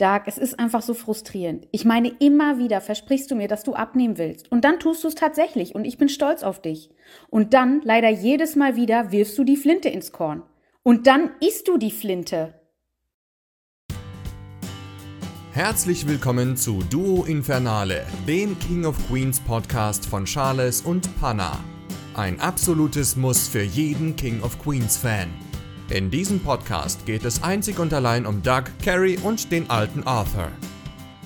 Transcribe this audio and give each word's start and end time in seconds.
Dark, 0.00 0.26
es 0.26 0.38
ist 0.38 0.58
einfach 0.58 0.82
so 0.82 0.94
frustrierend. 0.94 1.68
Ich 1.72 1.84
meine, 1.84 2.08
immer 2.20 2.58
wieder 2.58 2.80
versprichst 2.80 3.30
du 3.30 3.34
mir, 3.34 3.48
dass 3.48 3.64
du 3.64 3.74
abnehmen 3.74 4.16
willst. 4.16 4.50
Und 4.50 4.64
dann 4.64 4.80
tust 4.80 5.04
du 5.04 5.08
es 5.08 5.14
tatsächlich 5.14 5.74
und 5.74 5.84
ich 5.84 5.98
bin 5.98 6.08
stolz 6.08 6.42
auf 6.42 6.62
dich. 6.62 6.90
Und 7.28 7.52
dann, 7.52 7.82
leider 7.84 8.08
jedes 8.08 8.56
Mal 8.56 8.76
wieder, 8.76 9.12
wirfst 9.12 9.36
du 9.36 9.44
die 9.44 9.56
Flinte 9.56 9.90
ins 9.90 10.12
Korn. 10.12 10.42
Und 10.82 11.06
dann 11.06 11.30
isst 11.40 11.68
du 11.68 11.76
die 11.76 11.90
Flinte. 11.90 12.54
Herzlich 15.52 16.06
willkommen 16.06 16.56
zu 16.56 16.82
Duo 16.88 17.24
Infernale, 17.24 18.06
dem 18.26 18.58
King 18.58 18.86
of 18.86 18.96
Queens 19.08 19.40
Podcast 19.40 20.06
von 20.06 20.24
Charles 20.24 20.80
und 20.80 21.14
Panna. 21.20 21.58
Ein 22.14 22.40
absolutes 22.40 23.16
Muss 23.16 23.48
für 23.48 23.62
jeden 23.62 24.16
King 24.16 24.40
of 24.42 24.58
Queens 24.62 24.96
Fan. 24.96 25.28
In 25.90 26.08
diesem 26.08 26.38
Podcast 26.38 27.04
geht 27.04 27.24
es 27.24 27.42
einzig 27.42 27.80
und 27.80 27.92
allein 27.92 28.24
um 28.24 28.44
Doug, 28.44 28.66
Carrie 28.84 29.18
und 29.18 29.50
den 29.50 29.68
alten 29.68 30.04
Arthur. 30.04 30.48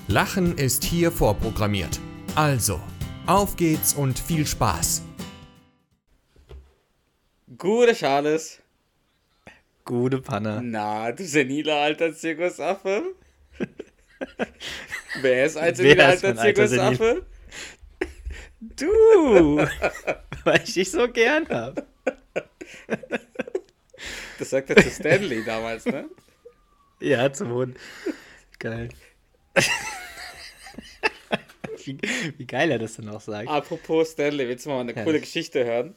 Lachen 0.07 0.57
ist 0.57 0.83
hier 0.83 1.11
vorprogrammiert. 1.11 1.99
Also, 2.33 2.81
auf 3.27 3.57
geht's 3.57 3.93
und 3.93 4.17
viel 4.17 4.47
Spaß. 4.47 5.03
Gute 7.59 7.93
Charles. 7.93 8.59
Gute 9.83 10.19
Panne. 10.19 10.61
Na, 10.63 11.11
du 11.11 11.23
seniler 11.23 11.75
alter 11.75 12.11
Zirkusaffe. 12.15 13.13
Wer 15.21 15.45
ist 15.45 15.57
ein 15.57 15.75
seniler 15.75 16.07
alter 16.07 16.35
Zirkusaffe? 16.35 17.23
Du, 18.59 18.87
weil 20.43 20.61
ich 20.63 20.73
dich 20.73 20.89
so 20.89 21.07
gern 21.07 21.47
hab. 21.49 21.85
Das 24.39 24.49
sagt 24.49 24.69
er 24.69 24.77
zu 24.77 24.89
Stanley 24.89 25.43
damals, 25.43 25.85
ne? 25.85 26.09
Ja, 27.01 27.31
zum 27.31 27.49
Hund. 27.51 27.77
Geil. 28.57 28.87
wie, 31.83 31.97
wie, 32.37 32.45
geil 32.47 32.71
er 32.71 32.79
das 32.79 32.95
denn 32.95 33.09
auch 33.09 33.19
sagt. 33.19 33.49
Apropos 33.49 34.11
Stanley, 34.11 34.47
willst 34.47 34.65
du 34.65 34.69
mal 34.69 34.79
eine 34.79 34.95
ja. 34.95 35.03
coole 35.03 35.19
Geschichte 35.19 35.65
hören? 35.65 35.93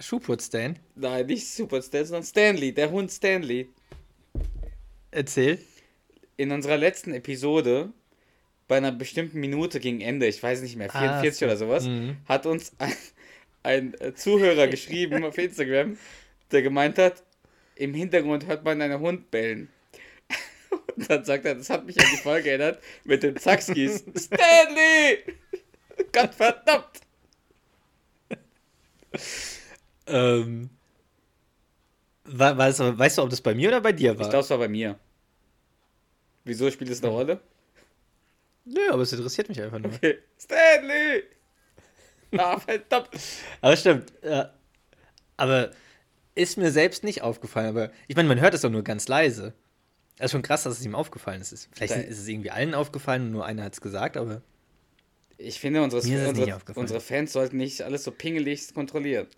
Schuhputz 0.00 0.46
Stan? 0.46 0.78
Nein, 0.94 1.26
nicht 1.26 1.48
Super 1.48 1.82
Stan, 1.82 2.04
sondern 2.04 2.24
Stanley, 2.24 2.72
der 2.72 2.90
Hund 2.90 3.10
Stanley. 3.10 3.68
Erzähl. 5.10 5.58
In 6.36 6.52
unserer 6.52 6.76
letzten 6.76 7.12
Episode, 7.14 7.92
bei 8.68 8.76
einer 8.76 8.92
bestimmten 8.92 9.40
Minute 9.40 9.80
gegen 9.80 10.00
Ende, 10.00 10.26
ich 10.26 10.42
weiß 10.42 10.60
nicht 10.62 10.76
mehr, 10.76 10.90
44 10.90 11.28
ah, 11.28 11.32
so. 11.32 11.44
oder 11.46 11.56
sowas, 11.56 11.84
mhm. 11.84 12.16
hat 12.26 12.46
uns 12.46 12.72
ein, 12.78 12.94
ein 13.62 14.14
Zuhörer 14.14 14.68
geschrieben 14.68 15.24
auf 15.24 15.36
Instagram, 15.38 15.98
der 16.50 16.62
gemeint 16.62 16.98
hat, 16.98 17.22
im 17.76 17.94
Hintergrund 17.94 18.46
hört 18.46 18.64
man 18.64 18.80
einen 18.82 19.00
Hund 19.00 19.30
bellen. 19.30 19.68
Und 20.96 21.10
dann 21.10 21.24
sagt 21.24 21.44
er, 21.44 21.54
das 21.54 21.70
hat 21.70 21.86
mich 21.86 21.98
an 21.98 22.06
die 22.12 22.18
Folge 22.18 22.50
erinnert 22.50 22.82
mit 23.04 23.22
den 23.22 23.36
Zaxkis. 23.36 24.04
Stanley! 24.16 25.24
Gott 26.12 26.34
verdammt! 26.34 27.00
ähm, 30.06 30.70
weißt, 32.24 32.80
du, 32.80 32.98
weißt 32.98 33.18
du, 33.18 33.22
ob 33.22 33.30
das 33.30 33.40
bei 33.40 33.54
mir 33.54 33.68
oder 33.68 33.80
bei 33.80 33.92
dir 33.92 34.16
war? 34.18 34.26
Ich 34.26 34.30
glaube, 34.30 34.44
es 34.44 34.50
war 34.50 34.58
bei 34.58 34.68
mir. 34.68 34.98
Wieso 36.44 36.70
spielt 36.70 36.90
es 36.90 37.02
eine 37.02 37.12
Rolle? 37.12 37.40
Nö, 38.64 38.90
aber 38.90 39.02
es 39.02 39.12
interessiert 39.12 39.48
mich 39.48 39.60
einfach 39.60 39.78
nur. 39.78 39.92
Okay. 39.92 40.18
Stanley! 40.38 41.24
Ah, 42.36 42.58
verdammt! 42.58 43.08
aber 43.60 43.76
stimmt. 43.76 44.12
Ja. 44.22 44.52
Aber 45.36 45.70
ist 46.38 46.56
mir 46.56 46.70
selbst 46.70 47.04
nicht 47.04 47.22
aufgefallen, 47.22 47.68
aber 47.68 47.90
ich 48.06 48.14
meine, 48.16 48.28
man 48.28 48.40
hört 48.40 48.54
es 48.54 48.60
doch 48.62 48.70
nur 48.70 48.84
ganz 48.84 49.08
leise. 49.08 49.54
Es 50.18 50.26
ist 50.26 50.30
schon 50.32 50.42
krass, 50.42 50.62
dass 50.62 50.78
es 50.78 50.84
ihm 50.84 50.94
aufgefallen 50.94 51.40
ist. 51.40 51.68
Vielleicht 51.72 51.94
da 51.94 52.00
ist 52.00 52.18
es 52.18 52.28
irgendwie 52.28 52.50
allen 52.50 52.74
aufgefallen 52.74 53.22
und 53.22 53.32
nur 53.32 53.44
einer 53.44 53.64
hat 53.64 53.72
es 53.74 53.80
gesagt, 53.80 54.16
aber. 54.16 54.42
Ich 55.36 55.60
finde, 55.60 55.82
unsere, 55.82 56.02
unsere, 56.02 56.60
unsere, 56.74 57.00
Fans 57.00 57.32
sollten 57.32 57.56
nicht 57.58 57.82
alles 57.82 58.04
so 58.04 58.10
pingelig 58.10 58.74
kontrollieren. 58.74 59.28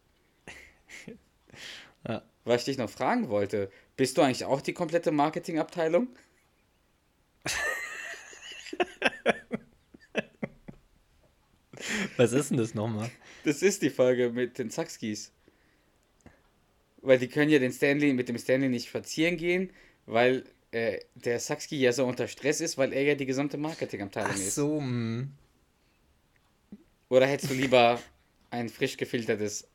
ja. 2.09 2.23
Was 2.45 2.63
ich 2.63 2.65
dich 2.67 2.79
noch 2.79 2.89
fragen 2.89 3.29
wollte, 3.29 3.71
bist 3.97 4.17
du 4.17 4.23
eigentlich 4.23 4.47
auch 4.47 4.63
die 4.63 4.73
komplette 4.73 5.11
Marketingabteilung? 5.11 6.09
Was 12.17 12.33
ist 12.33 12.51
denn 12.51 12.59
das 12.59 12.75
nochmal? 12.75 13.11
Das 13.45 13.63
ist 13.63 13.83
die 13.83 13.91
Folge 13.91 14.31
mit 14.31 14.59
den 14.59 14.71
Zaxkis. 14.71 15.33
Weil 17.03 17.19
die 17.19 17.29
können 17.29 17.51
ja 17.51 17.59
den 17.59 17.73
Stanley 17.73 18.13
mit 18.13 18.29
dem 18.29 18.39
Stanley 18.39 18.69
nicht 18.69 18.89
spazieren 18.89 19.37
gehen, 19.37 19.73
weil 20.07 20.45
äh, 20.73 21.01
der 21.15 21.41
Saxki 21.41 21.81
ja 21.81 21.93
so 21.93 22.07
unter 22.07 22.29
Stress 22.29 22.61
ist, 22.61 22.79
weil 22.79 22.93
er 22.93 23.03
ja 23.03 23.15
die 23.15 23.27
gesamte 23.27 23.57
Marketingabteilung 23.57 24.35
ist. 24.35 24.49
Ach 24.49 24.53
so. 24.53 24.81
Mh. 24.81 25.29
Oder 27.09 27.27
hättest 27.27 27.51
du 27.51 27.55
lieber 27.55 28.01
ein 28.51 28.69
frisch 28.69 28.97
gefiltertes 28.97 29.67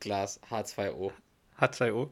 Glas 0.00 0.40
H2O? 0.50 1.12
H2O? 1.58 2.10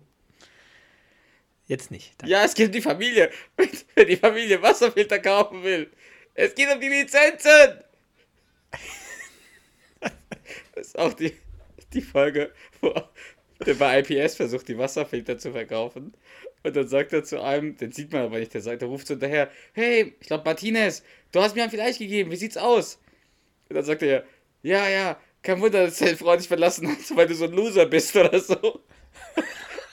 Jetzt 1.66 1.90
nicht. 1.90 2.14
Danke. 2.18 2.32
Ja, 2.32 2.44
es 2.44 2.54
geht 2.54 2.66
um 2.66 2.72
die 2.72 2.80
Familie. 2.80 3.30
Wenn 3.94 4.06
die 4.06 4.16
Familie 4.16 4.62
Wasserfilter 4.62 5.18
kaufen 5.18 5.62
will. 5.62 5.90
Es 6.34 6.54
geht 6.54 6.72
um 6.72 6.80
die 6.80 6.88
Lizenzen. 6.88 7.80
Das 10.74 10.88
ist 10.88 10.98
auch 10.98 11.14
die, 11.14 11.34
die 11.94 12.02
Folge, 12.02 12.52
wo, 12.82 12.94
der 13.64 13.74
bei 13.74 14.00
IPS 14.00 14.36
versucht, 14.36 14.68
die 14.68 14.78
Wasserfilter 14.78 15.38
zu 15.38 15.52
verkaufen. 15.52 16.12
Und 16.62 16.76
dann 16.76 16.88
sagt 16.88 17.12
er 17.12 17.22
zu 17.22 17.40
einem, 17.40 17.76
den 17.76 17.92
sieht 17.92 18.12
man 18.12 18.22
aber 18.22 18.38
nicht, 18.38 18.52
der 18.52 18.60
sagt, 18.60 18.82
der 18.82 18.88
ruft 18.88 19.06
so 19.06 19.14
hinterher, 19.14 19.50
hey, 19.72 20.14
ich 20.20 20.26
glaube 20.26 20.44
Martinez, 20.44 21.02
du 21.32 21.40
hast 21.40 21.54
mir 21.54 21.62
ein 21.62 21.70
Vielleicht 21.70 21.98
gegeben, 21.98 22.30
wie 22.30 22.36
sieht's 22.36 22.56
aus? 22.56 22.98
Und 23.68 23.76
dann 23.76 23.84
sagt 23.84 24.02
er, 24.02 24.24
ja, 24.62 24.88
ja, 24.88 25.20
kein 25.42 25.60
Wunder, 25.60 25.84
dass 25.84 25.98
deine 25.98 26.16
Frau 26.16 26.36
dich 26.36 26.48
verlassen 26.48 26.88
hat, 26.88 26.98
weil 27.16 27.28
du 27.28 27.34
so 27.34 27.44
ein 27.44 27.52
Loser 27.52 27.86
bist 27.86 28.14
oder 28.16 28.38
so. 28.40 28.56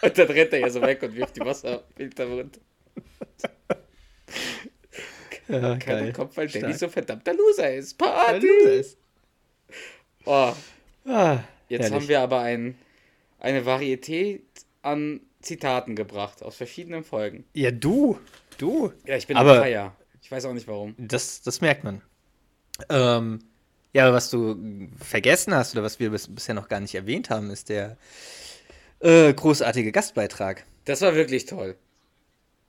Und 0.01 0.17
dann 0.17 0.27
rennt 0.27 0.51
er 0.51 0.59
ja 0.59 0.69
so 0.69 0.81
weg 0.81 1.01
und 1.01 1.15
wirft 1.15 1.37
die 1.37 1.39
Wasserfilter 1.39 2.25
runter. 2.25 2.59
Ja, 5.47 5.77
Keiner 5.77 6.11
kommt, 6.11 6.35
weil 6.35 6.47
Danny 6.47 6.73
so 6.73 6.89
verdammter 6.89 7.33
Loser 7.33 7.73
ist. 7.73 7.97
Party! 7.97 8.45
Loser 8.47 8.73
ist. 8.73 8.97
Oh. 10.25 10.53
Ah, 11.05 11.39
Jetzt 11.69 11.83
herrlich. 11.83 11.93
haben 11.93 12.07
wir 12.09 12.19
aber 12.19 12.41
einen 12.41 12.77
eine 13.43 13.65
Varietät 13.65 14.41
an 14.81 15.21
Zitaten 15.41 15.95
gebracht 15.95 16.41
aus 16.41 16.55
verschiedenen 16.55 17.03
Folgen. 17.03 17.45
Ja, 17.53 17.69
du. 17.69 18.17
Du. 18.57 18.91
Ja, 19.05 19.17
ich 19.17 19.27
bin 19.27 19.37
aber, 19.37 19.59
Feier. 19.59 19.95
Ich 20.21 20.31
weiß 20.31 20.45
auch 20.45 20.53
nicht 20.53 20.67
warum. 20.67 20.95
Das, 20.97 21.41
das 21.41 21.61
merkt 21.61 21.83
man. 21.83 22.01
Ähm, 22.89 23.39
ja, 23.91 24.11
was 24.13 24.29
du 24.29 24.89
vergessen 24.97 25.53
hast 25.53 25.73
oder 25.73 25.83
was 25.83 25.99
wir 25.99 26.09
bis, 26.09 26.33
bisher 26.33 26.55
noch 26.55 26.69
gar 26.69 26.79
nicht 26.79 26.95
erwähnt 26.95 27.29
haben, 27.29 27.51
ist 27.51 27.69
der 27.69 27.97
äh, 28.99 29.33
großartige 29.33 29.91
Gastbeitrag. 29.91 30.65
Das 30.85 31.01
war 31.01 31.13
wirklich 31.13 31.45
toll. 31.45 31.75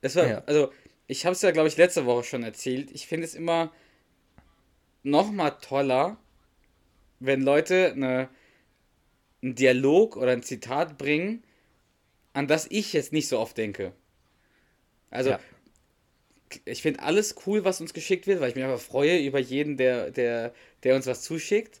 Das 0.01 0.15
war, 0.15 0.27
ja. 0.27 0.43
also, 0.45 0.71
ich 1.07 1.25
habe 1.25 1.33
es 1.33 1.41
ja, 1.41 1.51
glaube 1.51 1.69
ich, 1.69 1.77
letzte 1.77 2.05
Woche 2.05 2.25
schon 2.25 2.43
erzählt. 2.43 2.91
Ich 2.91 3.07
finde 3.07 3.25
es 3.25 3.33
immer 3.33 3.71
noch 5.03 5.31
mal 5.31 5.51
toller, 5.51 6.17
wenn 7.19 7.41
Leute 7.41 7.93
eine 7.93 8.29
einen 9.45 9.55
Dialog 9.55 10.17
oder 10.17 10.31
ein 10.31 10.43
Zitat 10.43 10.97
bringen, 10.97 11.43
an 12.33 12.47
das 12.47 12.67
ich 12.69 12.93
jetzt 12.93 13.13
nicht 13.13 13.27
so 13.27 13.39
oft 13.39 13.57
denke. 13.57 13.93
Also, 15.11 15.29
ja. 15.29 15.39
ich 16.65 16.81
finde 16.81 17.01
alles 17.01 17.35
cool, 17.45 17.63
was 17.63 17.79
uns 17.79 17.93
geschickt 17.93 18.27
wird, 18.27 18.41
weil 18.41 18.49
ich 18.49 18.55
mich 18.55 18.63
einfach 18.63 18.79
freue 18.79 19.19
über 19.19 19.39
jeden, 19.39 19.77
der, 19.77 20.11
der, 20.11 20.53
der 20.83 20.95
uns 20.95 21.05
was 21.05 21.21
zuschickt. 21.21 21.79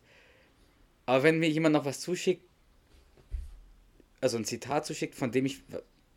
Aber 1.07 1.23
wenn 1.23 1.39
mir 1.39 1.49
jemand 1.49 1.73
noch 1.73 1.85
was 1.85 1.99
zuschickt, 1.99 2.43
also 4.21 4.37
ein 4.37 4.45
Zitat 4.45 4.85
zuschickt, 4.85 5.15
von 5.15 5.31
dem 5.31 5.45
ich 5.45 5.61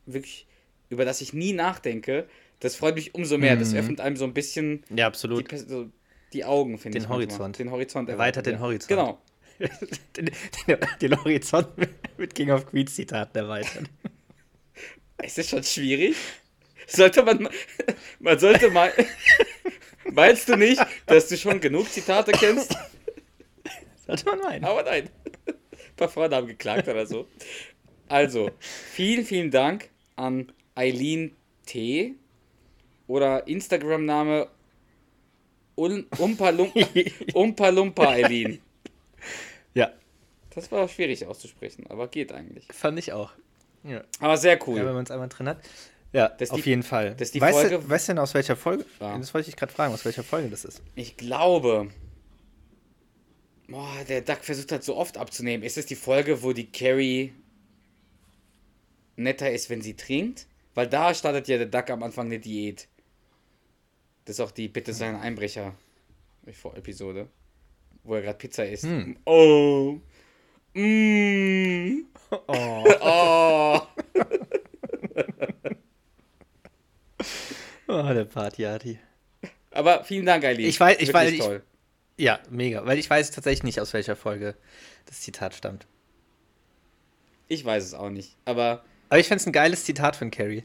wirklich, 0.07 0.47
über 0.91 1.05
das 1.05 1.21
ich 1.21 1.33
nie 1.33 1.53
nachdenke, 1.53 2.29
das 2.61 2.77
freut 2.77 2.95
mich 2.95 3.15
umso 3.15 3.39
mehr. 3.39 3.57
Mhm. 3.57 3.61
Das 3.61 3.75
öffnet 3.75 4.01
einem 4.01 4.17
so 4.17 4.25
ein 4.25 4.35
bisschen 4.35 4.85
ja, 4.95 5.07
absolut. 5.07 5.51
Die, 5.51 5.57
so 5.57 5.89
die 6.33 6.45
Augen, 6.45 6.79
finde 6.79 6.99
ich. 6.99 7.05
Den 7.05 7.11
Horizont. 7.11 7.59
Den 7.59 7.71
Horizont 7.71 8.09
erweitert. 8.09 8.47
den 8.47 8.61
Horizont. 8.61 8.89
Genau 8.89 9.19
den, 9.59 10.31
den, 10.67 10.79
den 11.01 11.25
Horizont 11.25 11.69
mit 12.17 12.35
King 12.35 12.51
of 12.51 12.67
Queens 12.67 12.95
Zitaten 12.95 13.39
erweitern. 13.39 13.89
Es 15.19 15.39
ist 15.39 15.51
schon 15.51 15.65
schwierig. 15.65 16.17
Sollte 16.87 17.23
man, 17.23 17.49
man 18.21 18.39
sollte 18.39 18.71
mal, 18.71 18.93
meinst 20.05 20.49
du 20.49 20.57
nicht, 20.57 20.81
dass 21.07 21.29
du 21.29 21.37
schon 21.37 21.61
genug 21.61 21.91
Zitate 21.91 22.33
kennst? 22.33 22.75
Sollte 24.07 24.25
man 24.25 24.39
meinen. 24.41 24.65
Aber 24.65 24.83
nein. 24.83 25.11
Ein 25.47 25.97
paar 25.97 26.09
Freunde 26.09 26.37
haben 26.37 26.47
geklagt 26.47 26.89
oder 26.89 27.07
so. 27.07 27.29
Also, 28.09 28.51
vielen, 28.61 29.25
vielen 29.25 29.51
Dank 29.51 29.91
an 30.17 30.51
Eileen 30.75 31.37
T. 31.67 32.15
oder 33.07 33.47
Instagram-Name 33.47 34.49
Umpa 35.75 36.51
Lumpa 37.71 38.09
Eileen. 38.09 38.61
Ja. 39.79 39.93
Das 40.51 40.73
war 40.73 40.89
schwierig 40.89 41.25
auszusprechen, 41.27 41.87
aber 41.89 42.09
geht 42.09 42.33
eigentlich. 42.33 42.67
Fand 42.73 42.99
ich 42.99 43.13
auch. 43.13 43.33
Ja. 43.85 44.03
Aber 44.19 44.37
sehr 44.37 44.59
cool. 44.67 44.77
Ja, 44.77 44.85
wenn 44.85 44.95
man 44.95 45.05
es 45.05 45.11
einmal 45.13 45.29
drin 45.29 45.49
hat. 45.49 45.59
Ja, 46.13 46.31
das 46.31 46.51
auf 46.51 46.63
die, 46.63 46.71
jeden 46.71 46.83
Fall. 46.83 47.15
Das 47.15 47.31
die 47.31 47.41
weißt, 47.41 47.59
Folge, 47.61 47.79
du, 47.79 47.89
weißt 47.89 48.09
du 48.09 48.13
denn 48.13 48.19
aus 48.19 48.35
welcher 48.35 48.57
Folge? 48.57 48.85
Ja. 48.99 49.17
Das 49.17 49.33
wollte 49.35 49.49
ich 49.51 49.57
gerade 49.57 49.73
fragen, 49.73 49.95
aus 49.95 50.05
welcher 50.05 50.25
Folge 50.25 50.49
das 50.49 50.65
ist. 50.65 50.83
Ich 50.97 51.17
glaube. 51.17 51.91
Boah, 53.69 53.93
der 54.09 54.23
Duck 54.23 54.39
versucht 54.43 54.73
halt 54.73 54.83
so 54.83 54.97
oft 54.97 55.17
abzunehmen. 55.17 55.63
Ist 55.63 55.79
es 55.79 55.87
die 55.87 55.95
Folge, 55.95 56.43
wo 56.43 56.53
die 56.53 56.73
Carrie 56.73 57.35
netter 59.15 59.53
ist, 59.53 59.71
wenn 59.71 59.83
sie 59.83 59.95
trinkt? 59.95 60.47
Weil 60.75 60.89
da 60.89 61.15
startet 61.15 61.47
ja 61.47 61.59
der 61.59 61.67
Duck 61.67 61.89
am 61.91 62.03
Anfang 62.03 62.27
eine 62.27 62.41
Diät. 62.41 62.89
Das 64.25 64.37
ist 64.37 64.41
auch 64.41 64.51
die 64.51 64.67
Bitte 64.67 64.93
sein 64.93 65.15
Einbrecher 65.15 65.75
Episode, 66.47 67.29
wo 68.05 68.15
er 68.15 68.23
gerade 68.23 68.39
Pizza 68.39 68.67
isst. 68.67 68.85
Hm. 68.85 69.17
Oh. 69.25 70.01
Mm. 70.75 72.05
Oh. 72.31 72.85
oh. 73.01 73.81
oh, 77.89 78.13
der 78.13 78.27
Partyarti. 78.27 78.99
Aber 79.71 80.05
vielen 80.05 80.27
Dank, 80.27 80.45
Eileen. 80.45 80.69
Ich 80.69 80.79
weiß, 80.79 80.99
ich 81.01 81.15
weiß, 81.15 81.33
ich, 81.33 81.43
ja, 82.19 82.39
mega, 82.51 82.85
weil 82.85 82.99
ich 82.99 83.09
weiß 83.09 83.31
tatsächlich 83.31 83.63
nicht, 83.63 83.81
aus 83.81 83.95
welcher 83.95 84.15
Folge 84.15 84.57
das 85.07 85.23
Zitat 85.23 85.55
stammt. 85.55 85.87
Ich 87.47 87.65
weiß 87.65 87.85
es 87.85 87.95
auch 87.95 88.11
nicht, 88.11 88.37
aber. 88.45 88.85
Aber 89.09 89.21
ich 89.21 89.29
fände 89.29 89.41
es 89.41 89.47
ein 89.47 89.53
geiles 89.53 89.85
Zitat 89.85 90.17
von 90.17 90.31
Carrie. 90.31 90.65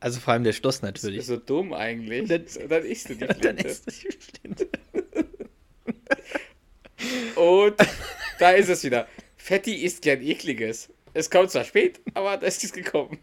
Also 0.00 0.20
vor 0.20 0.32
allem 0.32 0.44
der 0.44 0.52
Schluss 0.52 0.80
natürlich. 0.80 1.18
Das 1.18 1.28
ist 1.28 1.34
so 1.34 1.38
dumm 1.38 1.72
eigentlich. 1.72 2.28
Dann, 2.28 2.44
dann 2.68 2.84
isst 2.84 3.08
du 3.08 3.14
die 3.14 3.24
Flinte. 3.24 3.40
dann 3.40 3.56
isst 3.56 3.86
du 3.86 3.90
die 3.90 4.16
Flinte. 4.16 4.68
Und 7.34 7.76
da 8.38 8.50
ist 8.50 8.68
es 8.68 8.84
wieder. 8.84 9.06
Fetti 9.36 9.84
isst 9.84 10.02
gern 10.02 10.22
ekliges. 10.22 10.90
Es 11.14 11.30
kommt 11.30 11.50
zwar 11.50 11.64
spät, 11.64 12.00
aber 12.14 12.36
da 12.38 12.46
ist 12.46 12.62
es 12.64 12.72
gekommen. 12.72 13.18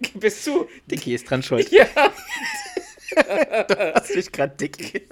Gib 0.00 0.24
es 0.24 0.42
zu. 0.42 0.68
Dicky 0.86 1.14
ist 1.14 1.28
dran 1.28 1.42
schuld. 1.42 1.70
Ja. 1.70 1.86
du 3.14 3.94
hast 3.94 4.14
mich 4.14 4.32
gerade 4.32 4.56
Dicky. 4.56 5.06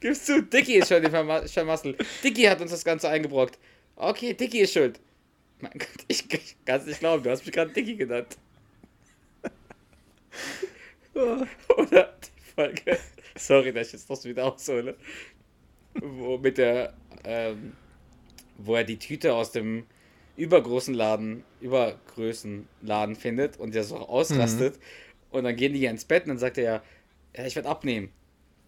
Gibst 0.00 0.26
zu, 0.26 0.42
Dicky 0.42 0.76
ist 0.76 0.88
schon 0.88 1.02
die 1.02 1.10
Vermassel. 1.10 1.96
Dicky 2.22 2.42
hat 2.44 2.60
uns 2.60 2.70
das 2.70 2.84
Ganze 2.84 3.08
eingebrockt. 3.08 3.58
Okay, 3.96 4.34
Dicky 4.34 4.60
ist 4.60 4.72
schuld. 4.72 5.00
Mein 5.60 5.72
Gott, 5.72 5.88
ich, 6.08 6.32
ich 6.32 6.56
kann 6.64 6.80
es 6.80 6.86
nicht 6.86 7.00
glauben, 7.00 7.22
du 7.22 7.30
hast 7.30 7.44
mich 7.46 7.54
gerade 7.54 7.72
Dicky 7.72 7.96
genannt. 7.96 8.36
Oder 11.14 12.14
die 12.22 12.52
Folge. 12.54 12.98
Sorry, 13.36 13.72
dass 13.72 13.88
ich 13.88 13.92
jetzt 13.94 14.10
das 14.10 14.24
wieder 14.24 14.46
aushole. 14.46 14.96
Wo 15.94 16.38
mit 16.38 16.58
der, 16.58 16.94
ähm, 17.24 17.72
wo 18.58 18.74
er 18.74 18.84
die 18.84 18.98
Tüte 18.98 19.34
aus 19.34 19.52
dem 19.52 19.86
übergroßen 20.36 20.94
Laden, 20.94 21.44
übergrößen 21.60 22.68
Laden 22.82 23.16
findet 23.16 23.58
und 23.58 23.74
der 23.74 23.84
so 23.84 23.96
ausrastet. 23.96 24.76
Mhm. 24.76 24.80
Und 25.30 25.44
dann 25.44 25.56
gehen 25.56 25.72
die 25.72 25.80
ja 25.80 25.90
ins 25.90 26.04
Bett 26.04 26.24
und 26.24 26.30
dann 26.30 26.38
sagt 26.38 26.58
er 26.58 26.64
ja, 26.64 26.82
ja, 27.36 27.46
ich 27.46 27.56
werde 27.56 27.68
abnehmen. 27.68 28.10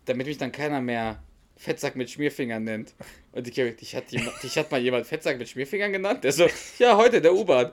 Damit 0.06 0.26
mich 0.26 0.38
dann 0.38 0.52
keiner 0.52 0.80
mehr 0.80 1.22
Fettsack 1.56 1.96
mit 1.96 2.10
Schmierfingern 2.10 2.64
nennt. 2.64 2.94
Und 3.32 3.46
die, 3.46 3.50
dich, 3.50 3.94
hat 3.94 4.10
jemand, 4.10 4.42
dich 4.42 4.56
hat 4.56 4.70
mal 4.70 4.80
jemand 4.80 5.06
Fettsack 5.06 5.38
mit 5.38 5.48
Schmierfingern 5.48 5.92
genannt? 5.92 6.24
Der 6.24 6.32
so, 6.32 6.46
ja, 6.78 6.96
heute 6.96 7.20
der 7.20 7.34
U-Bahn. 7.34 7.72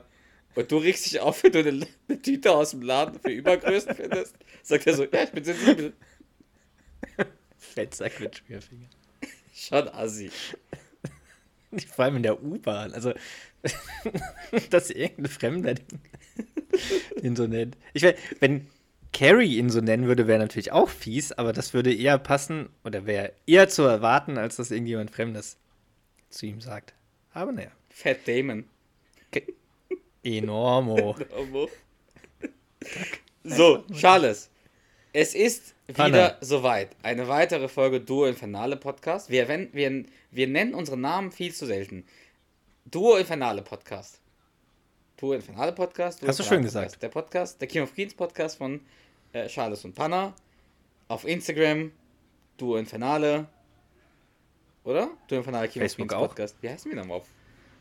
Und 0.54 0.72
du 0.72 0.78
regst 0.78 1.06
dich 1.06 1.20
auf, 1.20 1.42
wenn 1.42 1.52
du 1.52 1.58
eine, 1.60 1.86
eine, 2.08 2.22
Tüte 2.22 2.52
aus 2.52 2.70
dem 2.70 2.82
Laden 2.82 3.20
für 3.20 3.30
Übergrößen 3.30 3.94
findest. 3.94 4.34
Sagt 4.62 4.86
er 4.86 4.94
so, 4.94 5.04
ja, 5.04 5.24
ich 5.24 5.30
bin 5.30 5.44
sensibel. 5.44 5.92
Fettsack 7.76 8.18
mit 8.20 8.36
Schmierfingern. 8.36 8.90
Schon 9.54 9.88
assi. 9.90 10.30
Vor 11.94 12.04
allem 12.06 12.16
in 12.16 12.22
der 12.22 12.42
U-Bahn. 12.42 12.92
Also, 12.94 13.12
dass 14.70 14.90
irgendein 14.90 15.26
Fremder 15.26 15.74
den, 15.74 16.00
den 17.22 17.36
so 17.36 17.46
nennt. 17.46 17.76
Ich 17.92 18.02
meine, 18.02 18.16
wenn 18.40 18.66
Carrie 19.12 19.58
ihn 19.58 19.68
so 19.68 19.80
nennen 19.80 20.06
würde, 20.06 20.26
wäre 20.26 20.38
natürlich 20.38 20.72
auch 20.72 20.88
fies, 20.88 21.32
aber 21.32 21.52
das 21.52 21.74
würde 21.74 21.94
eher 21.94 22.18
passen 22.18 22.70
oder 22.82 23.04
wäre 23.04 23.32
eher 23.46 23.68
zu 23.68 23.82
erwarten, 23.82 24.38
als 24.38 24.56
dass 24.56 24.70
irgendjemand 24.70 25.10
Fremdes 25.10 25.58
zu 26.30 26.46
ihm 26.46 26.62
sagt. 26.62 26.94
Aber 27.32 27.52
naja. 27.52 27.70
Fat 27.90 28.26
Damon. 28.26 28.64
Enormo. 30.22 31.14
Enormo. 31.18 31.68
so, 33.44 33.84
Charles. 33.92 34.50
Es 35.12 35.34
ist 35.34 35.75
wieder 35.88 36.04
Anna. 36.04 36.36
soweit. 36.40 36.96
Eine 37.02 37.28
weitere 37.28 37.68
Folge 37.68 38.00
Duo 38.00 38.26
Infernale 38.26 38.76
Podcast. 38.76 39.30
Wir, 39.30 39.48
wenn, 39.48 39.72
wir, 39.72 40.04
wir 40.30 40.46
nennen 40.48 40.74
unsere 40.74 40.96
Namen 40.96 41.30
viel 41.30 41.54
zu 41.54 41.66
selten. 41.66 42.04
Duo 42.86 43.16
Infernale 43.16 43.62
Podcast. 43.62 44.20
Duo 45.16 45.32
Infernale 45.32 45.72
Podcast. 45.72 46.22
Duo 46.22 46.28
Hast 46.28 46.40
du 46.40 46.42
schön 46.42 46.62
gesagt. 46.62 47.02
Der 47.02 47.08
Podcast, 47.08 47.60
der 47.60 47.68
King 47.68 47.82
of 47.82 47.94
Queens 47.94 48.14
Podcast 48.14 48.58
von 48.58 48.80
äh, 49.32 49.46
Charles 49.46 49.84
und 49.84 49.94
Panna. 49.94 50.34
Auf 51.08 51.24
Instagram, 51.24 51.92
Duo 52.56 52.76
Infernale. 52.76 53.46
Oder? 54.84 55.10
Duo 55.28 55.38
Infernale 55.38 55.68
King 55.68 55.82
Facebook 55.82 56.12
of 56.12 56.18
Queens 56.18 56.28
Podcast. 56.28 56.56
Wie 56.62 56.68
heißen 56.68 56.90
wir 56.90 56.96
nochmal 56.96 57.18
auf 57.18 57.28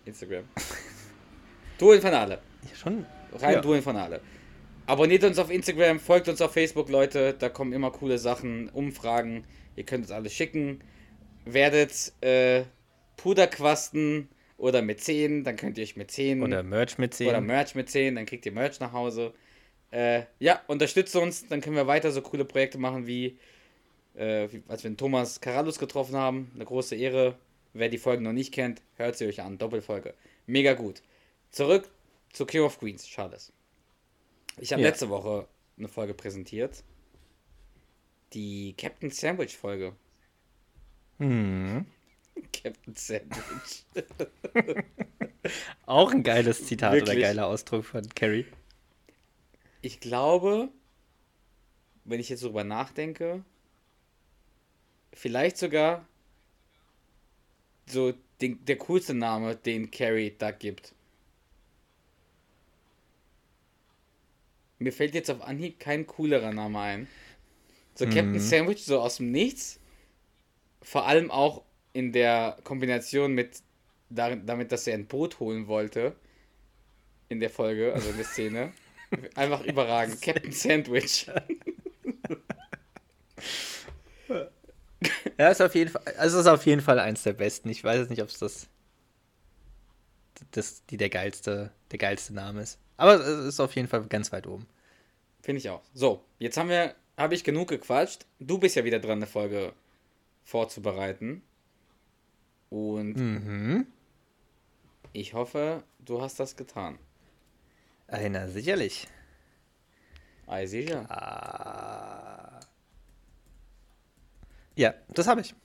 Instagram? 0.06 0.44
Duo 1.78 1.94
Infernale. 1.94 2.40
Ja, 2.70 2.76
schon. 2.76 3.06
Rein 3.34 3.54
ja. 3.56 3.62
Duo 3.62 3.74
Infernale. 3.74 4.22
Abonniert 4.88 5.24
uns 5.24 5.40
auf 5.40 5.50
Instagram, 5.50 6.00
folgt 6.00 6.30
uns 6.30 6.42
auf 6.42 6.54
Facebook, 6.54 6.90
Leute. 6.90 7.34
Da 7.34 7.50
kommen 7.50 7.74
immer 7.74 7.90
coole 7.90 8.20
Sachen, 8.20 8.70
Umfragen. 8.70 9.44
Ihr 9.76 9.84
könnt 9.84 10.04
uns 10.04 10.12
alles 10.12 10.34
schicken. 10.34 10.80
Werdet 11.46 12.14
äh, 12.22 12.64
Puderquasten 13.18 14.30
oder 14.58 14.84
Mäzen, 14.84 15.44
dann 15.44 15.56
könnt 15.56 15.80
ihr 15.80 15.84
euch 15.84 15.96
Mäzen. 15.96 16.44
Oder 16.44 16.62
Merch 16.62 17.00
Mäzen. 17.00 17.28
Oder 17.28 17.42
Merch 17.42 17.74
Mäzen, 17.74 18.16
dann 18.16 18.28
kriegt 18.28 18.46
ihr 18.46 18.52
Merch 18.52 18.80
nach 18.80 18.94
Hause. 18.94 19.34
Äh, 19.90 20.24
ja, 20.40 20.62
unterstützt 20.68 21.16
uns, 21.16 21.48
dann 21.48 21.62
können 21.62 21.76
wir 21.76 21.88
weiter 21.88 22.12
so 22.12 22.22
coole 22.22 22.46
Projekte 22.46 22.78
machen 22.78 23.08
wie, 23.08 23.40
äh, 24.16 24.48
wie 24.52 24.62
als 24.68 24.84
wir 24.84 24.92
den 24.92 24.98
Thomas 24.98 25.42
Carallus 25.42 25.80
getroffen 25.80 26.16
haben. 26.16 26.52
Eine 26.54 26.66
große 26.66 26.96
Ehre. 26.96 27.40
Wer 27.74 27.90
die 27.90 27.98
Folgen 27.98 28.24
noch 28.24 28.34
nicht 28.34 28.54
kennt, 28.54 28.82
hört 28.96 29.18
sie 29.18 29.26
euch 29.26 29.42
an. 29.42 29.58
Doppelfolge. 29.58 30.14
Mega 30.46 30.74
gut. 30.74 31.02
Zurück 31.50 31.90
zu 32.32 32.46
King 32.46 32.62
of 32.62 32.80
Queens, 32.80 33.06
Charles. 33.06 33.52
Ich 34.58 34.72
habe 34.72 34.82
ja. 34.82 34.90
letzte 34.90 35.10
Woche 35.10 35.48
eine 35.78 35.88
Folge 35.88 36.14
präsentiert. 36.14 36.84
Die 38.34 38.74
Captain 38.78 39.12
Sandwich 39.12 39.58
Folge. 39.58 39.96
Hm. 41.20 41.86
Captain 42.52 42.96
Sandwich. 42.96 43.86
Auch 45.86 46.12
ein 46.12 46.24
geiles 46.24 46.66
Zitat 46.66 46.94
Wirklich? 46.94 47.18
oder 47.18 47.28
geiler 47.28 47.48
Ausdruck 47.48 47.86
von 47.86 48.08
Carrie. 48.10 48.46
Ich 49.82 50.00
glaube, 50.00 50.70
wenn 52.04 52.20
ich 52.20 52.30
jetzt 52.30 52.44
darüber 52.44 52.64
nachdenke, 52.64 53.44
vielleicht 55.14 55.58
sogar 55.58 56.08
so 57.88 58.14
den, 58.42 58.64
der 58.66 58.78
coolste 58.78 59.14
Name, 59.14 59.56
den 59.56 59.92
Carrie 59.92 60.34
da 60.38 60.52
gibt. 60.52 60.94
Mir 64.80 64.92
fällt 64.92 65.14
jetzt 65.14 65.32
auf 65.32 65.42
Anhieb 65.42 65.80
kein 65.80 66.06
coolerer 66.06 66.52
Name 66.52 66.80
ein. 66.80 67.08
So 67.96 68.06
Captain 68.06 68.34
mhm. 68.34 68.40
Sandwich, 68.40 68.84
so 68.84 69.00
aus 69.00 69.18
dem 69.18 69.32
Nichts. 69.32 69.80
Vor 70.82 71.08
allem 71.08 71.32
auch 71.32 71.64
in 71.94 72.12
der 72.12 72.58
Kombination 72.64 73.34
mit 73.34 73.64
damit, 74.10 74.72
dass 74.72 74.88
er 74.88 74.94
ein 74.96 75.08
Boot 75.08 75.40
holen 75.40 75.68
wollte. 75.68 76.16
In 77.30 77.40
der 77.40 77.50
Folge, 77.50 77.94
also 77.94 78.10
in 78.10 78.18
der 78.18 78.26
Szene. 78.26 78.74
Einfach 79.36 79.64
überragend. 79.64 80.22
Captain 80.22 80.52
Sandwich. 80.52 81.28
ja, 85.38 85.50
ist 85.50 85.62
auf 85.62 85.74
jeden 85.74 85.90
Fall, 85.92 86.04
also 86.18 86.40
ist 86.40 86.48
auf 86.48 86.66
jeden 86.66 86.82
Fall 86.82 87.00
eins 87.00 87.24
der 87.24 87.34
besten. 87.34 87.70
Ich 87.70 87.84
weiß 87.84 88.00
jetzt 88.00 88.10
nicht, 88.10 88.22
ob 88.22 88.30
es 88.30 88.40
das, 88.40 88.68
das 90.52 90.86
die 90.86 90.98
der 90.98 91.10
geilste, 91.10 91.72
der 91.92 92.00
geilste 92.00 92.34
Name 92.34 92.62
ist. 92.62 92.80
Aber 92.98 93.16
es 93.16 93.46
ist 93.46 93.60
auf 93.60 93.76
jeden 93.76 93.88
Fall 93.88 94.06
ganz 94.06 94.32
weit 94.32 94.48
oben. 94.48 94.66
Finde 95.42 95.60
ich 95.60 95.70
auch. 95.70 95.84
So, 95.94 96.24
jetzt 96.40 96.58
haben 96.58 96.70
wir, 96.70 96.96
habe 97.18 97.36
ich 97.36 97.44
genug 97.44 97.70
gequatscht. 97.70 98.26
Du 98.40 98.58
bist 98.58 98.76
ja 98.76 98.84
wieder 98.84 99.00
dran, 99.00 99.20
eine 99.20 99.28
Folge 99.28 99.74
vorzubereiten. 100.44 101.42
Und 102.70 103.16
mhm. 103.16 103.88
ich 105.14 105.34
hoffe, 105.34 105.84
du 106.00 106.22
hast 106.22 106.40
das 106.40 106.56
getan. 106.56 106.98
Einer, 108.08 108.50
sicherlich. 108.50 109.08
Ah, 110.48 110.66
sicher. 110.66 111.10
Ah. 111.10 112.60
Ja, 114.76 114.94
das 115.10 115.28
habe 115.28 115.42
ich. 115.42 115.56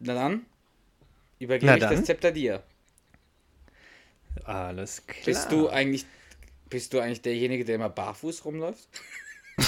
Na 0.00 0.14
dann, 0.14 0.46
übergebe 1.38 1.66
Na 1.66 1.76
ich 1.76 1.82
dann. 1.82 1.96
das 1.96 2.04
Zepter 2.04 2.32
dir. 2.32 2.62
Alles 4.44 5.06
klar. 5.06 5.24
Bist 5.24 5.52
du 5.52 5.68
eigentlich, 5.68 6.06
bist 6.68 6.92
du 6.92 7.00
eigentlich 7.00 7.22
derjenige, 7.22 7.64
der 7.64 7.76
immer 7.76 7.88
barfuß 7.88 8.44
rumläuft? 8.44 8.88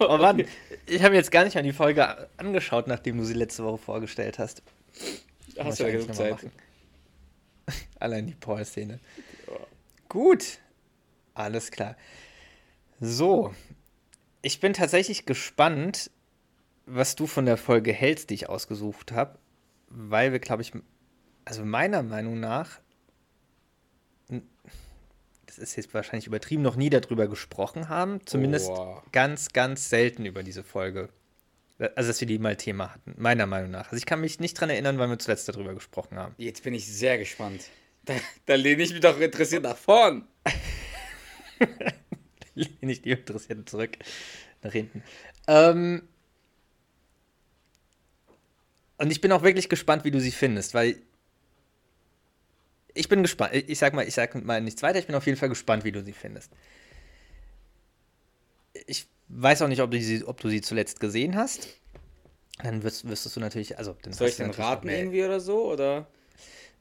oh 0.00 0.16
Mann, 0.18 0.44
ich 0.86 1.02
habe 1.02 1.14
jetzt 1.14 1.30
gar 1.30 1.44
nicht 1.44 1.54
mal 1.54 1.62
die 1.62 1.72
Folge 1.72 2.28
angeschaut, 2.36 2.86
nachdem 2.86 3.18
du 3.18 3.24
sie 3.24 3.34
letzte 3.34 3.64
Woche 3.64 3.78
vorgestellt 3.78 4.38
hast. 4.38 4.62
Hast 5.58 5.80
du 5.80 5.84
ja 5.84 5.90
genug 5.90 6.14
Zeit. 6.14 6.38
Allein 8.00 8.26
die 8.26 8.34
Paul-Szene. 8.34 9.00
Ja. 9.46 9.52
Gut. 10.08 10.58
Alles 11.34 11.70
klar. 11.70 11.96
So. 13.00 13.54
Ich 14.44 14.60
bin 14.60 14.74
tatsächlich 14.74 15.24
gespannt, 15.24 16.10
was 16.84 17.16
du 17.16 17.26
von 17.26 17.46
der 17.46 17.56
Folge 17.56 17.94
hältst, 17.94 18.28
die 18.28 18.34
ich 18.34 18.48
ausgesucht 18.50 19.10
habe. 19.10 19.38
Weil 19.88 20.32
wir, 20.32 20.38
glaube 20.38 20.60
ich, 20.60 20.72
also 21.46 21.64
meiner 21.64 22.02
Meinung 22.02 22.40
nach, 22.40 22.80
das 25.46 25.56
ist 25.56 25.76
jetzt 25.76 25.94
wahrscheinlich 25.94 26.26
übertrieben, 26.26 26.62
noch 26.62 26.76
nie 26.76 26.90
darüber 26.90 27.26
gesprochen 27.26 27.88
haben. 27.88 28.20
Zumindest 28.26 28.68
oh. 28.68 29.00
ganz, 29.12 29.54
ganz 29.54 29.88
selten 29.88 30.26
über 30.26 30.42
diese 30.42 30.62
Folge. 30.62 31.08
Also, 31.78 32.08
dass 32.08 32.20
wir 32.20 32.28
die 32.28 32.38
mal 32.38 32.56
Thema 32.56 32.94
hatten, 32.94 33.14
meiner 33.16 33.46
Meinung 33.46 33.70
nach. 33.70 33.86
Also, 33.86 33.96
ich 33.96 34.04
kann 34.04 34.20
mich 34.20 34.40
nicht 34.40 34.60
dran 34.60 34.68
erinnern, 34.68 34.98
wann 34.98 35.08
wir 35.08 35.18
zuletzt 35.18 35.48
darüber 35.48 35.74
gesprochen 35.74 36.18
haben. 36.18 36.34
Jetzt 36.36 36.62
bin 36.62 36.74
ich 36.74 36.86
sehr 36.86 37.16
gespannt. 37.16 37.62
Da, 38.04 38.14
da 38.44 38.56
lehne 38.56 38.82
ich 38.82 38.92
mich 38.92 39.00
doch 39.00 39.18
interessiert 39.18 39.62
nach 39.62 39.76
vorn. 39.76 40.28
lehne 42.80 42.92
ich 42.92 43.02
die 43.02 43.10
interessiert 43.12 43.68
zurück 43.68 43.98
nach 44.62 44.72
hinten. 44.72 45.02
Ähm, 45.46 46.02
und 48.98 49.10
ich 49.10 49.20
bin 49.20 49.32
auch 49.32 49.42
wirklich 49.42 49.68
gespannt, 49.68 50.04
wie 50.04 50.10
du 50.10 50.20
sie 50.20 50.30
findest, 50.30 50.74
weil 50.74 50.96
ich 52.94 53.08
bin 53.08 53.22
gespannt. 53.22 53.54
Ich 53.54 53.78
sag 53.78 53.92
mal, 53.92 54.06
ich 54.06 54.14
sag 54.14 54.34
mal 54.44 54.60
nichts 54.60 54.82
weiter. 54.82 54.98
Ich 54.98 55.06
bin 55.06 55.16
auf 55.16 55.26
jeden 55.26 55.36
Fall 55.36 55.48
gespannt, 55.48 55.84
wie 55.84 55.92
du 55.92 56.02
sie 56.02 56.12
findest. 56.12 56.52
Ich 58.86 59.06
weiß 59.28 59.62
auch 59.62 59.68
nicht, 59.68 59.82
ob 59.82 59.90
du 59.90 60.00
sie, 60.00 60.24
ob 60.24 60.40
du 60.40 60.48
sie 60.48 60.60
zuletzt 60.60 61.00
gesehen 61.00 61.34
hast. 61.34 61.68
Dann 62.62 62.84
wirst, 62.84 63.08
wirst 63.08 63.34
du 63.34 63.40
natürlich, 63.40 63.78
also 63.78 63.96
dann 64.02 64.12
soll 64.12 64.28
ich 64.28 64.36
den 64.36 64.50
raten 64.50 64.88
irgendwie 64.88 65.24
oder 65.24 65.40
so 65.40 65.72
oder? 65.72 66.06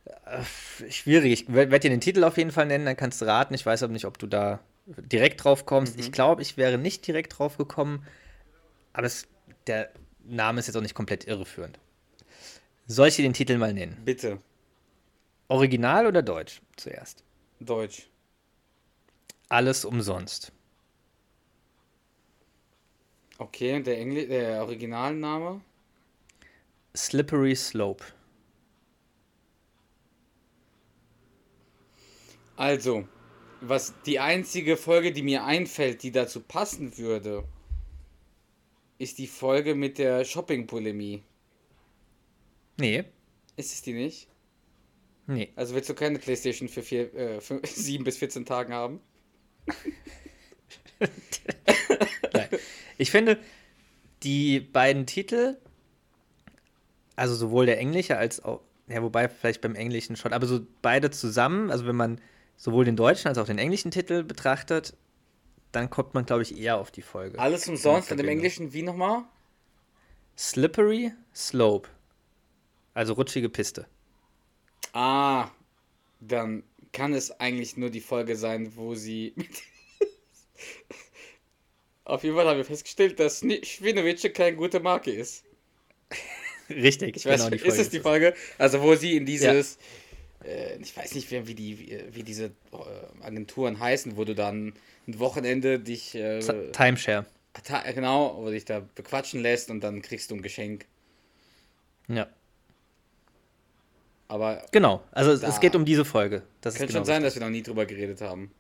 Äh, 0.06 0.92
schwierig. 0.92 1.34
Ich 1.34 1.54
werde 1.54 1.80
dir 1.80 1.90
den 1.90 2.02
Titel 2.02 2.24
auf 2.24 2.38
jeden 2.38 2.52
Fall 2.52 2.68
nennen, 2.68 2.86
dann 2.86 2.98
kannst 2.98 3.22
du 3.22 3.26
raten. 3.26 3.56
Ich 3.56 3.66
weiß 3.66 3.82
aber 3.82 3.94
nicht, 3.94 4.06
ob 4.06 4.20
du 4.20 4.28
da 4.28 4.60
direkt 4.86 5.44
drauf 5.44 5.66
kommst. 5.66 5.96
Mhm. 5.96 6.02
Ich 6.02 6.12
glaube, 6.12 6.42
ich 6.42 6.58
wäre 6.58 6.78
nicht 6.78 7.06
direkt 7.08 7.38
drauf 7.38 7.58
gekommen, 7.58 8.06
aber 8.94 9.08
es, 9.08 9.28
der 9.68 9.92
Name 10.24 10.60
ist 10.60 10.68
jetzt 10.68 10.76
auch 10.76 10.82
nicht 10.82 10.96
komplett 10.96 11.26
irreführend. 11.26 11.80
Soll 12.86 13.08
ich 13.08 13.16
dir 13.16 13.24
den 13.24 13.34
Titel 13.34 13.58
mal 13.58 13.74
nennen? 13.74 14.02
Bitte. 14.04 14.42
Original 15.48 16.08
oder 16.08 16.22
Deutsch 16.22 16.62
zuerst? 16.76 17.24
Deutsch. 17.60 18.10
Alles 19.50 19.86
umsonst. 19.86 20.52
Okay, 23.38 23.76
und 23.76 23.88
der, 23.88 23.98
Engl 24.00 24.28
der 24.28 24.62
Originalname? 24.62 25.62
Slippery 26.96 27.56
Slope. 27.56 28.04
Also, 32.56 33.08
was 33.68 33.94
die 34.06 34.20
einzige 34.20 34.78
Folge, 34.78 35.12
die 35.12 35.24
mir 35.24 35.46
einfällt, 35.46 36.04
die 36.04 36.12
dazu 36.12 36.42
passen 36.42 36.98
würde, 36.98 37.44
ist 38.98 39.18
die 39.18 39.28
Folge 39.28 39.76
mit 39.76 39.98
der 39.98 40.26
Shopping-Polemie. 40.26 41.24
Nee. 42.78 43.06
Ist 43.56 43.74
es 43.74 43.82
die 43.82 43.94
nicht? 43.94 44.28
Nee. 45.28 45.50
Also 45.56 45.76
willst 45.76 45.90
du 45.90 45.94
keine 45.94 46.20
Playstation 46.20 46.68
für, 46.68 46.84
vier, 46.84 47.14
äh, 47.14 47.42
für 47.42 47.62
7 47.66 48.04
bis 48.04 48.18
14 48.18 48.46
Tagen 48.46 48.74
haben? 48.74 49.00
Nein. 52.34 52.50
Ich 52.98 53.12
finde, 53.12 53.40
die 54.24 54.60
beiden 54.60 55.06
Titel, 55.06 55.58
also 57.16 57.36
sowohl 57.36 57.66
der 57.66 57.80
englische 57.80 58.18
als 58.18 58.44
auch, 58.44 58.62
ja, 58.88 59.02
wobei 59.02 59.30
vielleicht 59.30 59.62
beim 59.62 59.76
englischen 59.76 60.18
schon, 60.18 60.34
aber 60.34 60.46
so 60.48 60.60
beide 60.82 61.12
zusammen, 61.12 61.72
also 61.72 61.86
wenn 61.86 61.96
man 61.96 62.20
sowohl 62.64 62.86
den 62.86 62.96
deutschen 62.96 63.28
als 63.28 63.38
auch 63.38 63.46
den 63.46 63.58
englischen 63.58 63.92
Titel 63.92 64.24
betrachtet, 64.24 64.96
dann 65.74 65.90
kommt 65.90 66.14
man, 66.14 66.26
glaube 66.26 66.44
ich, 66.44 66.58
eher 66.58 66.78
auf 66.78 66.92
die 66.92 67.02
Folge. 67.02 67.38
Alles 67.38 67.68
umsonst 67.68 68.10
und 68.10 68.22
im 68.22 68.28
Englischen 68.30 68.72
wie 68.72 68.84
nochmal? 68.84 69.26
Slippery 70.38 71.12
Slope. 71.36 71.90
Also 72.94 73.14
rutschige 73.14 73.50
Piste. 73.50 73.86
Ah, 74.94 75.50
dann 76.22 76.64
kann 76.94 77.14
es 77.14 77.38
eigentlich 77.38 77.76
nur 77.76 77.90
die 77.90 78.00
Folge 78.00 78.38
sein, 78.38 78.74
wo 78.78 78.96
sie. 78.96 79.34
Auf 82.06 82.24
jeden 82.24 82.38
Fall 82.38 82.48
haben 82.48 82.58
wir 82.58 82.66
festgestellt, 82.66 83.20
dass 83.20 83.40
Schwinowice 83.40 84.32
keine 84.34 84.56
gute 84.56 84.80
Marke 84.80 85.12
ist. 85.12 85.44
Richtig, 86.70 87.18
ich 87.18 87.26
weiß, 87.26 87.50
genau, 87.50 87.62
ist 87.62 87.78
es 87.78 87.90
die 87.90 88.00
Folge? 88.00 88.34
Also, 88.58 88.82
wo 88.82 88.96
sie 88.96 89.18
in 89.18 89.26
dieses. 89.26 89.76
Ja. 89.76 89.82
Äh, 90.46 90.78
ich 90.78 90.96
weiß 90.96 91.16
nicht, 91.16 91.32
wie, 91.32 91.56
die, 91.56 91.80
wie, 91.80 92.16
wie 92.16 92.24
diese 92.24 92.46
äh, 92.46 93.24
Agenturen 93.24 93.80
heißen, 93.80 94.18
wo 94.18 94.24
du 94.24 94.36
dann 94.36 94.74
ein 95.08 95.20
Wochenende 95.20 95.80
dich. 95.80 96.16
Äh, 96.16 96.40
Timeshare. 96.72 97.26
Genau, 97.94 98.38
wo 98.38 98.50
dich 98.50 98.66
da 98.66 98.82
bequatschen 98.96 99.42
lässt 99.42 99.70
und 99.70 99.82
dann 99.82 100.02
kriegst 100.02 100.32
du 100.32 100.36
ein 100.36 100.42
Geschenk. 100.42 100.86
Ja. 102.08 102.28
Aber 104.28 104.66
genau, 104.72 105.04
also 105.12 105.32
es 105.32 105.60
geht 105.60 105.76
um 105.76 105.86
diese 105.86 106.06
Folge. 106.06 106.42
Das 106.62 106.74
könnte 106.74 106.88
genau 106.88 107.02
schon 107.02 107.06
sein, 107.06 107.22
dass 107.22 107.36
wir 107.36 107.42
noch 107.42 107.52
nie 107.52 107.62
drüber 107.62 107.86
geredet 107.86 108.22
haben. 108.22 108.52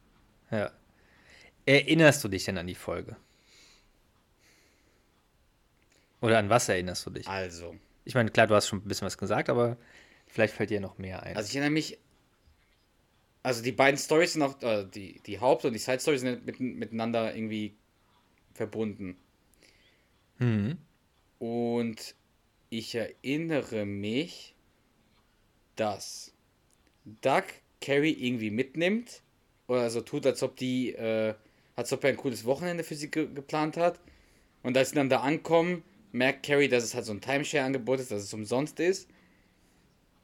Ja. 0.51 0.71
Erinnerst 1.65 2.23
du 2.23 2.27
dich 2.27 2.45
denn 2.45 2.57
an 2.57 2.67
die 2.67 2.75
Folge? 2.75 3.15
Oder 6.21 6.37
an 6.37 6.49
was 6.49 6.69
erinnerst 6.69 7.05
du 7.05 7.09
dich? 7.09 7.27
Also. 7.27 7.75
Ich 8.05 8.13
meine, 8.13 8.29
klar, 8.29 8.47
du 8.47 8.53
hast 8.53 8.67
schon 8.67 8.79
ein 8.79 8.87
bisschen 8.87 9.07
was 9.07 9.17
gesagt, 9.17 9.49
aber 9.49 9.77
vielleicht 10.33 10.55
fällt 10.55 10.71
dir 10.71 10.81
noch 10.81 10.97
mehr 10.97 11.21
ein. 11.23 11.37
Also 11.37 11.47
ich 11.49 11.55
erinnere 11.55 11.71
mich. 11.71 11.99
Also 13.43 13.61
die 13.61 13.71
beiden 13.71 13.97
Stories 13.97 14.33
sind 14.33 14.41
auch, 14.41 14.61
äh, 14.63 14.85
die, 14.85 15.19
die 15.25 15.39
Haupt- 15.39 15.65
und 15.65 15.73
die 15.73 15.79
Side-Stories 15.79 16.21
sind 16.21 16.45
mit, 16.45 16.59
miteinander 16.59 17.35
irgendwie 17.35 17.75
verbunden. 18.53 19.17
Mhm. 20.39 20.77
Und 21.39 22.15
ich 22.69 22.95
erinnere 22.95 23.85
mich, 23.85 24.55
dass 25.75 26.33
Doug 27.21 27.43
Carrie 27.81 28.13
irgendwie 28.13 28.49
mitnimmt 28.49 29.21
oder 29.67 29.89
so 29.89 30.01
tut, 30.01 30.25
als 30.25 30.41
ob 30.41 30.55
die, 30.55 30.93
äh, 30.93 31.35
als 31.75 31.91
ob 31.91 32.03
er 32.05 32.11
ein 32.11 32.17
cooles 32.17 32.45
Wochenende 32.45 32.83
für 32.83 32.95
sie 32.95 33.11
ge 33.11 33.27
geplant 33.33 33.77
hat. 33.77 33.99
Und 34.63 34.77
als 34.77 34.89
sie 34.89 34.95
dann 34.95 35.09
da 35.09 35.19
ankommen, 35.19 35.83
merkt 36.11 36.45
Carrie, 36.45 36.69
dass 36.69 36.85
es 36.85 36.95
halt 36.95 37.05
so 37.05 37.11
ein 37.11 37.21
Timeshare-Angebot 37.21 37.99
ist, 37.99 38.11
dass 38.11 38.23
es 38.23 38.33
umsonst 38.33 38.79
ist. 38.79 39.09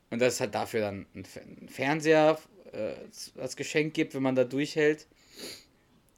Und 0.09 0.19
dass 0.19 0.35
es 0.35 0.39
halt 0.39 0.55
dafür 0.55 0.81
dann 0.81 1.05
einen 1.13 1.67
Fernseher 1.69 2.39
äh, 2.73 2.93
als 3.39 3.55
Geschenk 3.55 3.93
gibt, 3.93 4.15
wenn 4.15 4.23
man 4.23 4.35
da 4.35 4.43
durchhält. 4.43 5.07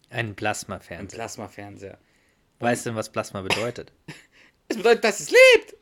Ein 0.10 0.36
Plasma-Fernseher. 0.36 1.00
Ein 1.00 1.08
Plasma-Fernseher. 1.08 1.98
Weißt 2.60 2.86
du, 2.86 2.96
was 2.96 3.12
Plasma 3.12 3.42
bedeutet? 3.42 3.92
es 4.68 4.78
bedeutet, 4.78 5.04
dass 5.04 5.20
es 5.20 5.32
lebt! 5.32 5.76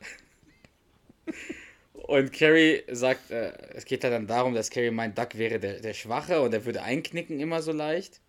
Und 1.94 2.34
Carrie 2.34 2.84
sagt, 2.90 3.30
äh, 3.30 3.52
es 3.74 3.86
geht 3.86 4.04
halt 4.04 4.14
dann 4.14 4.26
darum, 4.26 4.56
dass 4.56 4.70
Carrie 4.70 4.90
meint, 4.90 5.18
Duck 5.18 5.38
wäre 5.38 5.60
der, 5.60 5.80
der 5.80 5.94
Schwache 5.94 6.42
und 6.42 6.54
er 6.54 6.66
würde 6.66 6.82
einknicken 6.82 7.40
immer 7.40 7.62
so 7.62 7.72
leicht. 7.72 8.20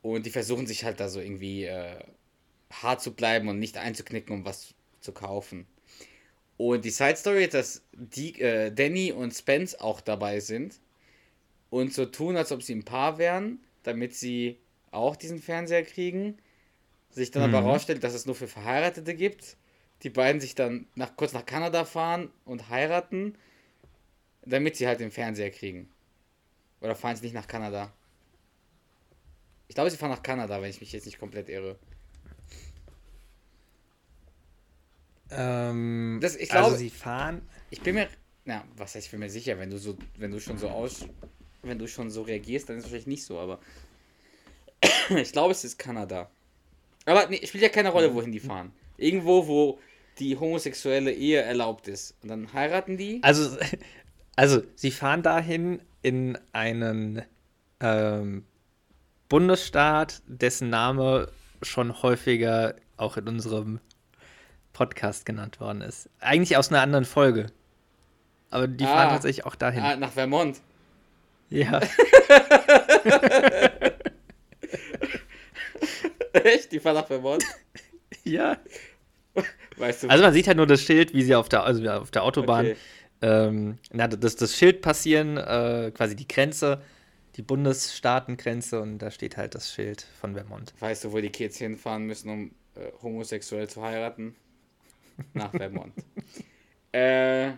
Und 0.00 0.24
die 0.24 0.30
versuchen 0.30 0.66
sich 0.66 0.84
halt 0.84 1.00
da 1.00 1.08
so 1.08 1.20
irgendwie 1.20 1.64
äh, 1.64 1.98
hart 2.70 3.02
zu 3.02 3.12
bleiben 3.12 3.48
und 3.48 3.58
nicht 3.58 3.76
einzuknicken, 3.76 4.34
um 4.34 4.44
was 4.44 4.74
zu 5.00 5.12
kaufen. 5.12 5.66
Und 6.58 6.84
die 6.84 6.90
Side 6.90 7.16
Story 7.16 7.44
ist, 7.44 7.54
dass 7.54 7.82
die, 7.92 8.38
äh, 8.40 8.70
Danny 8.70 9.12
und 9.12 9.32
Spence 9.32 9.80
auch 9.80 10.02
dabei 10.02 10.40
sind 10.40 10.78
und 11.70 11.94
so 11.94 12.04
tun, 12.04 12.36
als 12.36 12.52
ob 12.52 12.62
sie 12.62 12.74
ein 12.74 12.84
Paar 12.84 13.16
wären, 13.16 13.60
damit 13.84 14.14
sie 14.14 14.58
auch 14.90 15.16
diesen 15.16 15.40
Fernseher 15.40 15.84
kriegen. 15.84 16.36
Sich 17.10 17.30
dann 17.30 17.48
mhm. 17.48 17.54
aber 17.54 17.64
herausstellt, 17.64 18.04
dass 18.04 18.12
es 18.12 18.26
nur 18.26 18.34
für 18.34 18.48
Verheiratete 18.48 19.14
gibt 19.14 19.56
die 20.02 20.10
beiden 20.10 20.40
sich 20.40 20.54
dann 20.54 20.86
nach, 20.94 21.16
kurz 21.16 21.32
nach 21.32 21.44
Kanada 21.44 21.84
fahren 21.84 22.30
und 22.44 22.68
heiraten, 22.68 23.36
damit 24.44 24.76
sie 24.76 24.86
halt 24.86 25.00
den 25.00 25.10
Fernseher 25.10 25.50
kriegen. 25.50 25.88
Oder 26.80 26.94
fahren 26.94 27.16
sie 27.16 27.24
nicht 27.24 27.34
nach 27.34 27.48
Kanada? 27.48 27.92
Ich 29.66 29.74
glaube, 29.74 29.90
sie 29.90 29.96
fahren 29.96 30.10
nach 30.10 30.22
Kanada, 30.22 30.62
wenn 30.62 30.70
ich 30.70 30.80
mich 30.80 30.92
jetzt 30.92 31.06
nicht 31.06 31.18
komplett 31.18 31.48
irre. 31.48 31.78
Ähm, 35.30 36.18
das, 36.20 36.36
ich 36.36 36.48
glaube, 36.48 36.66
also 36.66 36.76
sie 36.78 36.90
fahren. 36.90 37.42
Ich 37.70 37.80
bin 37.80 37.94
mir. 37.94 38.08
Na, 38.44 38.64
was 38.76 38.94
heißt, 38.94 39.06
ich 39.06 39.10
bin 39.10 39.20
mir 39.20 39.30
sicher, 39.30 39.58
wenn 39.58 39.70
du 39.70 39.78
so, 39.78 39.96
wenn 40.16 40.30
du 40.30 40.40
schon 40.40 40.58
so 40.58 40.68
aus. 40.68 41.06
Wenn 41.62 41.78
du 41.78 41.88
schon 41.88 42.10
so 42.10 42.22
reagierst, 42.22 42.68
dann 42.68 42.76
ist 42.76 42.84
es 42.84 42.90
wahrscheinlich 42.90 43.06
nicht 43.08 43.24
so, 43.24 43.38
aber. 43.38 43.58
ich 45.10 45.32
glaube, 45.32 45.52
es 45.52 45.64
ist 45.64 45.78
Kanada. 45.78 46.30
Aber 47.04 47.26
nee, 47.28 47.44
spielt 47.46 47.62
ja 47.62 47.68
keine 47.68 47.90
Rolle, 47.90 48.14
wohin 48.14 48.32
die 48.32 48.40
fahren. 48.40 48.72
Irgendwo, 48.96 49.46
wo 49.46 49.78
die 50.18 50.36
homosexuelle 50.36 51.12
Ehe 51.12 51.40
erlaubt 51.40 51.88
ist. 51.88 52.14
Und 52.22 52.28
dann 52.28 52.52
heiraten 52.52 52.96
die. 52.96 53.20
Also, 53.22 53.56
also 54.36 54.62
sie 54.74 54.90
fahren 54.90 55.22
dahin 55.22 55.80
in 56.02 56.38
einen 56.52 57.22
ähm, 57.80 58.44
Bundesstaat, 59.28 60.22
dessen 60.26 60.70
Name 60.70 61.30
schon 61.62 62.02
häufiger 62.02 62.76
auch 62.96 63.16
in 63.16 63.28
unserem 63.28 63.80
Podcast 64.72 65.26
genannt 65.26 65.60
worden 65.60 65.82
ist. 65.82 66.08
Eigentlich 66.20 66.56
aus 66.56 66.70
einer 66.70 66.80
anderen 66.80 67.04
Folge. 67.04 67.46
Aber 68.50 68.66
die 68.66 68.84
ah, 68.84 68.88
fahren 68.88 69.10
tatsächlich 69.10 69.44
auch 69.46 69.54
dahin. 69.54 69.82
Ah, 69.82 69.96
nach 69.96 70.12
Vermont. 70.12 70.60
Ja. 71.50 71.80
Echt? 76.32 76.72
Die 76.72 76.80
fahren 76.80 76.94
nach 76.94 77.06
Vermont? 77.06 77.44
ja. 78.24 78.56
Weißt 79.76 80.02
du, 80.04 80.08
also 80.08 80.24
man 80.24 80.32
sieht 80.32 80.48
halt 80.48 80.56
nur 80.56 80.66
das 80.66 80.82
Schild, 80.82 81.14
wie 81.14 81.22
sie 81.22 81.34
auf 81.34 81.48
der, 81.48 81.62
also 81.64 81.88
auf 81.88 82.10
der 82.10 82.24
Autobahn 82.24 82.66
okay. 82.66 82.76
ähm, 83.22 83.78
na, 83.92 84.08
das, 84.08 84.36
das 84.36 84.56
Schild 84.56 84.82
passieren, 84.82 85.36
äh, 85.36 85.92
quasi 85.94 86.16
die 86.16 86.26
Grenze, 86.26 86.82
die 87.36 87.42
Bundesstaatengrenze 87.42 88.80
und 88.80 88.98
da 88.98 89.12
steht 89.12 89.36
halt 89.36 89.54
das 89.54 89.72
Schild 89.72 90.06
von 90.20 90.34
Vermont. 90.34 90.74
Weißt 90.80 91.04
du, 91.04 91.12
wo 91.12 91.20
die 91.20 91.30
Kids 91.30 91.58
hinfahren 91.58 92.04
müssen, 92.06 92.28
um 92.28 92.50
äh, 92.74 92.90
homosexuell 93.00 93.68
zu 93.68 93.82
heiraten? 93.82 94.34
Nach 95.34 95.50
Vermont. 95.50 95.92
äh, 96.92 97.48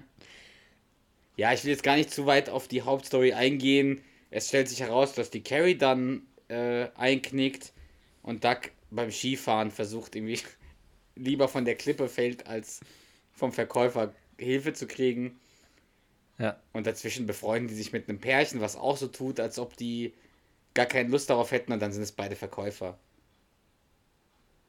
ja, 1.36 1.52
ich 1.52 1.64
will 1.64 1.70
jetzt 1.70 1.82
gar 1.82 1.96
nicht 1.96 2.10
zu 2.10 2.26
weit 2.26 2.48
auf 2.48 2.68
die 2.68 2.82
Hauptstory 2.82 3.32
eingehen. 3.32 4.02
Es 4.30 4.48
stellt 4.48 4.68
sich 4.68 4.80
heraus, 4.80 5.14
dass 5.14 5.30
die 5.30 5.42
Carrie 5.42 5.76
dann 5.76 6.22
äh, 6.48 6.88
einknickt 6.96 7.72
und 8.22 8.44
Duck 8.44 8.70
beim 8.90 9.10
Skifahren 9.10 9.70
versucht 9.70 10.16
irgendwie 10.16 10.40
lieber 11.16 11.48
von 11.48 11.64
der 11.64 11.76
Klippe 11.76 12.08
fällt, 12.08 12.46
als 12.46 12.80
vom 13.32 13.52
Verkäufer 13.52 14.14
Hilfe 14.38 14.72
zu 14.72 14.86
kriegen. 14.86 15.38
Ja. 16.38 16.58
Und 16.72 16.86
dazwischen 16.86 17.26
befreunden 17.26 17.68
die 17.68 17.74
sich 17.74 17.92
mit 17.92 18.08
einem 18.08 18.18
Pärchen, 18.18 18.60
was 18.60 18.76
auch 18.76 18.96
so 18.96 19.08
tut, 19.08 19.40
als 19.40 19.58
ob 19.58 19.76
die 19.76 20.14
gar 20.74 20.86
keine 20.86 21.08
Lust 21.08 21.30
darauf 21.30 21.50
hätten 21.50 21.72
und 21.72 21.80
dann 21.80 21.92
sind 21.92 22.02
es 22.02 22.12
beide 22.12 22.36
Verkäufer. 22.36 22.98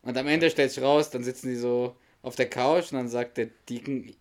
Und 0.01 0.17
am 0.17 0.27
Ende 0.27 0.49
stellt 0.49 0.71
sich 0.71 0.83
raus, 0.83 1.09
dann 1.11 1.23
sitzen 1.23 1.49
die 1.49 1.55
so 1.55 1.95
auf 2.21 2.35
der 2.35 2.49
Couch 2.49 2.91
und 2.91 2.97
dann 2.97 3.07
sagt 3.07 3.37
der 3.37 3.47
Deacon 3.69 4.13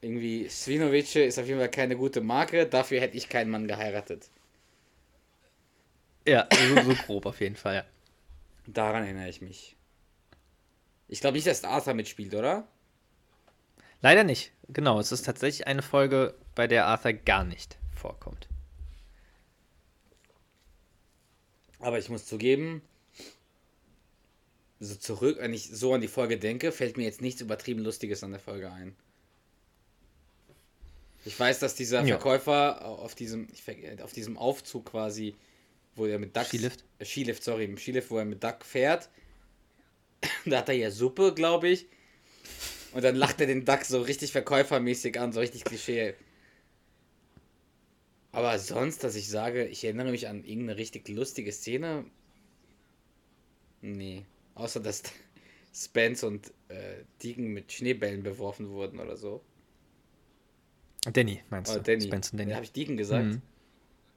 irgendwie, 0.00 0.48
Svinovice 0.48 1.16
ist 1.16 1.38
auf 1.38 1.46
jeden 1.46 1.58
Fall 1.58 1.70
keine 1.70 1.96
gute 1.96 2.20
Marke, 2.20 2.66
dafür 2.66 3.00
hätte 3.00 3.16
ich 3.16 3.28
keinen 3.28 3.50
Mann 3.50 3.66
geheiratet. 3.66 4.28
Ja, 6.26 6.46
so, 6.52 6.82
so 6.82 6.94
grob 7.06 7.26
auf 7.26 7.40
jeden 7.40 7.56
Fall, 7.56 7.74
ja. 7.76 7.84
Daran 8.66 9.04
erinnere 9.04 9.28
ich 9.28 9.40
mich. 9.40 9.76
Ich 11.08 11.20
glaube 11.20 11.36
nicht, 11.36 11.46
dass 11.46 11.64
Arthur 11.64 11.94
mitspielt, 11.94 12.34
oder? 12.34 12.68
Leider 14.02 14.24
nicht. 14.24 14.52
Genau, 14.68 15.00
es 15.00 15.10
ist 15.10 15.22
tatsächlich 15.24 15.66
eine 15.66 15.82
Folge, 15.82 16.34
bei 16.54 16.66
der 16.66 16.86
Arthur 16.86 17.14
gar 17.14 17.44
nicht 17.44 17.78
vorkommt. 17.94 18.46
Aber 21.80 21.98
ich 21.98 22.08
muss 22.08 22.26
zugeben, 22.26 22.82
so 24.80 24.94
zurück, 24.94 25.38
wenn 25.40 25.52
ich 25.52 25.70
so 25.70 25.94
an 25.94 26.00
die 26.00 26.08
Folge 26.08 26.38
denke, 26.38 26.72
fällt 26.72 26.96
mir 26.96 27.04
jetzt 27.04 27.20
nichts 27.20 27.40
übertrieben 27.40 27.80
Lustiges 27.80 28.22
an 28.22 28.30
der 28.30 28.40
Folge 28.40 28.70
ein. 28.70 28.94
Ich 31.24 31.38
weiß, 31.38 31.58
dass 31.58 31.74
dieser 31.74 32.00
ja. 32.02 32.18
Verkäufer 32.18 32.86
auf 32.86 33.14
diesem, 33.14 33.48
auf 34.02 34.12
diesem 34.12 34.38
Aufzug 34.38 34.86
quasi, 34.86 35.34
wo 35.96 36.06
er 36.06 36.18
mit 36.18 36.36
Duck. 36.36 36.46
Skilift? 36.46 36.84
Äh, 36.98 37.04
Skilift, 37.04 37.42
sorry, 37.42 37.64
im 37.64 37.76
Skilift, 37.76 38.10
wo 38.10 38.18
er 38.18 38.24
mit 38.24 38.42
Duck 38.42 38.64
fährt, 38.64 39.08
da 40.46 40.58
hat 40.58 40.68
er 40.68 40.76
ja 40.76 40.90
Suppe, 40.90 41.34
glaube 41.34 41.68
ich. 41.68 41.86
Und 42.92 43.04
dann 43.04 43.16
lacht 43.16 43.40
er 43.40 43.46
den 43.46 43.64
Duck 43.64 43.84
so 43.84 44.00
richtig 44.00 44.32
verkäufermäßig 44.32 45.20
an, 45.20 45.32
so 45.32 45.40
richtig 45.40 45.64
Klischee. 45.64 46.14
Aber 48.32 48.58
sonst, 48.58 49.04
dass 49.04 49.16
ich 49.16 49.28
sage, 49.28 49.66
ich 49.66 49.84
erinnere 49.84 50.10
mich 50.10 50.28
an 50.28 50.44
irgendeine 50.44 50.78
richtig 50.78 51.08
lustige 51.08 51.52
Szene. 51.52 52.04
Nee. 53.80 54.24
Außer 54.58 54.80
dass 54.80 55.02
Spence 55.74 56.24
und 56.24 56.52
äh, 56.68 57.04
Deegan 57.22 57.46
mit 57.46 57.72
Schneebällen 57.72 58.22
beworfen 58.22 58.68
wurden 58.70 59.00
oder 59.00 59.16
so. 59.16 59.42
Danny, 61.12 61.42
meinst 61.48 61.72
oh, 61.72 61.76
du? 61.76 61.82
Danny. 61.82 62.02
Spence 62.02 62.32
und 62.32 62.40
Danny. 62.40 62.52
Habe 62.52 62.64
ich 62.64 62.72
Deegan 62.72 62.96
gesagt? 62.96 63.26
Mhm. 63.26 63.42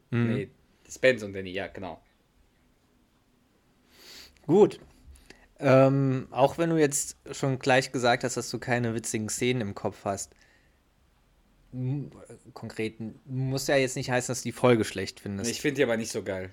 Mhm. 0.10 0.34
Nee, 0.34 0.50
Spence 0.90 1.24
und 1.24 1.34
Danny, 1.34 1.52
ja, 1.52 1.68
genau. 1.68 2.02
Gut. 4.48 4.80
Ähm, 5.60 6.28
auch 6.32 6.58
wenn 6.58 6.72
du 6.72 6.78
jetzt 6.78 7.18
schon 7.32 7.60
gleich 7.60 7.92
gesagt 7.92 8.24
hast, 8.24 8.36
dass 8.36 8.50
du 8.50 8.58
keine 8.58 8.96
witzigen 8.96 9.30
Szenen 9.30 9.62
im 9.62 9.76
Kopf 9.76 10.06
hast, 10.06 10.34
konkret, 12.54 12.96
muss 13.26 13.68
ja 13.68 13.76
jetzt 13.78 13.96
nicht 13.96 14.10
heißen, 14.10 14.32
dass 14.34 14.42
du 14.42 14.50
die 14.50 14.54
Folge 14.54 14.84
schlecht 14.84 15.20
findest. 15.20 15.50
Ich 15.52 15.62
finde 15.62 15.76
die 15.76 15.84
aber 15.84 15.98
nicht 15.98 16.12
so 16.12 16.24
geil. 16.24 16.50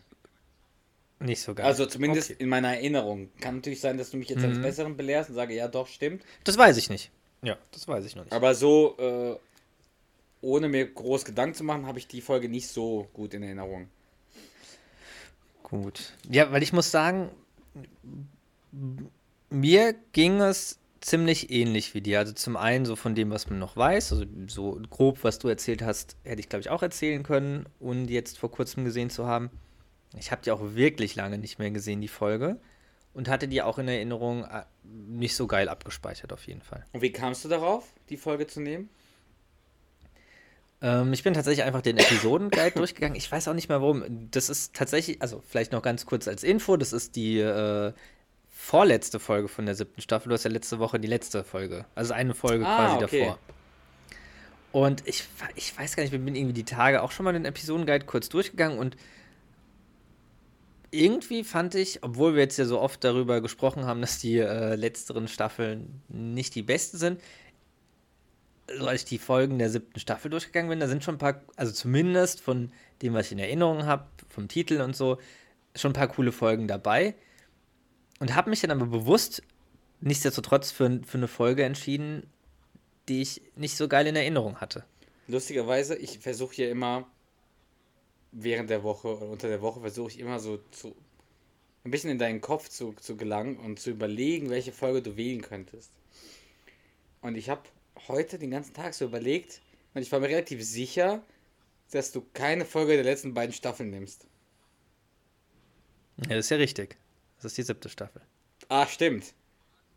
Nicht 1.21 1.43
so 1.43 1.55
geil. 1.55 1.67
Also 1.67 1.87
zumindest 1.87 2.31
okay. 2.31 2.43
in 2.43 2.49
meiner 2.49 2.75
Erinnerung. 2.75 3.31
Kann 3.41 3.57
natürlich 3.57 3.81
sein, 3.81 3.99
dass 3.99 4.11
du 4.11 4.17
mich 4.17 4.29
jetzt 4.29 4.43
mhm. 4.43 4.51
als 4.51 4.63
Besseren 4.63 4.97
belehrst 4.97 5.31
und 5.31 5.37
sage, 5.37 5.55
ja 5.55 5.67
doch, 5.67 5.89
stimmt. 5.89 6.23
Das 6.45 6.57
weiß 6.57 6.77
ich 6.77 6.91
nicht. 6.91 7.11
Ja, 7.43 7.57
das 7.73 7.89
weiß 7.89 8.05
ich 8.05 8.15
noch 8.15 8.25
nicht. 8.25 8.33
Aber 8.33 8.55
so, 8.55 8.97
äh, 8.99 9.37
ohne 10.41 10.69
mir 10.69 10.87
groß 10.87 11.25
Gedanken 11.25 11.55
zu 11.55 11.65
machen, 11.65 11.87
habe 11.87 11.99
ich 11.99 12.07
die 12.07 12.21
Folge 12.21 12.49
nicht 12.49 12.69
so 12.69 13.09
gut 13.13 13.35
in 13.35 13.43
Erinnerung. 13.43 13.89
Gut. 15.63 16.13
Ja, 16.31 16.51
weil 16.53 16.63
ich 16.63 16.73
muss 16.73 16.91
sagen, 16.91 17.31
mir 19.51 19.95
ging 20.13 20.41
es 20.41 20.79
ziemlich 21.01 21.51
ähnlich 21.51 21.95
wie 21.95 22.01
dir. 22.01 22.19
Also 22.19 22.33
zum 22.33 22.57
einen 22.57 22.85
so 22.85 22.97
von 22.97 23.15
dem, 23.15 23.31
was 23.31 23.49
man 23.51 23.59
noch 23.59 23.77
weiß, 23.77 24.13
also 24.13 24.25
so 24.47 24.81
grob, 24.91 25.23
was 25.23 25.39
du 25.39 25.49
erzählt 25.49 25.83
hast, 25.83 26.17
hätte 26.25 26.41
ich 26.41 26.49
glaube 26.49 26.61
ich 26.61 26.71
auch 26.71 26.83
erzählen 26.83 27.23
können 27.23 27.67
und 27.79 28.09
jetzt 28.09 28.39
vor 28.39 28.51
kurzem 28.51 28.85
gesehen 28.85 29.11
zu 29.11 29.27
haben. 29.27 29.51
Ich 30.17 30.31
habe 30.31 30.43
die 30.43 30.51
auch 30.51 30.61
wirklich 30.75 31.15
lange 31.17 31.39
nicht 31.39 31.59
mehr 31.59 31.71
gesehen, 31.71 32.01
die 32.01 32.09
Folge. 32.09 32.61
Und 33.15 33.29
hatte 33.29 33.49
die 33.49 33.63
auch 33.63 33.79
in 33.79 33.89
Erinnerung 33.89 34.45
äh, 34.45 34.65
nicht 34.85 35.35
so 35.35 35.47
geil 35.47 35.69
abgespeichert, 35.69 36.33
auf 36.33 36.47
jeden 36.47 36.63
Fall. 36.63 36.85
Und 36.93 37.03
wie 37.03 37.11
kamst 37.11 37.45
du 37.45 37.49
darauf, 37.49 37.85
die 38.11 38.17
Folge 38.17 38.47
zu 38.47 38.61
nehmen? 38.61 38.91
Ähm, 40.81 41.13
ich 41.13 41.25
bin 41.25 41.35
tatsächlich 41.35 41.65
einfach 41.65 41.83
den 41.83 41.97
Episodenguide 41.97 42.77
durchgegangen. 42.77 43.17
Ich 43.17 43.31
weiß 43.31 43.49
auch 43.49 43.55
nicht 43.55 43.69
mehr 43.69 43.81
warum. 43.81 44.05
Das 44.31 44.49
ist 44.49 44.75
tatsächlich, 44.75 45.21
also 45.21 45.43
vielleicht 45.47 45.73
noch 45.73 45.83
ganz 45.83 46.07
kurz 46.07 46.29
als 46.29 46.45
Info, 46.45 46.77
das 46.77 46.93
ist 46.93 47.17
die 47.17 47.41
äh, 47.41 47.93
vorletzte 48.49 49.19
Folge 49.19 49.49
von 49.49 49.67
der 49.67 49.75
siebten 49.75 50.01
Staffel. 50.01 50.29
Du 50.29 50.35
hast 50.35 50.45
ja 50.45 50.51
letzte 50.51 50.79
Woche 50.79 51.01
die 51.01 51.09
letzte 51.09 51.43
Folge. 51.43 51.87
Also 51.95 52.15
eine 52.15 52.35
Folge 52.35 52.67
ah, 52.67 52.77
quasi 52.77 53.05
okay. 53.05 53.21
davor. 53.21 53.39
Und 54.71 55.03
ich, 55.07 55.25
ich 55.57 55.77
weiß 55.77 55.97
gar 55.97 56.03
nicht, 56.03 56.13
wir 56.13 56.19
bin 56.19 56.37
irgendwie 56.37 56.53
die 56.55 56.65
Tage 56.65 57.03
auch 57.03 57.11
schon 57.11 57.25
mal 57.25 57.33
den 57.33 57.47
Episodenguide 57.47 58.05
kurz 58.05 58.29
durchgegangen 58.29 58.79
und 58.79 58.97
irgendwie 60.91 61.45
fand 61.45 61.75
ich, 61.75 62.03
obwohl 62.03 62.35
wir 62.35 62.43
jetzt 62.43 62.57
ja 62.57 62.65
so 62.65 62.81
oft 62.81 63.03
darüber 63.05 63.41
gesprochen 63.41 63.85
haben, 63.85 64.01
dass 64.01 64.19
die 64.19 64.39
äh, 64.39 64.75
letzteren 64.75 65.29
Staffeln 65.29 66.03
nicht 66.09 66.55
die 66.55 66.63
besten 66.63 66.99
sind, 66.99 67.21
so 68.79 68.87
als 68.87 69.03
ich 69.03 69.09
die 69.09 69.19
Folgen 69.19 69.59
der 69.59 69.71
siebten 69.71 69.99
Staffel 69.99 70.31
durchgegangen 70.31 70.69
bin, 70.69 70.81
da 70.81 70.89
sind 70.89 71.05
schon 71.05 71.17
ein 71.17 71.19
paar, 71.19 71.43
also 71.57 71.73
zumindest 71.73 72.41
von 72.41 72.71
dem, 73.03 73.15
was 73.15 73.27
ich 73.27 73.33
in 73.33 73.39
Erinnerung 73.39 73.87
habe, 73.87 74.07
vom 74.29 74.49
Titel 74.49 74.81
und 74.81 74.95
so, 74.95 75.19
schon 75.75 75.91
ein 75.91 75.95
paar 75.95 76.09
coole 76.09 76.33
Folgen 76.33 76.69
dabei 76.69 77.15
und 78.21 78.35
habe 78.35 78.51
mich 78.51 78.61
dann 78.61 78.71
aber 78.71 78.87
bewusst 78.87 79.43
nichtsdestotrotz 80.01 80.71
für, 80.71 81.01
für 81.05 81.19
eine 81.19 81.29
Folge 81.29 81.65
entschieden, 81.65 82.27
die 83.09 83.23
ich 83.23 83.43
nicht 83.57 83.77
so 83.77 83.89
geil 83.89 84.07
in 84.07 84.17
Erinnerung 84.17 84.57
hatte. 84.57 84.85
Lustigerweise, 85.29 85.97
ich 85.97 86.19
versuche 86.19 86.55
hier 86.55 86.71
immer 86.71 87.07
während 88.33 88.71
der 88.71 88.83
Woche 88.83 89.17
oder 89.17 89.29
unter 89.29 89.49
der 89.49 89.63
Woche 89.63 89.81
versuche 89.81 90.11
ich 90.11 90.19
immer 90.19 90.39
so 90.39 90.59
zu 90.71 90.95
ein 91.85 91.91
bisschen 91.91 92.11
in 92.11 92.19
deinen 92.19 92.41
Kopf 92.41 92.69
zu, 92.69 92.93
zu 92.95 93.17
gelangen 93.17 93.57
und 93.57 93.81
zu 93.81 93.91
überlegen, 93.91 94.51
welche 94.51 94.73
Folge 94.73 95.03
du 95.03 95.17
wählen 95.17 95.43
könntest. 95.43 95.91
Und 97.23 97.37
ich 97.37 97.49
habe 97.49 97.63
heute 98.09 98.39
den 98.39 98.51
ganzen 98.51 98.75
Tag 98.75 98.95
so 98.95 99.07
überlegt 99.07 99.61
und 99.95 100.03
ich 100.03 100.13
war 100.13 100.21
mir 100.21 100.29
relativ 100.29 100.63
sicher, 100.65 101.23
dass 101.91 102.13
du 102.13 102.25
keine 102.35 102.65
Folge 102.65 102.95
der 102.95 103.05
letzten 103.05 103.35
beiden 103.35 103.53
Staffeln 103.53 103.91
nimmst. 103.91 104.27
Ja, 106.19 106.37
das 106.37 106.47
ist 106.47 106.51
ja 106.51 106.57
richtig. 106.59 106.97
Das 107.37 107.47
ist 107.47 107.59
die 107.59 107.63
siebte 107.63 107.89
Staffel. 107.89 108.23
Ah, 108.69 108.87
stimmt. 108.87 109.35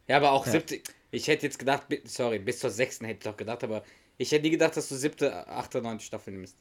Ja, 0.08 0.18
aber 0.18 0.32
auch 0.32 0.46
ja. 0.46 0.54
siebte. 0.54 0.82
Ich 1.10 1.28
hätte 1.28 1.46
jetzt 1.46 1.60
gedacht, 1.60 1.88
sorry, 2.06 2.40
bis 2.40 2.60
zur 2.60 2.70
sechsten 2.70 3.06
hätte 3.06 3.18
ich 3.18 3.24
doch 3.24 3.38
gedacht, 3.38 3.64
aber 3.64 3.84
ich 4.18 4.32
hätte 4.32 4.44
nie 4.44 4.52
gedacht, 4.52 4.78
dass 4.78 4.88
du 4.88 4.96
siebte, 4.96 5.48
achte, 5.48 5.82
neunte 5.82 6.06
Staffel 6.06 6.34
nimmst. 6.34 6.56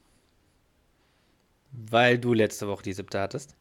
Weil 1.72 2.18
du 2.18 2.33
letzte 2.35 2.68
Woche 2.68 2.83
die 2.83 2.92
siebte 2.92 3.20
hattest? 3.20 3.54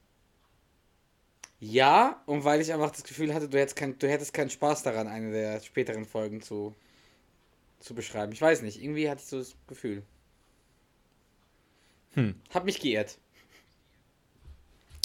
Ja, 1.59 2.21
und 2.25 2.43
weil 2.43 2.61
ich 2.61 2.71
einfach 2.71 2.91
das 2.91 3.03
Gefühl 3.03 3.33
hatte, 3.33 3.49
du 3.49 3.57
hättest, 3.57 3.75
kein, 3.75 3.97
du 3.99 4.09
hättest 4.09 4.33
keinen 4.33 4.49
Spaß 4.49 4.83
daran, 4.83 5.07
eine 5.07 5.31
der 5.31 5.59
späteren 5.59 6.05
Folgen 6.05 6.41
zu, 6.41 6.73
zu 7.79 7.93
beschreiben. 7.93 8.31
Ich 8.31 8.41
weiß 8.41 8.61
nicht, 8.61 8.81
irgendwie 8.81 9.09
hatte 9.09 9.21
ich 9.21 9.27
so 9.27 9.39
das 9.39 9.55
Gefühl. 9.67 10.03
Hm. 12.13 12.35
Hab 12.53 12.65
mich 12.65 12.79
geirrt. 12.79 13.17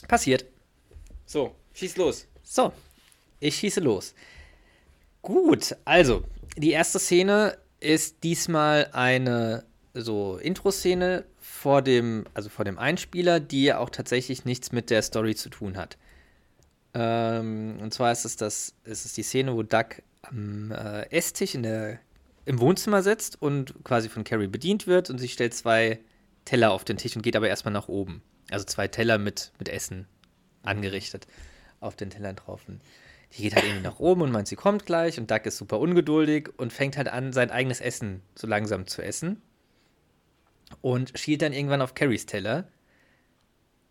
Passiert. 0.07 0.47
So, 1.27 1.55
Schieß 1.75 1.97
los. 1.97 2.29
So, 2.45 2.73
ich 3.40 3.57
schieße 3.57 3.81
los. 3.81 4.14
Gut, 5.23 5.77
also, 5.85 6.23
die 6.57 6.71
erste 6.71 7.01
Szene 7.01 7.59
ist 7.81 8.23
diesmal 8.23 8.88
eine 8.93 9.64
so 9.93 10.37
Intro-Szene 10.37 11.25
vor 11.64 11.81
dem, 11.81 12.27
also 12.35 12.50
vor 12.50 12.66
dem 12.66 12.79
Einspieler, 12.79 13.40
die 13.40 13.72
auch 13.72 13.88
tatsächlich 13.88 14.44
nichts 14.44 14.70
mit 14.70 14.90
der 14.90 15.00
Story 15.00 15.35
zu 15.35 15.48
tun 15.48 15.79
hat. 15.79 15.96
Ähm, 16.92 17.79
und 17.81 17.94
zwar 17.94 18.12
ist 18.12 18.27
es 18.27 18.37
das, 18.37 18.74
ist 18.85 19.07
es 19.07 19.14
die 19.14 19.22
Szene, 19.22 19.57
wo 19.57 19.62
Duck 19.62 20.03
am 20.20 20.72
äh, 20.72 21.11
Esstisch 21.11 21.55
in 21.55 21.62
der, 21.62 22.00
im 22.44 22.61
Wohnzimmer 22.61 23.03
sitzt 23.03 23.40
und 23.40 23.83
quasi 23.83 24.11
von 24.11 24.24
Carrie 24.24 24.46
bedient 24.46 24.87
wird 24.87 25.09
und 25.09 25.16
sie 25.16 25.29
stellt 25.29 25.55
zwei 25.55 26.00
Teller 26.44 26.70
auf 26.70 26.85
den 26.85 26.98
Tisch 26.98 27.16
und 27.16 27.22
geht 27.22 27.35
aber 27.35 27.48
erstmal 27.48 27.72
nach 27.72 27.88
oben. 27.88 28.20
Also 28.50 28.66
zwei 28.66 28.87
Teller 28.87 29.16
mit, 29.16 29.50
mit 29.59 29.70
Essen 29.70 30.07
angerichtet 30.64 31.27
auf 31.81 31.96
den 31.96 32.11
Tellern 32.11 32.37
drauf. 32.37 32.61
Und 32.68 32.83
die 33.33 33.42
geht 33.42 33.55
halt 33.55 33.64
irgendwie 33.64 33.85
nach 33.85 34.00
oben 34.00 34.20
und 34.20 34.33
meint, 34.33 34.48
sie 34.48 34.57
kommt 34.57 34.85
gleich 34.85 35.18
und 35.18 35.31
Duck 35.31 35.46
ist 35.46 35.57
super 35.57 35.81
ungeduldig 35.81 36.50
und 36.59 36.74
fängt 36.74 36.98
halt 36.98 37.09
an, 37.09 37.33
sein 37.33 37.50
eigenes 37.50 37.81
Essen 37.81 38.20
so 38.35 38.46
langsam 38.46 38.87
zu 38.87 39.00
essen. 39.00 39.40
Und 40.81 41.19
schielt 41.19 41.43
dann 41.43 41.53
irgendwann 41.53 41.83
auf 41.83 41.95
Carries 41.95 42.27
Teller 42.27 42.69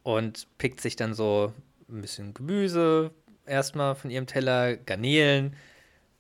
und 0.04 0.48
pickt 0.58 0.82
sich 0.82 0.96
dann 0.96 1.14
so 1.14 1.54
ein 1.90 2.02
bisschen 2.02 2.34
Gemüse 2.34 3.12
erstmal 3.46 3.96
von 3.96 4.10
ihrem 4.10 4.28
Teller, 4.28 4.78
Garnelen 4.78 5.56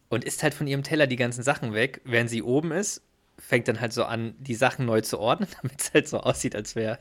und 0.09 0.23
isst 0.23 0.43
halt 0.43 0.53
von 0.53 0.67
ihrem 0.67 0.83
Teller 0.83 1.07
die 1.07 1.15
ganzen 1.15 1.43
Sachen 1.43 1.73
weg, 1.73 2.01
während 2.03 2.29
sie 2.29 2.43
oben 2.43 2.71
ist, 2.71 3.01
fängt 3.37 3.67
dann 3.67 3.81
halt 3.81 3.93
so 3.93 4.05
an, 4.05 4.35
die 4.39 4.55
Sachen 4.55 4.85
neu 4.85 5.01
zu 5.01 5.19
ordnen, 5.19 5.49
damit 5.61 5.81
es 5.81 5.93
halt 5.93 6.07
so 6.07 6.19
aussieht, 6.19 6.55
als 6.55 6.75
wäre 6.75 6.99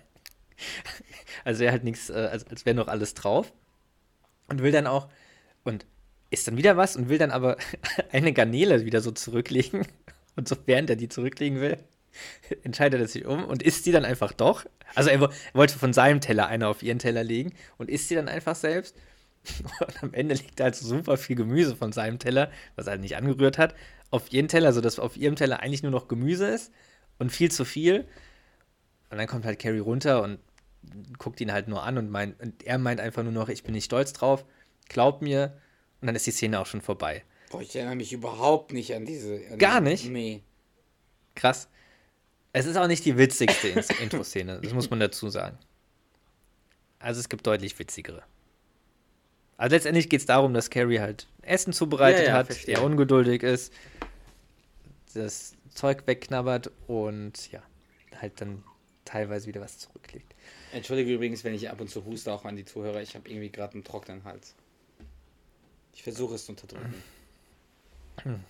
als 1.44 1.58
wäre 1.58 1.72
halt 1.72 1.84
nichts, 1.84 2.10
äh, 2.10 2.28
als, 2.30 2.46
als 2.46 2.66
wäre 2.66 2.76
noch 2.76 2.88
alles 2.88 3.14
drauf. 3.14 3.52
Und 4.48 4.62
will 4.62 4.72
dann 4.72 4.86
auch, 4.86 5.08
und 5.64 5.86
isst 6.30 6.46
dann 6.48 6.56
wieder 6.56 6.76
was 6.76 6.96
und 6.96 7.08
will 7.08 7.18
dann 7.18 7.30
aber 7.30 7.56
eine 8.12 8.32
Garnele 8.32 8.84
wieder 8.84 9.00
so 9.00 9.10
zurücklegen. 9.10 9.86
Und 10.36 10.48
so 10.48 10.56
während 10.66 10.90
er 10.90 10.96
die 10.96 11.08
zurücklegen 11.08 11.60
will, 11.60 11.78
entscheidet 12.62 13.00
er 13.00 13.08
sich 13.08 13.24
um 13.24 13.44
und 13.44 13.62
isst 13.62 13.86
die 13.86 13.92
dann 13.92 14.04
einfach 14.04 14.32
doch. 14.32 14.64
Also 14.94 15.10
er, 15.10 15.30
wollte 15.52 15.78
von 15.78 15.92
seinem 15.92 16.20
Teller 16.20 16.46
eine 16.46 16.68
auf 16.68 16.82
ihren 16.82 16.98
Teller 16.98 17.24
legen 17.24 17.54
und 17.78 17.90
isst 17.90 18.08
sie 18.08 18.14
dann 18.14 18.28
einfach 18.28 18.56
selbst. 18.56 18.96
Und 19.80 20.02
am 20.04 20.14
Ende 20.14 20.36
liegt 20.36 20.60
halt 20.60 20.76
super 20.76 21.16
viel 21.16 21.34
Gemüse 21.34 21.74
von 21.74 21.90
seinem 21.90 22.20
Teller, 22.20 22.48
was 22.76 22.86
er 22.86 22.92
halt 22.92 23.00
nicht 23.00 23.16
angerührt 23.16 23.58
hat, 23.58 23.74
auf 24.12 24.32
ihren 24.32 24.46
Teller, 24.46 24.72
sodass 24.72 25.00
auf 25.00 25.16
ihrem 25.16 25.34
Teller 25.34 25.58
eigentlich 25.58 25.82
nur 25.82 25.90
noch 25.90 26.06
Gemüse 26.06 26.46
ist 26.46 26.70
und 27.18 27.32
viel 27.32 27.50
zu 27.50 27.64
viel. 27.64 28.06
Und 29.10 29.18
dann 29.18 29.26
kommt 29.26 29.44
halt 29.44 29.58
Carrie 29.58 29.80
runter 29.80 30.22
und 30.22 30.38
guckt 31.18 31.40
ihn 31.40 31.52
halt 31.52 31.66
nur 31.66 31.82
an 31.82 31.98
und, 31.98 32.10
meint, 32.10 32.40
und 32.40 32.62
er 32.62 32.78
meint 32.78 33.00
einfach 33.00 33.22
nur 33.24 33.32
noch, 33.32 33.48
ich 33.48 33.64
bin 33.64 33.74
nicht 33.74 33.86
stolz 33.86 34.12
drauf, 34.12 34.44
glaub 34.88 35.22
mir. 35.22 35.58
Und 36.00 36.06
dann 36.06 36.16
ist 36.16 36.26
die 36.26 36.30
Szene 36.32 36.60
auch 36.60 36.66
schon 36.66 36.80
vorbei. 36.80 37.24
Boah, 37.50 37.60
ich 37.60 37.74
erinnere 37.76 37.96
mich 37.96 38.12
überhaupt 38.12 38.72
nicht 38.72 38.94
an 38.94 39.04
diese. 39.04 39.40
An 39.50 39.58
Gar 39.58 39.80
nicht? 39.80 40.08
Nee. 40.08 40.42
Krass. 41.34 41.68
Es 42.52 42.66
ist 42.66 42.76
auch 42.76 42.86
nicht 42.86 43.04
die 43.04 43.16
witzigste 43.16 43.68
Intro-Szene, 44.02 44.60
das 44.62 44.72
muss 44.72 44.90
man 44.90 45.00
dazu 45.00 45.28
sagen. 45.28 45.58
Also 46.98 47.20
es 47.20 47.28
gibt 47.28 47.46
deutlich 47.46 47.78
witzigere. 47.78 48.22
Also 49.56 49.74
letztendlich 49.74 50.08
geht 50.08 50.20
es 50.20 50.26
darum, 50.26 50.54
dass 50.54 50.70
Carrie 50.70 51.00
halt 51.00 51.26
Essen 51.42 51.72
zubereitet 51.72 52.22
ja, 52.22 52.28
ja, 52.28 52.34
hat, 52.34 52.46
verstehe. 52.46 52.76
er 52.76 52.82
ungeduldig 52.82 53.42
ist, 53.42 53.72
das 55.14 55.54
Zeug 55.70 56.06
wegknabbert 56.06 56.70
und 56.86 57.50
ja, 57.52 57.62
halt 58.20 58.40
dann 58.40 58.62
teilweise 59.04 59.46
wieder 59.46 59.60
was 59.60 59.78
zurücklegt. 59.78 60.34
Entschuldige 60.72 61.12
übrigens, 61.12 61.44
wenn 61.44 61.54
ich 61.54 61.70
ab 61.70 61.80
und 61.80 61.88
zu 61.88 62.04
huste, 62.04 62.32
auch 62.32 62.44
an 62.44 62.56
die 62.56 62.64
Zuhörer. 62.64 63.02
Ich 63.02 63.14
habe 63.14 63.28
irgendwie 63.28 63.50
gerade 63.50 63.74
einen 63.74 63.84
trockenen 63.84 64.24
Hals. 64.24 64.54
Ich 65.94 66.02
versuche 66.02 66.34
es 66.34 66.46
zu 66.46 66.52
unterdrücken. 66.52 66.94
Hm. 68.22 68.40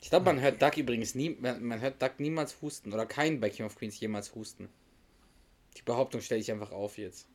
Ich 0.00 0.10
glaube, 0.10 0.26
man 0.26 0.40
hört 0.40 0.62
Duck 0.62 0.76
übrigens 0.76 1.14
nie, 1.14 1.36
man 1.40 1.80
hört 1.80 2.00
Duck 2.00 2.20
niemals 2.20 2.56
husten 2.62 2.92
oder 2.92 3.06
keinen 3.06 3.40
bei 3.40 3.50
King 3.50 3.66
of 3.66 3.76
Queens 3.76 3.98
jemals 3.98 4.34
husten. 4.34 4.68
Die 5.76 5.82
Behauptung 5.82 6.20
stelle 6.20 6.40
ich 6.40 6.50
einfach 6.50 6.70
auf 6.70 6.98
jetzt. 6.98 7.26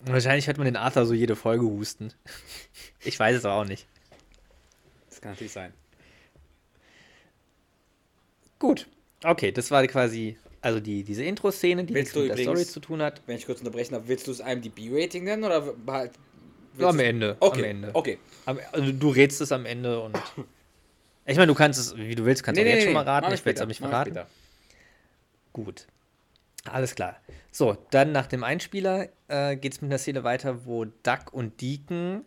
Wahrscheinlich 0.00 0.46
hört 0.46 0.58
man 0.58 0.66
den 0.66 0.76
Arthur 0.76 1.06
so 1.06 1.14
jede 1.14 1.36
Folge 1.36 1.64
husten. 1.64 2.12
Ich 3.00 3.18
weiß 3.18 3.36
es 3.36 3.44
aber 3.44 3.54
auch 3.54 3.64
nicht. 3.64 3.86
Das 5.08 5.20
kann 5.20 5.32
natürlich 5.32 5.52
sein. 5.52 5.72
Gut. 8.58 8.88
Okay, 9.22 9.52
das 9.52 9.70
war 9.70 9.86
quasi, 9.86 10.36
also 10.60 10.80
die, 10.80 11.02
diese 11.04 11.24
Intro-Szene, 11.24 11.84
die 11.84 11.94
willst 11.94 12.14
nichts 12.14 12.16
mit 12.16 12.24
übrigens, 12.32 12.46
der 12.46 12.56
Story 12.56 12.72
zu 12.72 12.80
tun 12.80 13.02
hat. 13.02 13.22
Wenn 13.26 13.36
ich 13.36 13.46
kurz 13.46 13.60
unterbrechen 13.60 13.94
darf, 13.94 14.04
willst 14.06 14.26
du 14.26 14.30
es 14.32 14.40
einem 14.40 14.62
die 14.62 14.68
B-Rating 14.68 15.24
nennen 15.24 15.44
oder 15.44 15.74
halt. 15.86 16.12
Am 16.80 16.98
Ende. 16.98 17.36
Okay. 17.40 17.60
Am 17.60 17.64
Ende. 17.64 17.90
Okay. 17.94 18.18
Also 18.72 18.92
du 18.92 19.10
rätst 19.10 19.40
es 19.40 19.52
am 19.52 19.64
Ende 19.64 20.00
und 20.00 20.18
Ich 21.26 21.36
meine, 21.36 21.46
du 21.46 21.54
kannst 21.54 21.80
es, 21.80 21.96
wie 21.96 22.14
du 22.14 22.24
willst, 22.24 22.42
kannst 22.42 22.60
nee, 22.60 22.62
auch 22.62 22.70
nee, 22.70 22.74
jetzt 22.78 22.84
schon 22.84 22.92
mal 22.92 23.04
raten. 23.04 23.32
Ich 23.32 23.44
werde 23.44 23.56
es 23.56 23.62
auch 23.62 23.66
nicht 23.68 23.80
verraten. 23.80 24.18
Gut. 25.52 25.86
Alles 26.64 26.94
klar. 26.94 27.16
So, 27.50 27.76
dann 27.90 28.12
nach 28.12 28.26
dem 28.26 28.42
Einspieler 28.42 29.08
äh, 29.28 29.56
geht 29.56 29.74
es 29.74 29.82
mit 29.82 29.90
einer 29.90 29.98
Szene 29.98 30.24
weiter, 30.24 30.64
wo 30.64 30.84
Duck 30.84 31.32
und 31.32 31.60
Deacon 31.60 32.24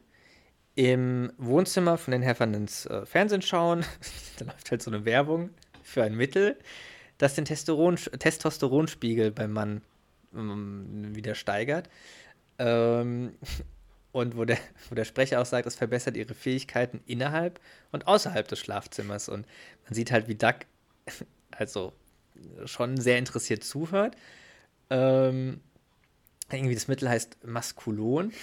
im 0.76 1.32
Wohnzimmer 1.38 1.98
von 1.98 2.12
den 2.12 2.22
Helfern 2.22 2.54
ins 2.54 2.86
äh, 2.86 3.06
Fernsehen 3.06 3.42
schauen. 3.42 3.84
da 4.40 4.46
läuft 4.46 4.72
halt 4.72 4.82
so 4.82 4.92
eine 4.92 5.06
Werbung 5.06 5.50
für 5.82 6.04
ein 6.04 6.16
Mittel, 6.16 6.58
das 7.18 7.34
den 7.34 7.46
Testosteron, 7.46 7.96
Testosteronspiegel 7.96 9.32
beim 9.32 9.52
Mann 9.52 9.82
ähm, 10.36 11.16
wieder 11.16 11.34
steigert. 11.34 11.90
Ähm, 12.60 13.36
und 14.18 14.36
wo 14.36 14.46
der, 14.46 14.58
wo 14.90 14.96
der 14.96 15.06
Sprecher 15.06 15.40
auch 15.40 15.46
sagt, 15.46 15.68
es 15.68 15.76
verbessert 15.76 16.18
ihre 16.18 16.34
Fähigkeiten 16.34 17.02
innerhalb 17.06 17.60
und 17.92 18.08
außerhalb 18.08 18.48
des 18.48 18.60
Schlafzimmers. 18.60 19.30
Und 19.30 19.46
man 19.86 19.94
sieht 19.94 20.12
halt, 20.12 20.28
wie 20.28 20.36
Duck 20.36 20.56
also 21.52 21.94
schon 22.66 22.98
sehr 22.98 23.20
interessiert 23.20 23.64
zuhört. 23.64 24.16
Ähm, 24.90 25.62
irgendwie 26.52 26.74
das 26.74 26.88
Mittel 26.88 27.10
heißt 27.10 27.46
Maskulon. 27.46 28.34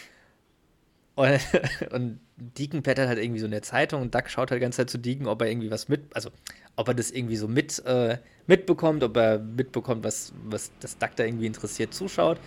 Und, 1.16 1.40
und 1.90 2.20
Deacon 2.37 2.82
blättert 2.82 3.08
halt 3.08 3.18
irgendwie 3.18 3.40
so 3.40 3.46
in 3.46 3.52
der 3.52 3.62
Zeitung 3.62 4.02
und 4.02 4.14
Duck 4.14 4.28
schaut 4.28 4.50
halt 4.50 4.60
die 4.60 4.64
ganze 4.64 4.78
Zeit 4.78 4.90
zu 4.90 4.98
Deacon, 4.98 5.26
ob 5.26 5.42
er 5.42 5.48
irgendwie 5.48 5.70
was 5.70 5.88
mit, 5.88 6.14
also 6.14 6.30
ob 6.76 6.88
er 6.88 6.94
das 6.94 7.10
irgendwie 7.10 7.37
so 7.37 7.48
mit, 7.48 7.84
äh, 7.84 8.18
mitbekommt, 8.46 9.02
ob 9.02 9.16
er 9.16 9.38
mitbekommt, 9.38 10.04
was, 10.04 10.32
was 10.44 10.70
das 10.80 10.98
Duck 10.98 11.16
da 11.16 11.24
irgendwie 11.24 11.46
interessiert 11.46 11.94
zuschaut. 11.94 12.38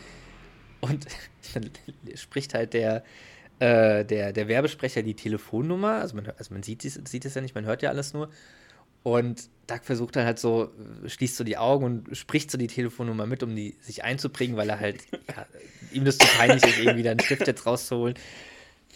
Und 0.82 1.06
dann 1.54 1.70
spricht 2.16 2.54
halt 2.54 2.74
der, 2.74 3.04
äh, 3.60 4.06
der, 4.06 4.34
der 4.34 4.48
Werbesprecher 4.48 5.04
die 5.04 5.16
Telefonnummer. 5.16 5.94
Also 5.94 6.16
man, 6.16 6.28
also 6.38 6.54
man 6.54 6.64
sieht, 6.64 6.82
sieht 6.82 7.26
es 7.26 7.34
ja 7.34 7.42
nicht, 7.42 7.56
man 7.56 7.66
hört 7.66 7.82
ja 7.82 7.90
alles 7.90 8.14
nur. 8.14 8.30
Und 9.04 9.50
Doug 9.68 9.80
versucht 9.84 10.16
dann 10.16 10.26
halt 10.26 10.40
so, 10.40 10.70
schließt 11.06 11.38
so 11.38 11.44
die 11.44 11.58
Augen 11.58 11.86
und 11.86 12.18
spricht 12.18 12.52
so 12.52 12.58
die 12.58 12.68
Telefonnummer 12.68 13.26
mit, 13.26 13.42
um 13.42 13.56
die 13.56 13.78
sich 13.80 14.04
einzuprägen, 14.04 14.58
weil 14.58 14.70
er 14.70 14.80
halt 14.80 15.04
ja, 15.12 15.46
ihm 15.94 16.04
das 16.04 16.18
zu 16.18 16.28
peinlich 16.28 16.64
ist, 16.64 16.80
irgendwie 16.80 17.04
da 17.04 17.12
einen 17.12 17.20
Stift 17.22 17.48
jetzt 17.48 17.66
rauszuholen 17.66 18.16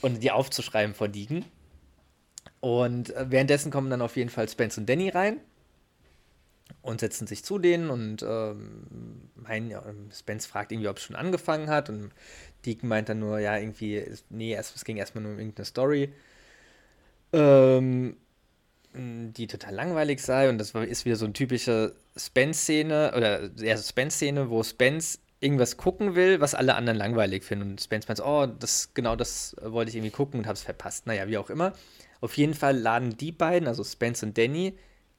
und 0.01 0.21
die 0.21 0.31
aufzuschreiben 0.31 0.95
vor 0.95 1.07
Diegen. 1.07 1.45
Und 2.59 3.15
äh, 3.15 3.25
währenddessen 3.29 3.71
kommen 3.71 3.89
dann 3.89 4.01
auf 4.01 4.17
jeden 4.17 4.29
Fall 4.29 4.49
Spence 4.49 4.77
und 4.77 4.89
Danny 4.89 5.09
rein 5.09 5.39
und 6.81 6.99
setzen 6.99 7.27
sich 7.27 7.43
zu 7.43 7.59
denen 7.59 7.89
und 7.89 8.23
ähm, 8.23 9.29
mein, 9.35 9.69
ja, 9.69 9.83
Spence 10.11 10.45
fragt 10.47 10.71
irgendwie, 10.71 10.89
ob 10.89 10.97
es 10.97 11.03
schon 11.03 11.15
angefangen 11.15 11.69
hat 11.69 11.89
und 11.89 12.11
Deacon 12.65 12.89
meint 12.89 13.09
dann 13.09 13.19
nur, 13.19 13.39
ja, 13.39 13.57
irgendwie, 13.57 14.03
nee, 14.29 14.55
es, 14.55 14.75
es 14.75 14.83
ging 14.83 14.97
erstmal 14.97 15.23
nur 15.23 15.33
um 15.33 15.39
irgendeine 15.39 15.65
Story, 15.65 16.13
ähm, 17.33 18.17
die 18.93 19.47
total 19.47 19.73
langweilig 19.73 20.21
sei 20.21 20.49
und 20.49 20.57
das 20.57 20.73
war, 20.73 20.83
ist 20.83 21.05
wieder 21.05 21.15
so 21.15 21.25
eine 21.25 21.33
typische 21.33 21.95
Spence-Szene 22.17 23.13
oder 23.15 23.49
eher 23.61 23.77
so 23.77 23.83
Spence-Szene, 23.83 24.49
wo 24.49 24.63
Spence 24.63 25.19
irgendwas 25.39 25.77
gucken 25.77 26.15
will, 26.15 26.41
was 26.41 26.55
alle 26.55 26.75
anderen 26.75 26.97
langweilig 26.97 27.43
finden 27.43 27.71
und 27.71 27.81
Spence 27.81 28.07
meint, 28.07 28.21
oh, 28.21 28.45
das, 28.45 28.93
genau 28.93 29.15
das 29.15 29.55
wollte 29.61 29.89
ich 29.89 29.95
irgendwie 29.95 30.11
gucken 30.11 30.39
und 30.39 30.47
hab's 30.47 30.63
verpasst, 30.63 31.07
naja, 31.07 31.27
wie 31.27 31.37
auch 31.37 31.49
immer. 31.49 31.73
Auf 32.21 32.37
jeden 32.37 32.53
Fall 32.53 32.77
laden 32.77 33.17
die 33.17 33.31
beiden, 33.31 33.67
also 33.67 33.83
Spence 33.83 34.23
und 34.23 34.37
Danny, 34.37 34.77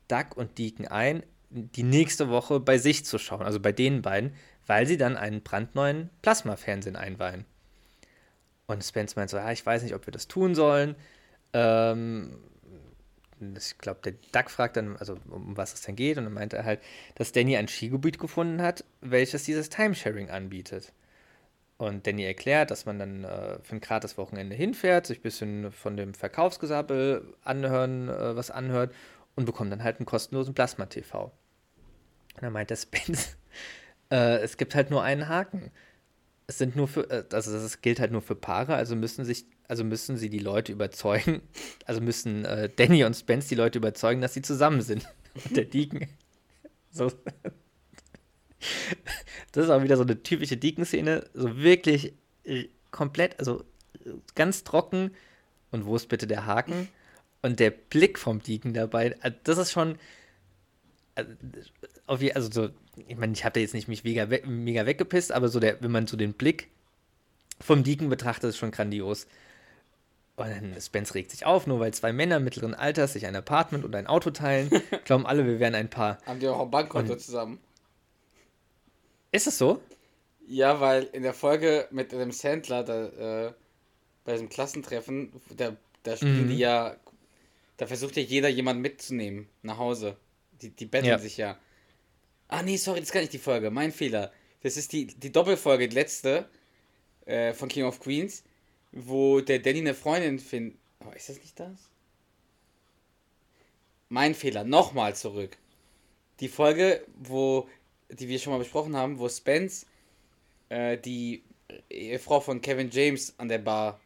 Doug 0.09 0.37
und 0.37 0.59
Deacon 0.59 0.87
ein, 0.87 1.25
die 1.53 1.83
nächste 1.83 2.29
Woche 2.29 2.61
bei 2.61 2.79
sich 2.79 3.05
zu 3.05 3.19
schauen, 3.19 3.43
also 3.43 3.61
bei 3.61 3.73
den 3.73 4.03
beiden, 4.03 4.35
weil 4.67 4.87
sie 4.87 4.97
dann 4.97 5.17
einen 5.17 5.43
brandneuen 5.43 6.11
Plasma-Fernsehen 6.23 6.97
einweihen. 6.97 7.45
Und 8.67 8.83
Spence 8.83 9.17
meint 9.17 9.31
so, 9.31 9.37
ja, 9.37 9.53
ich 9.53 9.65
weiß 9.65 9.83
nicht, 9.83 9.95
ob 9.95 10.07
wir 10.07 10.13
das 10.13 10.29
tun 10.29 10.55
sollen. 10.55 10.97
Ähm, 11.53 12.39
ich 13.57 13.77
glaube, 13.79 14.01
der 14.05 14.15
Duck 14.33 14.51
fragt 14.51 14.77
dann, 14.77 14.97
also 14.97 15.19
um 15.29 15.57
was 15.57 15.75
es 15.75 15.83
denn 15.83 15.97
geht, 15.97 16.17
und 16.17 16.25
dann 16.25 16.33
meint 16.33 16.53
er 16.53 16.65
halt, 16.65 16.81
dass 17.17 17.33
Danny 17.33 17.57
ein 17.57 17.69
Skigebiet 17.69 18.19
gefunden 18.19 18.63
hat, 18.63 18.85
welches 19.01 19.45
dieses 19.45 19.69
Timesharing 19.69 20.31
anbietet. 20.31 20.93
Und 21.77 22.07
Danny 22.07 22.25
erklärt, 22.25 22.71
dass 22.71 22.87
man 22.87 22.99
dann 22.99 23.25
äh, 23.25 23.59
für 23.63 23.75
ein 23.75 23.81
gratis 23.81 24.17
Wochenende 24.17 24.55
hinfährt, 24.55 25.07
sich 25.07 25.19
ein 25.19 25.23
bisschen 25.23 25.73
von 25.73 25.97
dem 25.97 26.15
Verkaufsgesabbel 26.15 27.35
anhören, 27.43 28.09
äh, 28.09 28.37
was 28.37 28.53
anhört 28.53 28.95
und 29.35 29.47
bekommt 29.47 29.73
dann 29.73 29.83
halt 29.83 29.99
einen 29.99 30.07
kostenlosen 30.07 30.55
Plasma-TV. 30.55 31.33
Und 32.35 32.43
dann 32.43 32.53
meint 32.53 32.71
der 32.71 32.77
Spence, 32.77 33.37
äh, 34.11 34.39
es 34.39 34.57
gibt 34.57 34.75
halt 34.75 34.91
nur 34.91 35.03
einen 35.03 35.29
Haken. 35.29 35.71
Es 36.47 36.59
sind 36.59 36.77
nur 36.77 36.89
für, 36.89 37.09
äh, 37.11 37.25
also 37.33 37.53
das 37.53 37.81
gilt 37.81 38.01
halt 38.01 38.13
nur 38.13 38.23
für 38.23 38.35
Paare, 38.35 38.75
also 38.75 38.97
müssen 38.97 39.25
sich, 39.25 39.47
also 39.69 39.85
müssen 39.85 40.17
sie 40.17 40.29
die 40.29 40.39
Leute 40.39 40.73
überzeugen, 40.73 41.43
also 41.87 42.01
müssen 42.01 42.45
äh, 42.45 42.69
Danny 42.75 43.05
und 43.05 43.15
Spence 43.15 43.49
die 43.49 43.55
Leute 43.55 43.79
überzeugen, 43.79 44.21
dass 44.21 44.35
sie 44.35 44.43
zusammen 44.43 44.83
sind. 44.83 45.07
Und 45.35 45.57
der 45.57 45.65
Deacon, 45.65 46.07
so, 46.91 47.11
das 49.53 49.65
ist 49.65 49.71
auch 49.71 49.83
wieder 49.83 49.97
so 49.97 50.03
eine 50.03 50.23
typische 50.23 50.59
Deacon-Szene, 50.59 51.25
so 51.33 51.57
wirklich 51.57 52.13
komplett, 52.91 53.39
also 53.39 53.65
ganz 54.35 54.65
trocken. 54.65 55.13
Und 55.71 55.87
wo 55.87 55.97
ist 55.97 56.09
bitte 56.09 56.27
der 56.27 56.47
Haken? 56.47 56.89
Und 57.41 57.59
der 57.59 57.71
Blick 57.71 58.19
vom 58.19 58.43
Deacon 58.43 58.75
dabei, 58.75 59.17
äh, 59.23 59.33
das 59.45 59.59
ist 59.59 59.73
schon. 59.73 59.99
Also, 62.07 62.27
also 62.35 62.51
so, 62.51 62.69
ich 63.07 63.17
meine, 63.17 63.33
ich 63.33 63.45
habe 63.45 63.55
da 63.55 63.61
jetzt 63.61 63.75
nicht 63.75 63.89
mich 63.89 64.05
mega, 64.05 64.27
mega 64.45 64.87
weggepisst, 64.87 65.33
aber 65.33 65.49
so 65.49 65.61
der, 65.61 65.81
wenn 65.81 65.91
man 65.91 66.07
so 66.07 66.17
den 66.17 66.35
Blick 66.35 66.69
vom 67.61 67.85
Deacon 67.85 68.09
betrachtet, 68.09 68.51
ist 68.51 68.59
schon 68.59 68.71
grandios. 68.71 69.27
Und 70.37 70.49
dann 70.49 70.81
Spence 70.81 71.15
regt 71.15 71.31
sich 71.31 71.45
auf, 71.45 71.67
nur 71.67 71.79
weil 71.81 71.93
zwei 71.93 72.13
Männer 72.13 72.41
mittleren 72.41 72.75
Alters 72.75 73.13
sich 73.13 73.27
ein 73.27 73.37
Apartment 73.37 73.85
und 73.85 73.95
ein 73.95 74.07
Auto 74.07 74.31
teilen. 74.31 74.71
Glauben 75.05 75.27
alle, 75.27 75.47
wir 75.47 75.61
wären 75.61 75.75
ein 75.75 75.91
Paar. 75.91 76.19
Haben 76.27 76.41
die 76.41 76.49
auch 76.49 76.61
ein 76.61 76.71
Bankkonto 76.71 77.13
und 77.13 77.21
zusammen? 77.21 77.61
Ist 79.31 79.47
es 79.47 79.59
so? 79.59 79.81
Ja, 80.47 80.81
weil 80.81 81.05
in 81.13 81.23
der 81.23 81.35
Folge 81.35 81.87
mit 81.91 82.13
dem 82.13 82.33
Sandler, 82.33 82.83
da, 82.83 83.47
äh, 83.47 83.53
bei 84.25 84.33
diesem 84.33 84.49
Klassentreffen, 84.49 85.33
da, 85.57 85.77
da 86.03 86.17
spielen 86.17 86.45
mhm. 86.45 86.49
die 86.49 86.59
ja, 86.59 86.97
da 87.77 87.87
versucht 87.87 88.17
ja 88.17 88.23
jeder 88.23 88.49
jemanden 88.49 88.83
mitzunehmen 88.83 89.49
nach 89.63 89.79
Hause. 89.79 90.17
Die, 90.61 90.71
die 90.71 90.87
betteln 90.87 91.11
ja. 91.11 91.19
sich 91.19 91.37
ja. 91.37 91.59
Ah, 92.53 92.63
nee, 92.63 92.77
sorry, 92.77 93.01
das 93.01 93.09
ist 93.09 93.13
gar 93.13 93.21
nicht 93.21 93.33
die 93.33 93.39
Folge. 93.39 93.71
Mein 93.71 93.93
Fehler. 93.93 94.33
Das 94.63 94.77
ist 94.77 94.93
die, 94.93 95.07
die 95.07 95.33
Doppelfolge, 95.33 95.89
die 95.89 95.95
letzte 95.95 96.49
äh, 97.27 97.53
von 97.53 97.69
King 97.69 97.85
of 97.85 97.99
Queens 97.99 98.45
wo 98.93 99.41
der 99.41 99.59
Danny 99.59 99.81
eine 99.81 99.95
Freundin 99.95 100.39
findet. 100.39 100.79
Oh, 101.01 101.11
ist 101.17 101.29
das 101.29 101.39
nicht 101.39 101.59
das? 101.59 101.91
Mein 104.09 104.35
Fehler, 104.35 104.65
nochmal 104.65 105.17
zurück. 105.17 105.57
Die 106.41 106.49
Folge, 106.49 107.05
wo, 107.17 107.69
die 108.11 108.29
wir 108.29 108.39
schon 108.39 108.53
mal 108.53 108.59
besprochen 108.59 108.95
haben, 108.95 109.19
wo 109.19 109.29
Spence 109.29 109.87
äh, 110.69 110.99
die 110.99 111.43
Frau 112.19 112.41
von 112.41 112.61
Kevin 112.61 112.91
James 112.91 113.35
an 113.39 113.49
der 113.49 113.59
Bar 113.59 114.01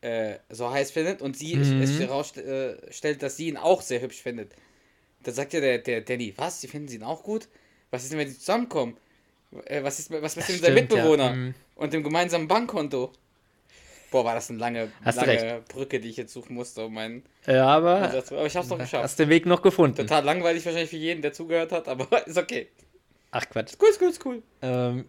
äh, 0.00 0.38
so 0.50 0.70
heiß 0.70 0.90
findet 0.90 1.22
und 1.22 1.36
sie 1.36 1.54
mhm. 1.54 1.80
es 1.80 1.98
herausstellt, 1.98 2.92
äh, 3.04 3.16
dass 3.16 3.36
sie 3.36 3.48
ihn 3.48 3.56
auch 3.56 3.80
sehr 3.80 4.00
hübsch 4.00 4.20
findet. 4.20 4.52
Da 5.22 5.30
sagt 5.30 5.52
ja 5.52 5.60
der, 5.60 5.78
der 5.78 6.00
Danny, 6.00 6.34
was, 6.36 6.60
sie 6.60 6.66
finden 6.66 6.88
sie 6.88 6.96
ihn 6.96 7.04
auch 7.04 7.22
gut? 7.22 7.48
Was 7.92 8.02
ist 8.02 8.10
denn, 8.10 8.18
wenn 8.18 8.26
die 8.26 8.36
zusammenkommen? 8.36 8.96
Äh, 9.66 9.84
was 9.84 9.98
ist, 9.98 10.10
was 10.10 10.36
ist 10.36 10.48
mit 10.48 10.60
seinem 10.60 10.74
Mitbewohner 10.74 11.24
ja. 11.26 11.32
mhm. 11.34 11.54
und 11.76 11.92
dem 11.92 12.02
gemeinsamen 12.02 12.48
Bankkonto? 12.48 13.12
Boah, 14.10 14.24
war 14.24 14.34
das 14.34 14.50
eine 14.50 14.58
lange, 14.58 14.90
lange 15.04 15.62
Brücke, 15.68 16.00
die 16.00 16.08
ich 16.08 16.16
jetzt 16.16 16.32
suchen 16.32 16.54
musste, 16.54 16.86
um 16.86 16.94
meinen. 16.94 17.22
Ja, 17.46 17.66
aber. 17.66 18.12
aber 18.12 18.46
ich 18.46 18.56
hab's 18.56 18.68
doch 18.68 18.78
geschafft. 18.78 19.04
Hast 19.04 19.18
den 19.18 19.28
Weg 19.28 19.46
noch 19.46 19.62
gefunden. 19.62 19.96
Total 19.96 20.24
langweilig 20.24 20.64
wahrscheinlich 20.64 20.90
für 20.90 20.96
jeden, 20.96 21.22
der 21.22 21.32
zugehört 21.32 21.72
hat, 21.72 21.88
aber 21.88 22.26
ist 22.26 22.36
okay. 22.36 22.68
Ach 23.30 23.44
Quatsch. 23.48 23.72
Ist 23.72 23.82
cool, 23.82 23.88
ist 23.88 24.02
cool, 24.02 24.08
ist 24.08 24.26
cool. 24.26 24.42
Ähm, 24.62 25.06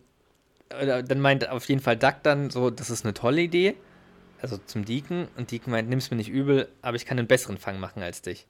dann 0.69 1.19
meint 1.19 1.48
auf 1.50 1.65
jeden 1.65 1.82
Fall 1.82 1.98
Duck 1.98 2.15
dann 2.24 2.50
so, 2.50 2.69
das 2.69 2.89
ist 2.89 3.06
eine 3.06 3.13
tolle 3.13 3.41
Idee. 3.41 3.76
Also 4.41 4.58
zum 4.58 4.84
Deacon. 4.84 5.30
Und 5.38 5.52
Deacon 5.52 5.72
meint, 5.72 5.89
nimm's 5.89 6.12
mir 6.12 6.17
nicht 6.17 6.30
übel, 6.30 6.67
aber 6.82 6.98
ich 6.98 7.06
kann 7.06 7.17
einen 7.17 7.28
besseren 7.28 7.58
Fang 7.58 7.80
machen 7.80 8.04
als 8.04 8.22
dich. 8.22 8.46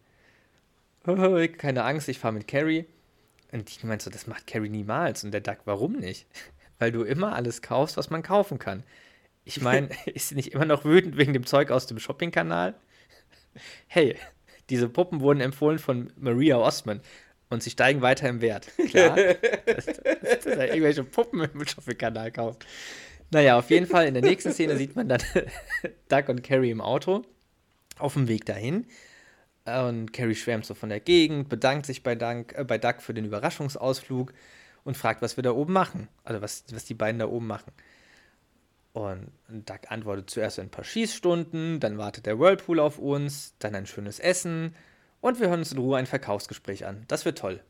Keine 1.58 1.84
Angst, 1.84 2.08
ich 2.10 2.17
fahre 2.17 2.34
mit 2.34 2.48
Carrie. 2.48 2.86
Und 3.53 3.69
Deacon 3.69 3.87
meint 3.87 4.01
so, 4.01 4.09
das 4.09 4.25
macht 4.25 4.47
Carrie 4.47 4.69
niemals. 4.69 5.23
Und 5.23 5.31
der 5.31 5.41
Duck, 5.41 5.59
warum 5.65 5.93
nicht? 5.93 6.25
Weil 6.79 6.91
du 6.91 7.03
immer 7.03 7.35
alles 7.35 7.61
kaufst, 7.61 7.97
was 7.97 8.09
man 8.09 8.23
kaufen 8.23 8.57
kann. 8.57 8.83
Ich 9.45 9.61
meine, 9.61 9.89
ist 10.05 10.29
sie 10.29 10.35
nicht 10.35 10.53
immer 10.53 10.65
noch 10.65 10.85
wütend 10.85 11.17
wegen 11.17 11.33
dem 11.33 11.45
Zeug 11.45 11.69
aus 11.69 11.85
dem 11.85 11.99
Shopping-Kanal? 11.99 12.73
Hey, 13.87 14.17
diese 14.71 14.89
Puppen 14.89 15.21
wurden 15.21 15.39
empfohlen 15.39 15.77
von 15.77 16.11
Maria 16.17 16.57
Osman 16.57 17.01
und 17.49 17.61
sie 17.61 17.69
steigen 17.69 18.01
weiter 18.01 18.27
im 18.27 18.41
Wert. 18.41 18.67
Klar, 18.89 19.15
dass, 19.67 19.85
dass 19.85 20.45
er 20.47 20.69
irgendwelche 20.69 21.03
Puppen 21.03 21.41
im 21.41 21.67
Shopping-Kanal 21.67 22.31
kauft. 22.31 22.65
Naja, 23.29 23.59
auf 23.59 23.69
jeden 23.69 23.85
Fall 23.85 24.07
in 24.07 24.15
der 24.15 24.23
nächsten 24.23 24.51
Szene 24.51 24.77
sieht 24.77 24.95
man 24.95 25.09
dann 25.09 25.21
Doug 26.09 26.23
und 26.29 26.43
Carrie 26.43 26.71
im 26.71 26.81
Auto 26.81 27.23
auf 27.99 28.13
dem 28.13 28.27
Weg 28.27 28.45
dahin. 28.45 28.87
Und 29.65 30.12
Carrie 30.12 30.36
schwärmt 30.36 30.65
so 30.65 30.73
von 30.73 30.89
der 30.89 30.99
Gegend, 30.99 31.47
bedankt 31.47 31.86
sich 31.86 32.04
bei, 32.04 32.15
Dank, 32.15 32.54
äh, 32.58 32.63
bei 32.63 32.78
Doug 32.78 32.95
für 32.99 33.13
den 33.13 33.26
Überraschungsausflug 33.26 34.34
und 34.84 34.97
fragt, 34.97 35.21
was 35.21 35.38
wir 35.38 35.43
da 35.43 35.52
oben 35.52 35.73
machen. 35.73 36.10
Also 36.23 36.41
was, 36.41 36.65
was 36.71 36.86
die 36.86 36.93
beiden 36.93 37.19
da 37.19 37.28
oben 37.28 37.47
machen. 37.47 37.71
Und 38.91 39.32
Doug 39.47 39.89
antwortet 39.89 40.30
zuerst 40.30 40.60
ein 40.60 40.69
paar 40.69 40.84
Schießstunden, 40.84 41.80
dann 41.80 41.97
wartet 41.97 42.28
der 42.28 42.39
Whirlpool 42.39 42.80
auf 42.80 42.99
uns, 42.99 43.56
dann 43.58 43.73
ein 43.73 43.88
schönes 43.88 44.19
Essen 44.19 44.76
und 45.19 45.39
wir 45.39 45.49
hören 45.49 45.60
uns 45.60 45.71
in 45.71 45.80
Ruhe 45.80 45.97
ein 45.97 46.06
Verkaufsgespräch 46.06 46.86
an. 46.86 47.06
Das 47.08 47.26
wird 47.26 47.39
toll. 47.39 47.63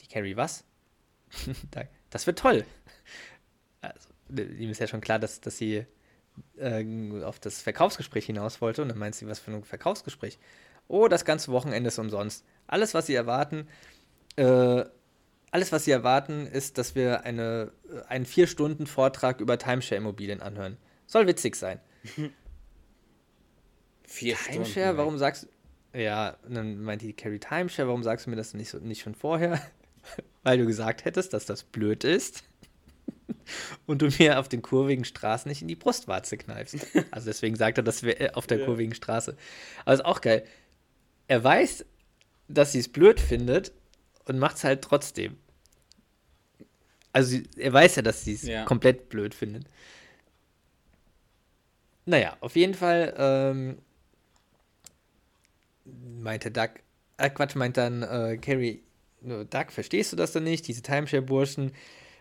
Die 0.00 0.08
Carrie, 0.08 0.36
was? 0.36 0.64
das 2.10 2.26
wird 2.26 2.38
toll. 2.38 2.64
Also, 3.80 4.08
ihm 4.30 4.70
ist 4.70 4.80
ja 4.80 4.88
schon 4.88 5.00
klar, 5.00 5.20
dass, 5.20 5.40
dass 5.40 5.56
sie 5.56 5.84
äh, 6.56 7.22
auf 7.22 7.38
das 7.38 7.62
Verkaufsgespräch 7.62 8.26
hinaus 8.26 8.60
wollte 8.60 8.82
und 8.82 8.88
dann 8.88 8.98
meint 8.98 9.14
sie, 9.14 9.28
was 9.28 9.38
für 9.38 9.52
ein 9.52 9.62
Verkaufsgespräch. 9.62 10.38
Oh, 10.90 11.08
das 11.08 11.24
ganze 11.24 11.52
Wochenende 11.52 11.88
ist 11.88 11.98
umsonst. 11.98 12.44
Alles, 12.66 12.94
was 12.94 13.06
sie 13.06 13.14
erwarten, 13.14 13.68
äh, 14.36 14.84
alles, 15.50 15.72
was 15.72 15.84
Sie 15.84 15.90
erwarten, 15.90 16.46
ist, 16.46 16.78
dass 16.78 16.94
wir 16.94 17.24
eine, 17.24 17.72
äh, 17.92 18.02
einen 18.08 18.24
vier 18.24 18.46
Stunden 18.46 18.86
Vortrag 18.86 19.40
über 19.40 19.58
Timeshare-Immobilien 19.58 20.40
anhören. 20.40 20.76
Soll 21.06 21.26
witzig 21.26 21.56
sein. 21.56 21.80
vier 24.04 24.36
Timeshare, 24.36 24.64
Stunden, 24.64 24.96
warum 24.96 25.18
sagst 25.18 25.48
du. 25.92 25.98
Ja, 25.98 26.36
dann 26.48 26.80
meint 26.82 27.02
die 27.02 27.12
Carrie 27.14 27.40
Timeshare, 27.40 27.88
warum 27.88 28.04
sagst 28.04 28.26
du 28.26 28.30
mir 28.30 28.36
das 28.36 28.54
nicht, 28.54 28.72
nicht 28.74 29.02
schon 29.02 29.16
vorher? 29.16 29.60
Weil 30.44 30.58
du 30.58 30.66
gesagt 30.66 31.04
hättest, 31.04 31.32
dass 31.32 31.46
das 31.46 31.64
blöd 31.64 32.04
ist. 32.04 32.44
Und 33.86 34.02
du 34.02 34.08
mir 34.18 34.38
auf 34.38 34.48
den 34.48 34.62
kurvigen 34.62 35.04
Straßen 35.04 35.48
nicht 35.48 35.62
in 35.62 35.68
die 35.68 35.76
Brustwarze 35.76 36.36
kneifst. 36.36 36.86
Also 37.10 37.26
deswegen 37.26 37.56
sagt 37.56 37.78
er, 37.78 37.82
dass 37.82 38.04
wir 38.04 38.20
äh, 38.20 38.30
auf 38.34 38.46
der 38.46 38.58
ja. 38.58 38.66
kurvigen 38.66 38.94
Straße. 38.94 39.36
Aber 39.84 39.94
ist 39.94 40.04
auch 40.04 40.20
geil. 40.20 40.44
Er 41.30 41.44
weiß, 41.44 41.84
dass 42.48 42.72
sie 42.72 42.80
es 42.80 42.88
blöd 42.88 43.20
findet, 43.20 43.72
und 44.24 44.38
macht 44.38 44.56
es 44.56 44.64
halt 44.64 44.82
trotzdem. 44.82 45.36
Also 47.12 47.38
er 47.56 47.72
weiß 47.72 47.96
ja, 47.96 48.02
dass 48.02 48.24
sie 48.24 48.34
es 48.34 48.42
ja. 48.42 48.64
komplett 48.64 49.08
blöd 49.08 49.32
findet. 49.32 49.64
Naja, 52.04 52.36
auf 52.40 52.56
jeden 52.56 52.74
Fall 52.74 53.14
ähm, 53.16 53.78
meinte 55.84 56.50
Doug, 56.50 56.70
äh, 57.16 57.30
Quatsch, 57.30 57.54
meint 57.54 57.76
dann 57.76 58.02
äh, 58.02 58.36
Carrie, 58.38 58.82
Doug, 59.20 59.70
verstehst 59.70 60.12
du 60.12 60.16
das 60.16 60.32
denn 60.32 60.44
nicht? 60.44 60.66
Diese 60.66 60.82
Timeshare-Burschen, 60.82 61.70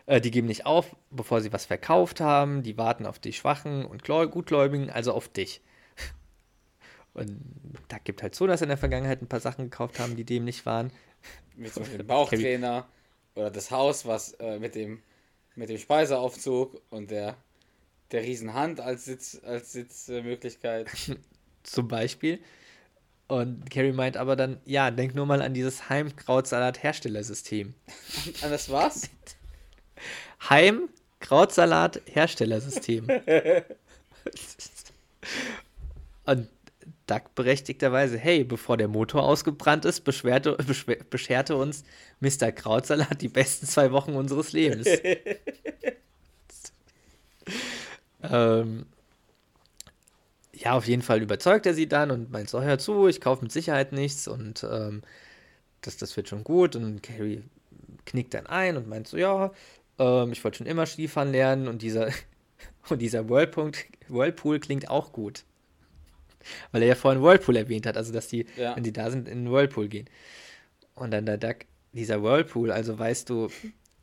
äh, 0.06 0.22
die 0.22 0.30
geben 0.30 0.48
nicht 0.48 0.67
auf, 0.67 0.95
bevor 1.10 1.41
sie 1.41 1.52
was 1.52 1.65
verkauft 1.65 2.22
haben. 2.22 2.62
Die 2.62 2.78
warten 2.78 3.08
auf 3.08 3.17
die 3.17 3.34
Schwachen 3.34 3.86
und 3.86 4.04
Gutgläubigen, 4.04 4.91
also 4.91 5.13
auf 5.13 5.30
dich. 5.30 5.62
Und 7.13 7.39
Doug 7.88 8.00
gibt 8.04 8.24
halt 8.24 8.36
so, 8.36 8.48
dass 8.48 8.62
in 8.62 8.69
der 8.69 8.78
Vergangenheit 8.78 9.22
ein 9.22 9.28
paar 9.28 9.39
Sachen 9.39 9.65
gekauft 9.65 10.00
haben, 10.00 10.15
die 10.15 10.24
dem 10.24 10.45
nicht 10.45 10.65
waren. 10.65 10.91
Wie 11.56 11.72
zum 11.72 11.84
Beispiel 11.84 11.98
den 11.98 12.08
Bauchtrainer 12.08 12.88
oder 13.36 13.52
das 13.52 13.72
Haus, 13.72 14.06
was 14.06 14.34
äh, 14.34 14.60
mit 14.60 14.76
dem 14.76 15.02
mit 15.56 15.69
dem 15.69 15.78
Speiseaufzug 15.78 16.82
und 16.89 17.12
der 17.12 17.36
der 18.12 18.24
Riesenhand 18.24 18.80
als 18.80 19.06
Sitz 19.06 19.39
als 19.43 19.74
Sitzmöglichkeit. 19.74 20.88
zum 21.63 21.88
Beispiel. 21.88 22.39
Und 23.28 23.69
Carrie 23.69 23.91
meint 23.91 24.17
aber 24.17 24.36
dann, 24.36 24.60
ja, 24.65 24.89
denk 24.89 25.13
nur 25.13 25.28
mal 25.28 25.43
an 25.43 25.54
dieses 25.54 25.88
Heim-Krautsalat-Herstellersystem. 25.88 27.76
An 28.41 28.50
das 28.50 28.72
was? 28.72 29.08
Heim-Krautsalat-Herstellersystem. 30.50 33.08
Und 36.26 36.50
Duck 37.10 37.34
berechtigterweise, 37.36 38.17
hey, 38.17 38.43
bevor 38.43 38.78
der 38.78 38.88
Motor 38.88 39.24
ausgebrannt 39.24 39.86
ist, 39.86 40.02
beschwerte, 40.02 40.56
beschwer, 40.67 40.98
bescherte 41.10 41.56
uns 41.56 41.84
Mr. 42.19 42.52
Krautsalat 42.52 43.22
die 43.22 43.30
besten 43.30 43.65
zwei 43.65 43.91
Wochen 43.91 44.13
unseres 44.13 44.54
Lebens. 44.54 44.88
ähm, 48.24 48.86
ja, 50.54 50.74
auf 50.74 50.88
jeden 50.88 51.02
Fall 51.02 51.22
überzeugt 51.22 51.65
er 51.65 51.74
sie 51.74 51.88
dann 51.88 52.12
und 52.12 52.32
meint 52.32 52.50
so, 52.50 52.62
hör 52.62 52.78
zu, 52.78 53.08
ich 53.08 53.22
kaufe 53.22 53.43
mit 53.43 53.52
Sicherheit 53.52 53.93
nichts 53.93 54.28
und 54.28 54.65
ähm, 54.69 55.02
das, 55.82 55.98
das 55.98 56.15
wird 56.17 56.28
schon 56.28 56.43
gut. 56.43 56.76
Und 56.76 57.02
Carrie 57.02 57.43
knickt 58.06 58.34
dann 58.34 58.45
ein 58.45 58.78
und 58.78 58.88
meint 58.88 59.08
so, 59.08 59.17
ja, 59.17 59.52
ähm, 59.98 60.32
ich 60.32 60.43
wollte 60.43 60.58
schon 60.60 60.67
immer 60.67 60.86
Skifahren 60.86 61.32
lernen 61.32 61.67
und 61.67 61.82
dieser, 61.82 62.10
und 62.89 63.02
dieser 63.02 63.30
Whirlpool, 63.30 63.72
Whirlpool 64.10 64.60
klingt 64.60 64.89
auch 64.89 65.12
gut. 65.13 65.43
Weil 66.71 66.84
er 66.84 66.89
ja 66.89 66.95
vorhin 66.95 67.21
Whirlpool 67.21 67.56
erwähnt 67.56 67.86
hat, 67.86 67.97
also 67.97 68.12
dass 68.13 68.28
die, 68.28 68.45
ja. 68.58 68.75
wenn 68.75 68.84
die 68.84 68.93
da 68.93 69.12
sind, 69.12 69.28
in 69.28 69.45
den 69.45 69.54
Whirlpool 69.54 69.88
gehen. 69.88 70.10
Und 70.95 71.12
dann 71.12 71.25
der 71.25 71.38
Duck, 71.38 71.58
dieser 71.93 72.21
Whirlpool, 72.23 72.71
also 72.71 72.97
weißt 72.97 73.30
du, 73.30 73.49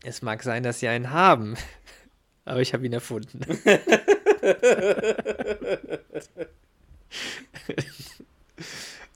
es 0.05 0.23
mag 0.23 0.43
sein, 0.43 0.63
dass 0.63 0.81
sie 0.81 0.89
einen 0.89 1.11
haben, 1.11 1.57
aber 2.45 2.61
ich 2.61 2.73
habe 2.73 2.87
ihn 2.87 2.93
erfunden. 2.93 3.41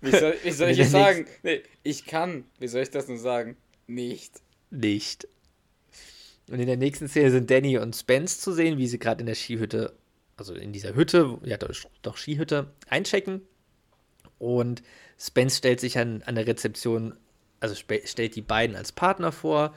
wie 0.00 0.11
soll, 0.11 0.35
wie 0.42 0.50
soll 0.50 0.70
ich 0.70 0.78
das 0.78 0.90
sagen? 0.90 1.26
Nee, 1.42 1.62
ich 1.83 2.06
kann. 2.06 2.44
Wie 2.59 2.68
soll 2.68 2.83
ich 2.83 2.90
das 2.90 3.09
nur 3.09 3.18
sagen? 3.18 3.56
Nicht. 3.87 4.40
Nicht. 4.70 5.26
Und 6.48 6.59
in 6.59 6.66
der 6.66 6.76
nächsten 6.76 7.09
Szene 7.09 7.30
sind 7.30 7.50
Danny 7.50 7.78
und 7.78 7.94
Spence 7.94 8.40
zu 8.40 8.52
sehen, 8.52 8.76
wie 8.78 8.88
sie 8.88 8.98
gerade 8.98 9.20
in 9.20 9.26
der 9.26 9.37
Skihütte 9.37 9.94
also 10.40 10.55
in 10.55 10.72
dieser 10.72 10.94
Hütte, 10.94 11.38
ja 11.44 11.59
doch 12.03 12.16
Skihütte, 12.16 12.72
einchecken. 12.88 13.42
Und 14.38 14.83
Spence 15.18 15.59
stellt 15.59 15.81
sich 15.81 15.98
an, 15.98 16.22
an 16.24 16.35
der 16.35 16.46
Rezeption, 16.46 17.14
also 17.61 17.74
stellt 17.74 18.35
die 18.35 18.42
beiden 18.42 18.74
als 18.74 18.90
Partner 18.90 19.33
vor, 19.33 19.74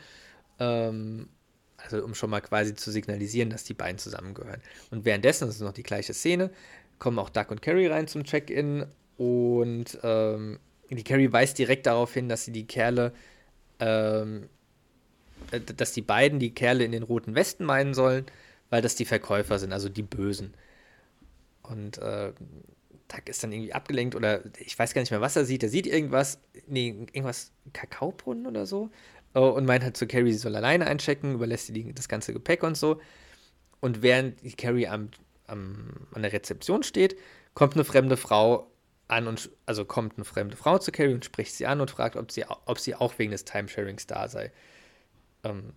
ähm, 0.60 1.28
also 1.76 2.02
um 2.02 2.15
schon 2.15 2.30
mal 2.30 2.39
quasi 2.39 2.76
zu 2.76 2.91
signalisieren, 2.91 3.49
dass 3.49 3.65
die 3.65 3.73
beiden 3.73 3.97
zusammengehören. 3.97 4.62
Und 4.89 5.04
währenddessen, 5.04 5.47
das 5.47 5.56
ist 5.56 5.62
noch 5.62 5.73
die 5.73 5.84
gleiche 5.84 6.13
Szene, 6.13 6.49
kommen 6.97 7.19
auch 7.19 7.30
Duck 7.30 7.52
und 7.52 7.62
Carrie 7.62 7.88
rein 7.88 8.08
zum 8.08 8.23
Check-in 8.23 8.86
und 9.17 9.99
ähm, 10.02 10.60
die 10.89 11.04
Carrie 11.04 11.32
weist 11.32 11.58
direkt 11.60 11.88
darauf 11.88 12.13
hin, 12.13 12.30
dass 12.30 12.45
sie 12.45 12.54
die 12.54 12.67
Kerle, 12.67 13.12
ähm, 13.82 14.47
äh, 15.52 15.60
dass 15.60 15.91
die 15.91 16.02
beiden 16.02 16.39
die 16.39 16.54
Kerle 16.54 16.86
in 16.86 16.93
den 16.93 17.04
roten 17.04 17.36
Westen 17.36 17.65
meinen 17.65 17.93
sollen, 17.93 18.26
weil 18.74 18.82
das 18.82 18.96
die 18.96 19.06
Verkäufer 19.06 19.60
sind, 19.60 19.72
also 19.72 19.88
die 19.88 20.02
Bösen. 20.02 20.56
Und 21.62 22.00
äh, 22.00 22.34
Duck 23.08 23.30
ist 23.30 23.44
dann 23.44 23.52
irgendwie 23.52 23.72
abgelenkt 23.72 24.16
oder 24.16 24.42
ich 24.58 24.80
weiß 24.80 24.96
gar 24.96 25.02
nicht 25.02 25.12
mehr, 25.12 25.22
was 25.22 25.36
er 25.36 25.46
sieht. 25.46 25.62
Er 25.62 25.70
sieht 25.70 25.86
irgendwas, 25.86 26.40
nee, 26.66 26.88
irgendwas, 27.12 27.52
Kakaobrunnen 27.74 28.48
oder 28.48 28.66
so. 28.66 28.90
Oh, 29.36 29.50
und 29.50 29.66
meint 29.66 29.84
halt 29.84 29.96
zu 29.96 30.08
Carrie, 30.08 30.32
sie 30.32 30.40
soll 30.40 30.56
alleine 30.56 30.88
einchecken, 30.88 31.36
überlässt 31.36 31.68
sie 31.68 31.94
das 31.94 32.10
ganze 32.10 32.34
Gepäck 32.34 32.64
und 32.64 32.76
so. 32.76 33.00
Und 33.80 34.02
während 34.02 34.42
Carrie 34.58 34.88
am, 34.88 35.10
am, 35.46 36.08
an 36.12 36.24
der 36.24 36.34
Rezeption 36.34 36.82
steht, 36.82 37.16
kommt 37.54 37.76
eine 37.76 37.84
fremde 37.84 38.18
Frau 38.18 38.72
an 39.08 39.28
und 39.28 39.52
also 39.68 39.86
kommt 39.86 40.16
eine 40.18 40.26
fremde 40.26 40.58
Frau 40.58 40.80
zu 40.80 40.92
Carrie 40.92 41.14
und 41.14 41.26
spricht 41.26 41.54
sie 41.54 41.68
an 41.68 41.80
und 41.80 41.92
fragt, 41.92 42.16
ob 42.16 42.32
sie, 42.32 42.44
ob 42.66 42.80
sie 42.80 42.96
auch 42.96 43.20
wegen 43.20 43.34
des 43.34 43.46
Timesharings 43.46 44.08
da 44.08 44.28
sei. 44.28 44.52
Ähm, 45.44 45.74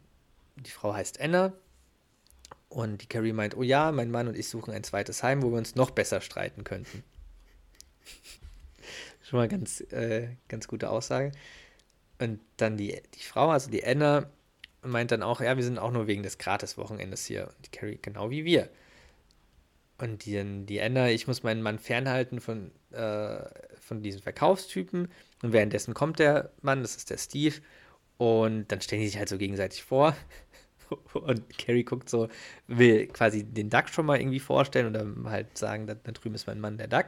die 0.57 0.71
Frau 0.71 0.95
heißt 0.95 1.21
Anna 1.21 1.53
und 2.69 3.03
die 3.03 3.07
Carrie 3.07 3.33
meint, 3.33 3.57
oh 3.57 3.63
ja, 3.63 3.93
mein 3.93 4.11
Mann 4.11 4.29
und 4.29 4.37
ich 4.37 4.49
suchen 4.49 4.73
ein 4.73 4.85
zweites 4.85 5.23
Heim, 5.23 5.43
wo 5.43 5.51
wir 5.51 5.59
uns 5.59 5.77
noch 5.77 5.91
besser 5.91 6.21
streiten 6.21 6.65
könnten. 6.65 7.05
Schon 9.23 9.39
mal 9.39 9.49
ganz, 9.49 9.81
äh, 9.93 10.29
ganz 10.49 10.69
gute 10.69 10.91
Aussage. 10.91 11.33
Und 12.19 12.41
dann 12.57 12.77
die, 12.77 13.01
die 13.15 13.23
Frau, 13.23 13.51
also 13.51 13.71
die 13.71 13.85
Anna, 13.85 14.31
meint 14.83 15.11
dann 15.11 15.23
auch, 15.23 15.41
ja, 15.41 15.57
wir 15.57 15.65
sind 15.65 15.79
auch 15.79 15.91
nur 15.91 16.07
wegen 16.07 16.23
des 16.23 16.39
Gratis-Wochenendes 16.39 17.27
hier. 17.27 17.49
Und 17.49 17.67
die 17.67 17.71
Carrie, 17.71 17.99
genau 18.01 18.31
wie 18.31 18.45
wir. 18.45 18.69
Und 19.99 20.25
die, 20.25 20.65
die 20.67 20.81
Anna, 20.81 21.11
ich 21.11 21.27
muss 21.27 21.43
meinen 21.43 21.63
Mann 21.63 21.79
fernhalten 21.79 22.41
von, 22.41 22.71
äh, 22.93 23.45
von 23.81 24.03
diesen 24.03 24.23
Verkaufstypen. 24.23 25.09
Und 25.43 25.53
währenddessen 25.53 25.95
kommt 25.95 26.19
der 26.19 26.53
Mann, 26.63 26.83
das 26.83 26.97
ist 26.97 27.11
der 27.11 27.19
Steve. 27.19 27.57
Und 28.19 28.69
dann 28.69 28.81
stellen 28.81 29.03
die 29.03 29.09
sich 29.09 29.19
halt 29.19 29.29
so 29.29 29.39
gegenseitig 29.39 29.83
vor. 29.83 30.17
Und 31.15 31.59
Carrie 31.59 31.85
guckt 31.85 32.09
so, 32.09 32.29
will 32.67 33.07
quasi 33.09 33.45
den 33.45 33.71
Duck 33.71 33.89
schon 33.89 34.07
mal 34.07 34.21
irgendwie 34.21 34.41
vorstellen 34.41 34.87
oder 34.87 35.31
halt 35.31 35.57
sagen, 35.57 35.87
da, 35.87 35.95
da 35.95 36.13
drüben 36.13 36.35
ist 36.35 36.47
mein 36.47 36.61
Mann, 36.61 36.79
der 36.79 36.89
Duck. 36.89 37.07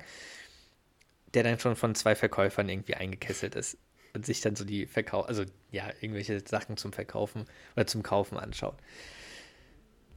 Der 1.34 1.42
dann 1.42 1.58
schon 1.58 1.76
von 1.76 1.94
zwei 1.94 2.14
Verkäufern 2.14 2.68
irgendwie 2.68 2.94
eingekesselt 2.94 3.54
ist 3.54 3.76
und 4.14 4.24
sich 4.24 4.40
dann 4.40 4.56
so 4.56 4.64
die 4.64 4.86
Verkauf, 4.86 5.28
also 5.28 5.44
ja, 5.70 5.84
irgendwelche 6.00 6.42
Sachen 6.46 6.76
zum 6.76 6.92
Verkaufen 6.92 7.44
oder 7.76 7.86
zum 7.86 8.02
Kaufen 8.02 8.38
anschaut. 8.38 8.76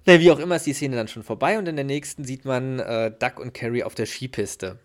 Na, 0.06 0.20
wie 0.20 0.32
auch 0.32 0.40
immer 0.40 0.56
ist 0.56 0.66
die 0.66 0.74
Szene 0.74 0.96
dann 0.96 1.08
schon 1.08 1.24
vorbei 1.24 1.60
und 1.60 1.68
in 1.68 1.76
der 1.76 1.86
nächsten 1.86 2.24
sieht 2.24 2.46
man 2.46 2.80
äh, 2.80 3.12
Duck 3.12 3.40
und 3.40 3.54
Carrie 3.54 3.84
auf 3.84 3.94
der 3.94 4.08
Skipiste. 4.08 4.80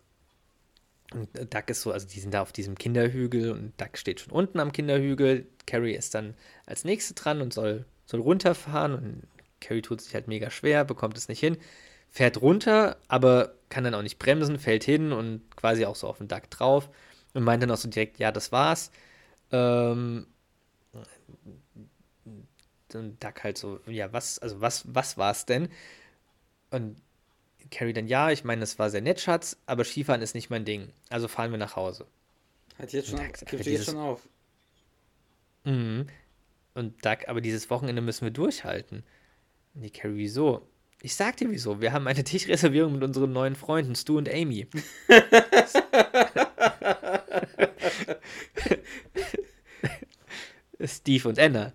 Und 1.14 1.38
äh, 1.38 1.46
Duck 1.46 1.70
ist 1.70 1.82
so, 1.82 1.92
also 1.92 2.06
die 2.06 2.20
sind 2.20 2.34
da 2.34 2.42
auf 2.42 2.52
diesem 2.52 2.76
Kinderhügel 2.76 3.52
und 3.52 3.80
Duck 3.80 3.96
steht 3.96 4.20
schon 4.20 4.32
unten 4.32 4.60
am 4.60 4.72
Kinderhügel. 4.72 5.46
Carrie 5.66 5.94
ist 5.94 6.14
dann 6.14 6.34
als 6.66 6.84
nächste 6.84 7.14
dran 7.14 7.40
und 7.40 7.54
soll, 7.54 7.86
soll 8.06 8.20
runterfahren 8.20 8.94
und 8.94 9.22
Carrie 9.60 9.82
tut 9.82 10.00
sich 10.00 10.14
halt 10.14 10.28
mega 10.28 10.50
schwer, 10.50 10.84
bekommt 10.84 11.16
es 11.16 11.28
nicht 11.28 11.40
hin, 11.40 11.58
fährt 12.10 12.40
runter, 12.40 12.96
aber 13.08 13.54
kann 13.68 13.84
dann 13.84 13.94
auch 13.94 14.02
nicht 14.02 14.18
bremsen, 14.18 14.58
fällt 14.58 14.84
hin 14.84 15.12
und 15.12 15.42
quasi 15.56 15.84
auch 15.84 15.96
so 15.96 16.06
auf 16.08 16.18
den 16.18 16.28
Duck 16.28 16.48
drauf 16.50 16.88
und 17.34 17.42
meint 17.42 17.62
dann 17.62 17.70
auch 17.70 17.76
so 17.76 17.88
direkt, 17.88 18.18
ja, 18.18 18.32
das 18.32 18.52
war's. 18.52 18.90
Ähm, 19.50 20.26
und 22.94 23.22
Duck 23.22 23.44
halt 23.44 23.58
so, 23.58 23.80
ja, 23.86 24.12
was, 24.12 24.38
also 24.38 24.60
was, 24.60 24.84
was 24.94 25.18
war's 25.18 25.44
denn? 25.44 25.68
Und 26.70 26.96
Carrie 27.70 27.92
dann, 27.92 28.06
ja, 28.06 28.30
ich 28.30 28.44
meine, 28.44 28.62
es 28.62 28.78
war 28.78 28.90
sehr 28.90 29.00
nett, 29.00 29.20
Schatz, 29.20 29.56
aber 29.66 29.84
Skifahren 29.84 30.22
ist 30.22 30.34
nicht 30.34 30.50
mein 30.50 30.64
Ding. 30.64 30.92
Also 31.10 31.28
fahren 31.28 31.50
wir 31.50 31.58
nach 31.58 31.76
Hause. 31.76 32.06
Hat 32.78 32.92
jetzt 32.92 33.08
schon, 33.08 33.18
Duck, 33.18 33.46
gibt 33.46 33.66
jetzt 33.66 33.86
schon 33.86 33.96
auf. 33.96 34.28
Mhm. 35.64 36.06
Und 36.76 37.04
Duck, 37.06 37.26
aber 37.26 37.40
dieses 37.40 37.70
Wochenende 37.70 38.02
müssen 38.02 38.26
wir 38.26 38.30
durchhalten. 38.30 39.02
Und 39.74 39.80
die 39.80 39.88
Carrie, 39.88 40.18
wieso? 40.18 40.68
Ich 41.00 41.14
sag 41.14 41.38
dir 41.38 41.50
wieso. 41.50 41.80
Wir 41.80 41.94
haben 41.94 42.06
eine 42.06 42.22
Tischreservierung 42.28 42.92
mit 42.92 43.02
unseren 43.02 43.32
neuen 43.32 43.56
Freunden, 43.56 43.94
Stu 43.94 44.18
und 44.18 44.28
Amy. 44.28 44.66
Steve 50.84 51.30
und 51.30 51.38
Anna. 51.38 51.72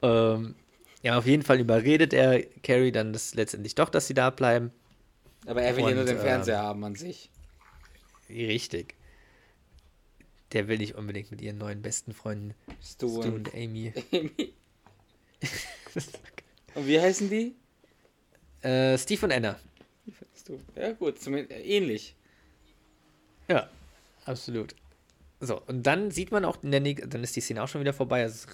Ähm, 0.00 0.54
ja, 1.02 1.18
auf 1.18 1.26
jeden 1.26 1.42
Fall 1.42 1.58
überredet 1.58 2.12
er 2.12 2.40
Carrie 2.62 2.92
dann 2.92 3.12
das 3.12 3.34
letztendlich 3.34 3.74
doch, 3.74 3.88
dass 3.88 4.06
sie 4.06 4.14
da 4.14 4.30
bleiben. 4.30 4.70
Aber 5.46 5.62
er 5.62 5.76
will 5.76 5.88
ja 5.88 5.94
nur 5.96 6.04
den 6.04 6.20
Fernseher 6.20 6.54
äh, 6.54 6.58
haben 6.58 6.84
an 6.84 6.94
sich. 6.94 7.32
Richtig. 8.28 8.94
Der 10.52 10.68
will 10.68 10.78
nicht 10.78 10.96
unbedingt 10.96 11.30
mit 11.30 11.40
ihren 11.40 11.58
neuen 11.58 11.82
besten 11.82 12.12
Freunden 12.12 12.54
Stu, 12.82 13.08
Stu 13.08 13.20
und, 13.22 13.34
und 13.34 13.54
Amy. 13.54 13.92
Amy. 14.12 14.52
und 16.74 16.86
wie 16.86 17.00
heißen 17.00 17.30
die? 17.30 17.54
Äh, 18.62 18.98
Steve 18.98 19.26
und 19.26 19.32
Anna. 19.32 19.58
Ja, 20.74 20.92
gut, 20.92 21.20
zumindest 21.20 21.60
ähnlich. 21.64 22.16
Ja, 23.48 23.68
absolut. 24.24 24.74
So, 25.40 25.60
und 25.62 25.84
dann 25.84 26.10
sieht 26.10 26.32
man 26.32 26.44
auch 26.44 26.62
in 26.62 26.70
der 26.70 26.80
nächsten, 26.80 27.08
dann 27.08 27.22
ist 27.22 27.36
die 27.36 27.40
Szene 27.40 27.62
auch 27.62 27.68
schon 27.68 27.80
wieder 27.80 27.94
vorbei. 27.94 28.22
Also 28.22 28.48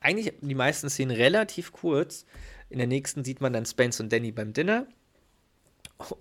eigentlich 0.00 0.32
die 0.40 0.54
meisten 0.54 0.88
Szenen 0.88 1.16
relativ 1.16 1.72
kurz. 1.72 2.24
In 2.70 2.78
der 2.78 2.86
nächsten 2.86 3.24
sieht 3.24 3.40
man 3.40 3.52
dann 3.52 3.66
Spence 3.66 4.00
und 4.00 4.12
Danny 4.12 4.32
beim 4.32 4.52
Dinner. 4.52 4.86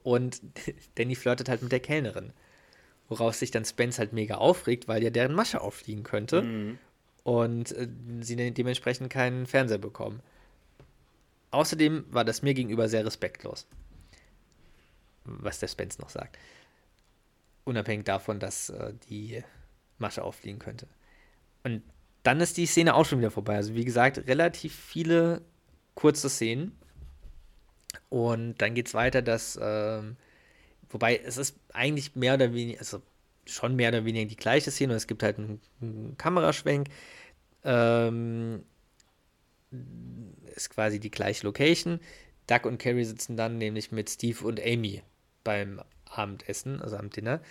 Und 0.04 0.42
Danny 0.96 1.16
flirtet 1.16 1.50
halt 1.50 1.62
mit 1.62 1.72
der 1.72 1.80
Kellnerin. 1.80 2.34
Woraus 3.10 3.40
sich 3.40 3.52
dann 3.52 3.66
Spence 3.66 4.00
halt 4.00 4.14
mega 4.14 4.36
aufregt, 4.36 4.88
weil 4.88 5.04
ja 5.04 5.10
deren 5.10 5.34
Masche 5.34 5.62
auffliegen 5.62 6.04
könnte. 6.04 6.42
Mhm. 6.42 6.80
Und 7.24 7.72
äh, 7.74 7.88
sie 8.22 8.36
dementsprechend 8.36 9.10
keinen 9.10 9.46
Fernseher 9.46 9.78
bekommen. 9.78 10.22
Außerdem 11.52 12.06
war 12.10 12.26
das 12.26 12.42
mir 12.42 12.54
gegenüber 12.54 12.90
sehr 12.90 13.06
respektlos. 13.06 13.68
Was 15.24 15.60
der 15.60 15.68
Spence 15.68 16.00
noch 16.00 16.10
sagt. 16.10 16.38
Unabhängig 17.64 18.06
davon, 18.06 18.40
dass 18.40 18.70
äh, 18.70 18.94
die 19.10 19.44
Masche 20.00 20.24
auffliegen 20.24 20.60
könnte. 20.60 20.88
Und 21.64 21.82
dann 22.24 22.40
ist 22.40 22.58
die 22.58 22.66
Szene 22.66 22.96
auch 22.96 23.06
schon 23.06 23.20
wieder 23.20 23.32
vorbei. 23.32 23.56
Also 23.56 23.76
wie 23.76 23.86
gesagt, 23.86 24.18
relativ 24.28 24.76
viele 24.76 25.42
kurze 25.96 26.30
Szenen. 26.30 26.78
Und 28.10 28.62
dann 28.62 28.74
geht 28.74 28.88
es 28.88 28.94
weiter, 28.94 29.22
dass, 29.22 29.58
ähm, 29.62 30.18
wobei 30.94 31.18
es 31.18 31.38
ist 31.38 31.58
eigentlich 31.74 32.16
mehr 32.16 32.36
oder 32.36 32.54
weniger, 32.54 32.80
also 32.80 33.02
schon 33.46 33.76
mehr 33.76 33.90
oder 33.90 34.06
weniger 34.06 34.30
die 34.30 34.38
gleiche 34.38 34.72
Szene. 34.72 34.94
Es 34.94 35.08
gibt 35.08 35.24
halt 35.24 35.38
einen, 35.38 35.60
einen 35.82 36.18
Kameraschwenk. 36.18 36.88
Ähm, 37.66 38.64
ist 40.56 40.70
quasi 40.70 41.00
die 41.00 41.12
gleiche 41.12 41.46
Location. 41.46 42.00
Doug 42.48 42.66
und 42.66 42.78
Carrie 42.78 43.04
sitzen 43.06 43.38
dann 43.38 43.58
nämlich 43.58 43.92
mit 43.92 44.10
Steve 44.10 44.46
und 44.46 44.62
Amy 44.62 45.02
beim 45.44 45.82
Abendessen, 46.06 46.82
also 46.82 46.98
am 46.98 47.10
Dinner. 47.10 47.42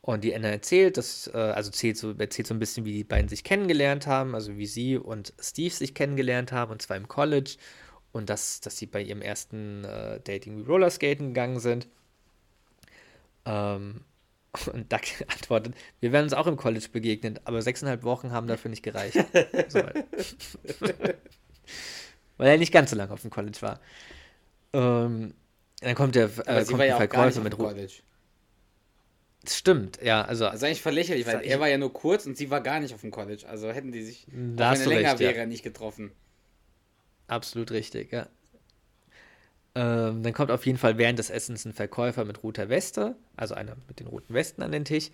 Und 0.00 0.22
die 0.22 0.34
Anna 0.34 0.48
erzählt, 0.48 0.98
dass, 0.98 1.28
äh, 1.28 1.38
also 1.38 1.70
erzählt 1.70 1.96
so, 1.96 2.12
erzählt 2.12 2.46
so 2.46 2.54
ein 2.54 2.58
bisschen, 2.58 2.84
wie 2.84 2.92
die 2.92 3.04
beiden 3.04 3.28
sich 3.28 3.42
kennengelernt 3.42 4.06
haben, 4.06 4.34
also 4.34 4.58
wie 4.58 4.66
sie 4.66 4.98
und 4.98 5.32
Steve 5.40 5.74
sich 5.74 5.94
kennengelernt 5.94 6.52
haben, 6.52 6.72
und 6.72 6.82
zwar 6.82 6.98
im 6.98 7.08
College. 7.08 7.56
Und 8.12 8.28
dass, 8.28 8.60
dass 8.60 8.76
sie 8.76 8.86
bei 8.86 9.02
ihrem 9.02 9.22
ersten 9.22 9.84
äh, 9.84 10.20
Dating 10.20 10.64
Rollerskaten 10.66 11.28
gegangen 11.28 11.58
sind. 11.58 11.88
Ähm, 13.46 14.00
und 14.72 14.92
Doug 14.92 15.00
antwortet, 15.28 15.74
wir 16.00 16.12
werden 16.12 16.24
uns 16.24 16.34
auch 16.34 16.46
im 16.46 16.56
College 16.56 16.86
begegnen, 16.92 17.40
aber 17.44 17.62
sechseinhalb 17.62 18.02
Wochen 18.02 18.30
haben 18.30 18.46
dafür 18.46 18.70
nicht 18.70 18.82
gereicht. 18.82 19.16
so. 19.68 19.80
Weil 22.36 22.48
er 22.48 22.58
nicht 22.58 22.72
ganz 22.72 22.90
so 22.90 22.96
lange 22.96 23.12
auf 23.12 23.22
dem 23.22 23.30
College 23.30 23.58
war. 23.60 23.80
Ähm, 24.72 25.34
dann 25.80 25.94
kommt 25.94 26.14
der, 26.14 26.30
äh, 26.46 26.64
kommt 26.64 26.82
ja 26.82 26.96
Verkäufer 26.96 27.40
mit 27.40 27.56
College. 27.56 27.92
Stimmt, 29.46 30.00
ja, 30.02 30.22
also. 30.22 30.46
Also 30.46 30.64
eigentlich 30.64 30.80
verlächerlich, 30.80 31.26
weil 31.26 31.44
er 31.44 31.60
war 31.60 31.68
ja 31.68 31.76
nur 31.76 31.92
kurz 31.92 32.24
und 32.24 32.36
sie 32.36 32.48
war 32.50 32.62
gar 32.62 32.80
nicht 32.80 32.94
auf 32.94 33.02
dem 33.02 33.10
College. 33.10 33.46
Also 33.46 33.70
hätten 33.70 33.92
die 33.92 34.02
sich, 34.02 34.26
wenn 34.30 34.56
er 34.58 34.76
länger 34.86 35.10
recht, 35.10 35.18
wäre, 35.18 35.36
ja. 35.36 35.46
nicht 35.46 35.62
getroffen. 35.62 36.12
Absolut 37.26 37.70
richtig, 37.70 38.12
ja. 38.12 38.26
Ähm, 39.74 40.22
dann 40.22 40.32
kommt 40.32 40.50
auf 40.50 40.66
jeden 40.66 40.78
Fall 40.78 40.98
während 40.98 41.18
des 41.18 41.30
Essens 41.30 41.64
ein 41.64 41.72
Verkäufer 41.72 42.24
mit 42.24 42.42
roter 42.42 42.68
Weste, 42.68 43.16
also 43.36 43.54
einer 43.54 43.76
mit 43.88 43.98
den 43.98 44.06
roten 44.06 44.32
Westen 44.32 44.62
an 44.62 44.72
den 44.72 44.84
Tisch 44.84 45.10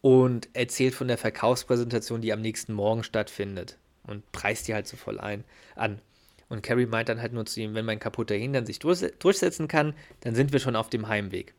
und 0.00 0.48
erzählt 0.52 0.94
von 0.94 1.08
der 1.08 1.18
Verkaufspräsentation, 1.18 2.20
die 2.20 2.32
am 2.32 2.40
nächsten 2.40 2.72
Morgen 2.72 3.02
stattfindet 3.02 3.78
und 4.04 4.30
preist 4.30 4.68
die 4.68 4.74
halt 4.74 4.86
so 4.86 4.96
voll 4.96 5.18
ein 5.18 5.42
an. 5.74 6.00
Und 6.48 6.62
Carrie 6.62 6.86
meint 6.86 7.08
dann 7.08 7.20
halt 7.20 7.32
nur 7.32 7.44
zu 7.46 7.60
ihm, 7.60 7.74
wenn 7.74 7.84
mein 7.84 7.98
kaputter 7.98 8.36
Hintern 8.36 8.66
sich 8.66 8.78
durchsetzen 8.78 9.66
kann, 9.66 9.94
dann 10.20 10.36
sind 10.36 10.52
wir 10.52 10.60
schon 10.60 10.76
auf 10.76 10.88
dem 10.88 11.08
Heimweg. 11.08 11.54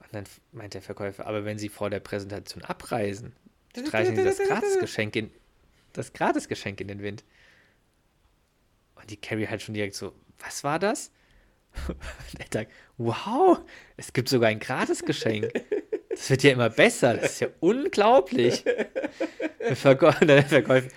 Und 0.00 0.14
dann 0.14 0.24
meint 0.52 0.74
der 0.74 0.82
Verkäufer, 0.82 1.26
aber 1.26 1.46
wenn 1.46 1.58
Sie 1.58 1.70
vor 1.70 1.88
der 1.88 2.00
Präsentation 2.00 2.62
abreisen, 2.64 3.32
streichen 3.74 4.16
Sie 4.16 4.24
das 4.24 4.38
Gratisgeschenk 4.38 5.16
in, 5.16 5.30
das 5.94 6.12
Gratisgeschenk 6.12 6.82
in 6.82 6.88
den 6.88 7.00
Wind. 7.00 7.24
Und 8.96 9.10
die 9.10 9.16
Carrie 9.16 9.46
halt 9.46 9.62
schon 9.62 9.74
direkt 9.74 9.94
so, 9.94 10.12
was 10.44 10.64
war 10.64 10.78
das? 10.78 11.10
Und 11.88 12.54
er 12.56 12.66
wow, 12.98 13.58
es 13.96 14.12
gibt 14.12 14.28
sogar 14.28 14.50
ein 14.50 14.58
Gratisgeschenk. 14.58 15.52
Das 16.08 16.28
wird 16.28 16.42
ja 16.42 16.50
immer 16.50 16.70
besser, 16.70 17.14
das 17.14 17.32
ist 17.32 17.40
ja 17.40 17.48
unglaublich. 17.60 18.64
Der 18.64 18.86
der 19.60 19.76
Verkäufer 19.76 20.88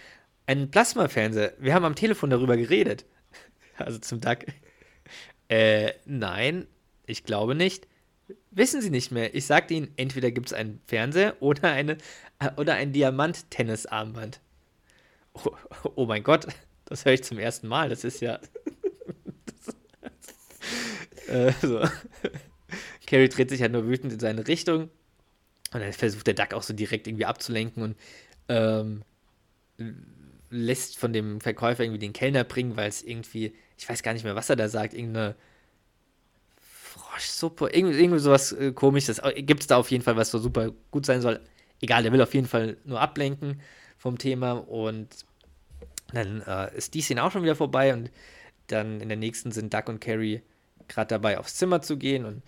ein 0.46 0.72
Plasmafernseher. 0.72 1.54
Wir 1.60 1.74
haben 1.74 1.86
am 1.86 1.96
Telefon 1.96 2.30
darüber 2.30 2.58
geredet. 2.58 3.06
Also 3.78 3.98
zum 4.00 4.22
Duck. 4.22 4.40
Äh, 5.50 5.94
nein, 6.06 6.68
ich 7.06 7.24
glaube 7.24 7.56
nicht. 7.56 7.88
Wissen 8.52 8.82
Sie 8.82 8.90
nicht 8.90 9.12
mehr. 9.12 9.34
Ich 9.36 9.46
sagte 9.46 9.74
Ihnen, 9.74 9.92
entweder 9.98 10.32
gibt 10.32 10.48
es 10.48 10.54
einen 10.54 10.82
Fernseher 10.88 11.42
oder, 11.42 11.72
eine, 11.72 11.98
äh, 12.40 12.50
oder 12.58 12.76
ein 12.76 12.94
Diamant-Tennis-Armband. 12.94 14.42
Oh, 15.34 15.52
oh, 15.96 16.06
mein 16.06 16.24
Gott, 16.24 16.48
das 16.86 17.06
höre 17.06 17.14
ich 17.14 17.24
zum 17.24 17.40
ersten 17.40 17.68
Mal. 17.68 17.90
Das 17.90 18.04
ist 18.04 18.22
ja. 18.22 18.40
Äh, 21.34 21.54
so. 21.62 21.82
Carrie 23.08 23.30
dreht 23.30 23.50
sich 23.50 23.62
halt 23.62 23.72
nur 23.72 23.88
wütend 23.88 24.14
in 24.14 24.20
seine 24.20 24.48
Richtung. 24.48 24.90
Und 25.74 25.80
dann 25.80 25.94
versucht 25.94 26.28
der 26.28 26.36
Duck 26.36 26.54
auch 26.54 26.64
so 26.64 26.74
direkt 26.74 27.08
irgendwie 27.08 27.26
abzulenken 27.26 27.84
und 27.84 27.96
ähm, 28.48 29.04
lässt 30.50 30.98
von 30.98 31.14
dem 31.14 31.42
Verkäufer 31.42 31.84
irgendwie 31.84 32.00
den 32.00 32.14
Kellner 32.14 32.44
bringen, 32.44 32.78
weil 32.78 32.90
es 32.90 33.02
irgendwie, 33.02 33.54
ich 33.78 33.90
weiß 33.90 34.04
gar 34.04 34.14
nicht 34.14 34.24
mehr, 34.24 34.36
was 34.36 34.50
er 34.50 34.56
da 34.56 34.70
sagt, 34.70 34.94
irgendeine 34.94 35.36
Froschsuppe, 36.62 37.70
irgendwie, 37.74 38.00
irgendwie 38.00 38.20
sowas 38.20 38.52
äh, 38.52 38.72
komisches. 38.72 39.20
Gibt 39.36 39.62
es 39.62 39.68
da 39.68 39.78
auf 39.78 39.90
jeden 39.90 40.04
Fall, 40.04 40.16
was 40.16 40.30
so 40.30 40.38
super 40.38 40.72
gut 40.92 41.08
sein 41.08 41.22
soll. 41.22 41.40
Egal, 41.82 42.04
der 42.04 42.12
will 42.12 42.22
auf 42.22 42.34
jeden 42.36 42.48
Fall 42.48 42.78
nur 42.86 43.02
ablenken 43.02 43.60
vom 43.98 44.18
Thema 44.20 44.52
und 44.52 45.10
dann 46.14 46.42
äh, 46.42 46.78
ist 46.78 46.94
die 46.94 47.02
Szene 47.02 47.24
auch 47.24 47.32
schon 47.32 47.44
wieder 47.44 47.56
vorbei 47.56 47.94
und 47.94 48.12
dann 48.68 49.02
in 49.02 49.10
der 49.10 49.18
nächsten 49.18 49.52
sind 49.52 49.74
Duck 49.74 49.90
und 49.90 50.00
Carrie 50.00 50.42
gerade 50.94 51.08
dabei, 51.08 51.38
aufs 51.38 51.56
Zimmer 51.56 51.82
zu 51.82 51.98
gehen 51.98 52.26
und 52.26 52.44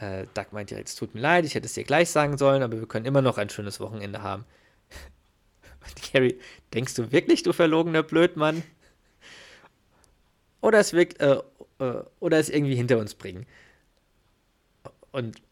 äh, 0.00 0.26
Duck 0.34 0.52
meint 0.52 0.70
direkt, 0.70 0.88
es 0.88 0.94
tut 0.94 1.14
mir 1.14 1.20
leid, 1.20 1.44
ich 1.44 1.54
hätte 1.54 1.66
es 1.66 1.74
dir 1.74 1.84
gleich 1.84 2.10
sagen 2.10 2.38
sollen, 2.38 2.62
aber 2.62 2.78
wir 2.78 2.86
können 2.86 3.06
immer 3.06 3.22
noch 3.22 3.38
ein 3.38 3.50
schönes 3.50 3.80
Wochenende 3.80 4.22
haben. 4.22 4.44
Und 5.84 6.12
Carrie, 6.12 6.38
denkst 6.72 6.94
du 6.94 7.12
wirklich, 7.12 7.42
du 7.42 7.52
verlogener 7.52 8.02
Blödmann? 8.02 8.62
Oder 10.60 10.78
es 10.78 10.92
wirkt, 10.92 11.20
äh, 11.20 11.40
äh, 11.78 12.02
oder 12.20 12.38
es 12.38 12.48
irgendwie 12.48 12.76
hinter 12.76 12.98
uns 12.98 13.14
bringen. 13.14 13.46
Und 15.10 15.42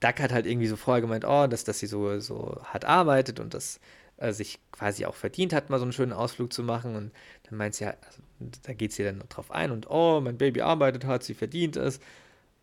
Duck 0.00 0.20
hat 0.20 0.32
halt 0.32 0.46
irgendwie 0.46 0.66
so 0.66 0.76
vorher 0.76 1.00
gemeint, 1.00 1.24
oh, 1.24 1.46
dass, 1.46 1.64
dass 1.64 1.78
sie 1.78 1.86
so, 1.86 2.20
so 2.20 2.60
hart 2.64 2.84
arbeitet 2.84 3.40
und 3.40 3.54
dass 3.54 3.80
äh, 4.18 4.32
sich 4.32 4.58
quasi 4.72 5.06
auch 5.06 5.14
verdient 5.14 5.52
hat, 5.52 5.70
mal 5.70 5.78
so 5.78 5.84
einen 5.84 5.92
schönen 5.92 6.12
Ausflug 6.12 6.52
zu 6.52 6.62
machen. 6.62 6.96
Und 6.96 7.12
dann 7.44 7.56
meint 7.56 7.74
sie 7.74 7.84
ja, 7.84 7.90
also, 7.90 8.22
da 8.38 8.72
geht 8.72 8.92
sie 8.92 9.04
dann 9.04 9.22
drauf 9.28 9.50
ein 9.50 9.70
und 9.70 9.90
oh, 9.90 10.20
mein 10.20 10.38
Baby 10.38 10.62
arbeitet 10.62 11.04
hart, 11.04 11.22
sie 11.22 11.34
verdient 11.34 11.76
es. 11.76 12.00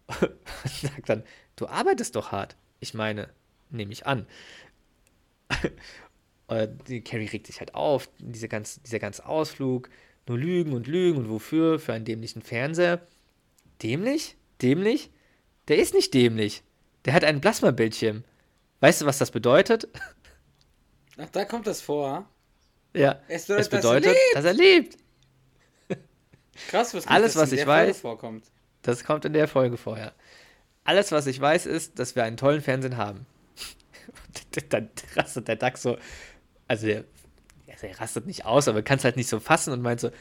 und 0.21 0.31
sagt 0.71 1.09
dann, 1.09 1.23
du 1.55 1.67
arbeitest 1.67 2.15
doch 2.15 2.31
hart. 2.31 2.55
Ich 2.79 2.93
meine, 2.93 3.29
nehme 3.69 3.91
ich 3.91 4.05
an. 4.05 4.27
Die 6.87 7.01
Carrie 7.01 7.25
regt 7.25 7.47
sich 7.47 7.59
halt 7.59 7.73
auf, 7.73 8.07
diese 8.19 8.47
ganz, 8.47 8.79
dieser 8.83 8.99
ganze 8.99 9.25
Ausflug, 9.25 9.89
nur 10.27 10.37
Lügen 10.37 10.73
und 10.73 10.85
Lügen 10.85 11.17
und 11.17 11.29
wofür? 11.29 11.79
Für 11.79 11.93
einen 11.93 12.05
dämlichen 12.05 12.43
Fernseher. 12.43 13.01
Dämlich? 13.81 14.35
Dämlich? 14.61 15.09
Der 15.67 15.77
ist 15.77 15.93
nicht 15.93 16.13
dämlich. 16.13 16.63
Der 17.05 17.13
hat 17.13 17.23
ein 17.23 17.41
Plasmabildschirm. 17.41 18.23
Weißt 18.79 19.01
du, 19.01 19.05
was 19.05 19.17
das 19.17 19.31
bedeutet? 19.31 19.87
Ach, 21.17 21.29
da 21.31 21.45
kommt 21.45 21.65
das 21.67 21.81
vor. 21.81 22.29
Ja. 22.93 23.19
Es 23.27 23.45
bedeutet, 23.45 23.61
es 23.61 23.69
bedeutet 23.69 24.17
dass 24.33 24.45
er 24.45 24.53
lebt. 24.53 24.97
Krass, 26.69 26.93
was 26.93 27.07
Alles, 27.07 27.35
was 27.35 27.51
ich 27.51 27.65
weiß, 27.65 27.99
vorkommt. 27.99 28.45
Das 28.81 29.03
kommt 29.03 29.25
in 29.25 29.33
der 29.33 29.47
Folge 29.47 29.77
vorher. 29.77 30.13
Alles, 30.83 31.11
was 31.11 31.27
ich 31.27 31.39
weiß, 31.39 31.65
ist, 31.65 31.99
dass 31.99 32.15
wir 32.15 32.23
einen 32.23 32.37
tollen 32.37 32.61
Fernsehen 32.61 32.97
haben. 32.97 33.25
dann 34.69 34.89
rastet 35.15 35.47
der 35.47 35.55
Duck 35.55 35.77
so 35.77 35.97
also 36.67 36.87
er, 36.87 37.05
er 37.67 37.99
rastet 37.99 38.25
nicht 38.25 38.45
aus, 38.45 38.67
aber 38.67 38.81
kann 38.81 38.97
es 38.97 39.03
halt 39.03 39.17
nicht 39.17 39.29
so 39.29 39.39
fassen 39.39 39.73
und 39.73 39.81
meint 39.81 39.99
so, 39.99 40.11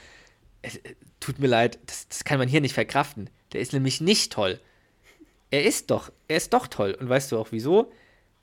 es, 0.63 0.77
äh, 0.77 0.95
tut 1.21 1.39
mir 1.39 1.47
leid, 1.47 1.79
das, 1.87 2.09
das 2.09 2.25
kann 2.25 2.39
man 2.39 2.49
hier 2.49 2.61
nicht 2.61 2.75
verkraften. 2.75 3.31
Der 3.53 3.61
ist 3.61 3.73
nämlich 3.73 4.01
nicht 4.01 4.33
toll. 4.33 4.61
Er 5.51 5.65
ist 5.65 5.91
doch, 5.91 6.11
er 6.29 6.37
ist 6.37 6.53
doch 6.53 6.67
toll. 6.67 6.97
Und 6.99 7.09
weißt 7.09 7.31
du 7.33 7.39
auch 7.39 7.49
wieso? 7.51 7.93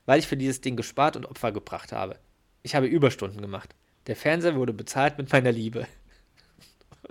Weil 0.06 0.18
ich 0.18 0.26
für 0.26 0.36
dieses 0.36 0.60
Ding 0.60 0.76
gespart 0.76 1.16
und 1.16 1.26
Opfer 1.26 1.52
gebracht 1.52 1.92
habe. 1.92 2.18
Ich 2.62 2.74
habe 2.74 2.86
Überstunden 2.86 3.42
gemacht. 3.42 3.74
Der 4.06 4.16
Fernseher 4.16 4.56
wurde 4.56 4.72
bezahlt 4.72 5.18
mit 5.18 5.30
meiner 5.30 5.52
Liebe. 5.52 5.86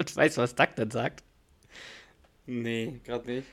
Und 0.02 0.16
weißt 0.16 0.38
du, 0.38 0.42
was 0.42 0.56
Duck 0.56 0.70
dann 0.76 0.90
sagt? 0.90 1.24
Nee, 2.48 3.00
gerade 3.04 3.30
nicht. 3.30 3.48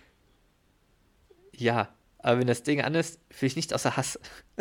Ja, 1.52 1.94
aber 2.18 2.40
wenn 2.40 2.46
das 2.46 2.62
Ding 2.62 2.80
an 2.80 2.94
ist, 2.94 3.20
fühle 3.30 3.48
ich 3.48 3.56
nicht 3.56 3.74
außer 3.74 3.98
Hass. 3.98 4.18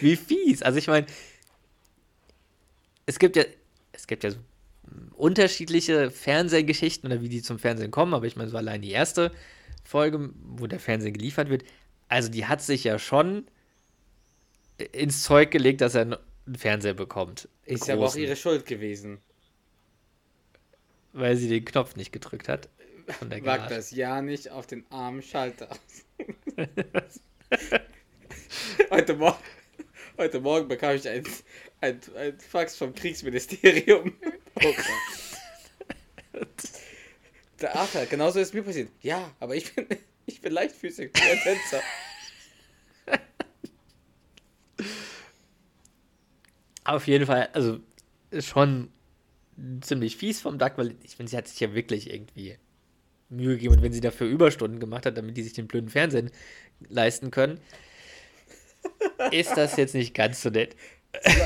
Wie 0.00 0.16
fies. 0.16 0.62
Also 0.62 0.78
ich 0.78 0.88
meine, 0.88 1.06
es 3.06 3.20
gibt 3.20 3.36
ja, 3.36 3.44
es 3.92 4.08
gibt 4.08 4.24
ja 4.24 4.32
so 4.32 4.38
unterschiedliche 5.14 6.10
Fernsehgeschichten 6.10 7.10
oder 7.10 7.22
wie 7.22 7.28
die 7.28 7.42
zum 7.42 7.58
Fernsehen 7.58 7.90
kommen, 7.90 8.14
aber 8.14 8.26
ich 8.26 8.36
meine, 8.36 8.50
so 8.50 8.56
allein 8.56 8.82
die 8.82 8.90
erste 8.90 9.30
Folge, 9.84 10.30
wo 10.42 10.66
der 10.66 10.80
Fernsehen 10.80 11.14
geliefert 11.14 11.48
wird, 11.48 11.64
also 12.08 12.28
die 12.28 12.46
hat 12.46 12.60
sich 12.60 12.84
ja 12.84 12.98
schon 12.98 13.46
ins 14.92 15.22
Zeug 15.22 15.50
gelegt, 15.50 15.80
dass 15.80 15.94
er 15.94 16.20
einen 16.46 16.56
Fernseher 16.56 16.94
bekommt. 16.94 17.48
Ist 17.64 17.86
ja 17.86 17.94
aber 17.94 18.06
auch 18.06 18.16
ihre 18.16 18.36
Schuld 18.36 18.66
gewesen. 18.66 19.18
Weil 21.12 21.36
sie 21.36 21.48
den 21.48 21.64
Knopf 21.64 21.96
nicht 21.96 22.12
gedrückt 22.12 22.48
hat. 22.48 22.68
Wagt 23.20 23.70
das 23.70 23.90
ja 23.90 24.20
nicht 24.22 24.50
auf 24.50 24.66
den 24.66 24.84
armen 24.90 25.22
Schalter 25.22 25.68
heute, 28.90 29.14
Morgen, 29.14 29.38
heute 30.16 30.40
Morgen 30.40 30.68
bekam 30.68 30.96
ich 30.96 31.08
ein, 31.08 31.24
ein, 31.80 32.00
ein 32.16 32.38
Fax 32.38 32.76
vom 32.76 32.94
Kriegsministerium. 32.94 34.14
Oh 34.62 34.72
Der 37.60 37.76
Arthur, 37.76 38.06
genauso 38.06 38.40
ist 38.40 38.54
mir 38.54 38.62
passiert. 38.62 38.90
Ja, 39.00 39.34
aber 39.40 39.54
ich 39.54 39.74
bin, 39.74 39.86
ich 40.26 40.40
bin 40.40 40.52
leichtfüßig, 40.52 41.10
ein 41.14 41.38
Tänzer. 41.40 41.82
Auf 46.84 47.06
jeden 47.06 47.26
Fall, 47.26 47.48
also 47.52 47.80
schon 48.40 48.90
ziemlich 49.80 50.16
fies 50.16 50.40
vom 50.40 50.58
Duck, 50.58 50.72
weil 50.76 50.96
ich 51.02 51.16
finde, 51.16 51.30
sie 51.30 51.36
hat 51.36 51.48
sich 51.48 51.60
ja 51.60 51.74
wirklich 51.74 52.12
irgendwie 52.12 52.58
Mühe 53.28 53.54
gegeben 53.56 53.74
und 53.74 53.82
wenn 53.82 53.92
sie 53.92 54.00
dafür 54.00 54.26
Überstunden 54.26 54.80
gemacht 54.80 55.06
hat, 55.06 55.16
damit 55.16 55.36
die 55.36 55.42
sich 55.42 55.52
den 55.54 55.66
blöden 55.66 55.88
Fernsehen 55.88 56.30
leisten 56.88 57.30
können, 57.30 57.60
ist 59.30 59.56
das 59.56 59.76
jetzt 59.76 59.94
nicht 59.94 60.14
ganz 60.14 60.42
so 60.42 60.50
nett. 60.50 60.76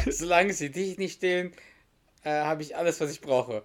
Solange 0.09 0.53
sie 0.53 0.71
dich 0.71 0.99
nicht 0.99 1.15
stehlen, 1.15 1.53
äh, 2.25 2.31
habe 2.31 2.63
ich 2.63 2.77
alles, 2.77 3.01
was 3.01 3.13
ich 3.13 3.21
brauche. 3.21 3.65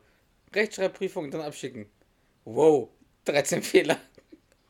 Rechtschreibprüfung 0.54 1.26
und 1.26 1.34
dann 1.34 1.42
abschicken. 1.42 1.88
Wow, 2.46 2.90
13 3.26 3.64
Fehler. 3.64 3.98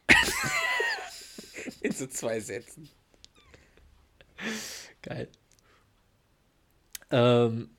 In 1.82 1.92
so 1.92 2.08
zwei 2.08 2.40
Sätzen. 2.40 2.90
Geil. 5.02 5.28
Ähm, 7.14 7.70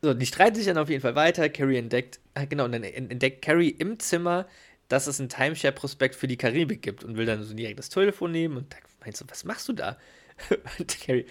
so, 0.00 0.14
die 0.14 0.26
streiten 0.26 0.56
sich 0.56 0.66
dann 0.66 0.78
auf 0.78 0.88
jeden 0.88 1.02
Fall 1.02 1.14
weiter. 1.14 1.48
Carrie 1.48 1.76
entdeckt, 1.76 2.18
äh, 2.34 2.46
genau, 2.46 2.64
und 2.64 2.72
dann 2.72 2.82
entdeckt 2.82 3.42
Carrie 3.42 3.68
im 3.70 4.00
Zimmer 4.00 4.46
dass 4.92 5.06
es 5.06 5.18
ein 5.18 5.30
Timeshare-Prospekt 5.30 6.14
für 6.14 6.28
die 6.28 6.36
Karibik 6.36 6.82
gibt 6.82 7.02
und 7.02 7.16
will 7.16 7.24
dann 7.24 7.42
so 7.42 7.54
direkt 7.54 7.78
das 7.78 7.88
Telefon 7.88 8.30
nehmen 8.30 8.58
und 8.58 8.76
meint 9.00 9.16
so, 9.16 9.24
was 9.26 9.44
machst 9.44 9.66
du 9.68 9.72
da? 9.72 9.96
Und 10.78 11.00
Carrie, 11.00 11.24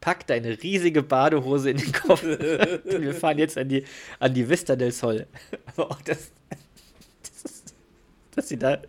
pack 0.00 0.28
deine 0.28 0.62
riesige 0.62 1.02
Badehose 1.02 1.70
in 1.70 1.78
den 1.78 1.92
Kopf. 1.92 2.22
Wir 2.24 3.14
fahren 3.14 3.38
jetzt 3.38 3.58
an 3.58 3.68
die, 3.68 3.84
an 4.20 4.32
die 4.32 4.48
Vista 4.48 4.76
del 4.76 4.92
Sol. 4.92 5.26
Aber 5.66 5.90
auch 5.90 6.00
das, 6.02 6.30
das 7.42 7.64
dass 8.34 8.48
sie 8.48 8.58
da 8.58 8.80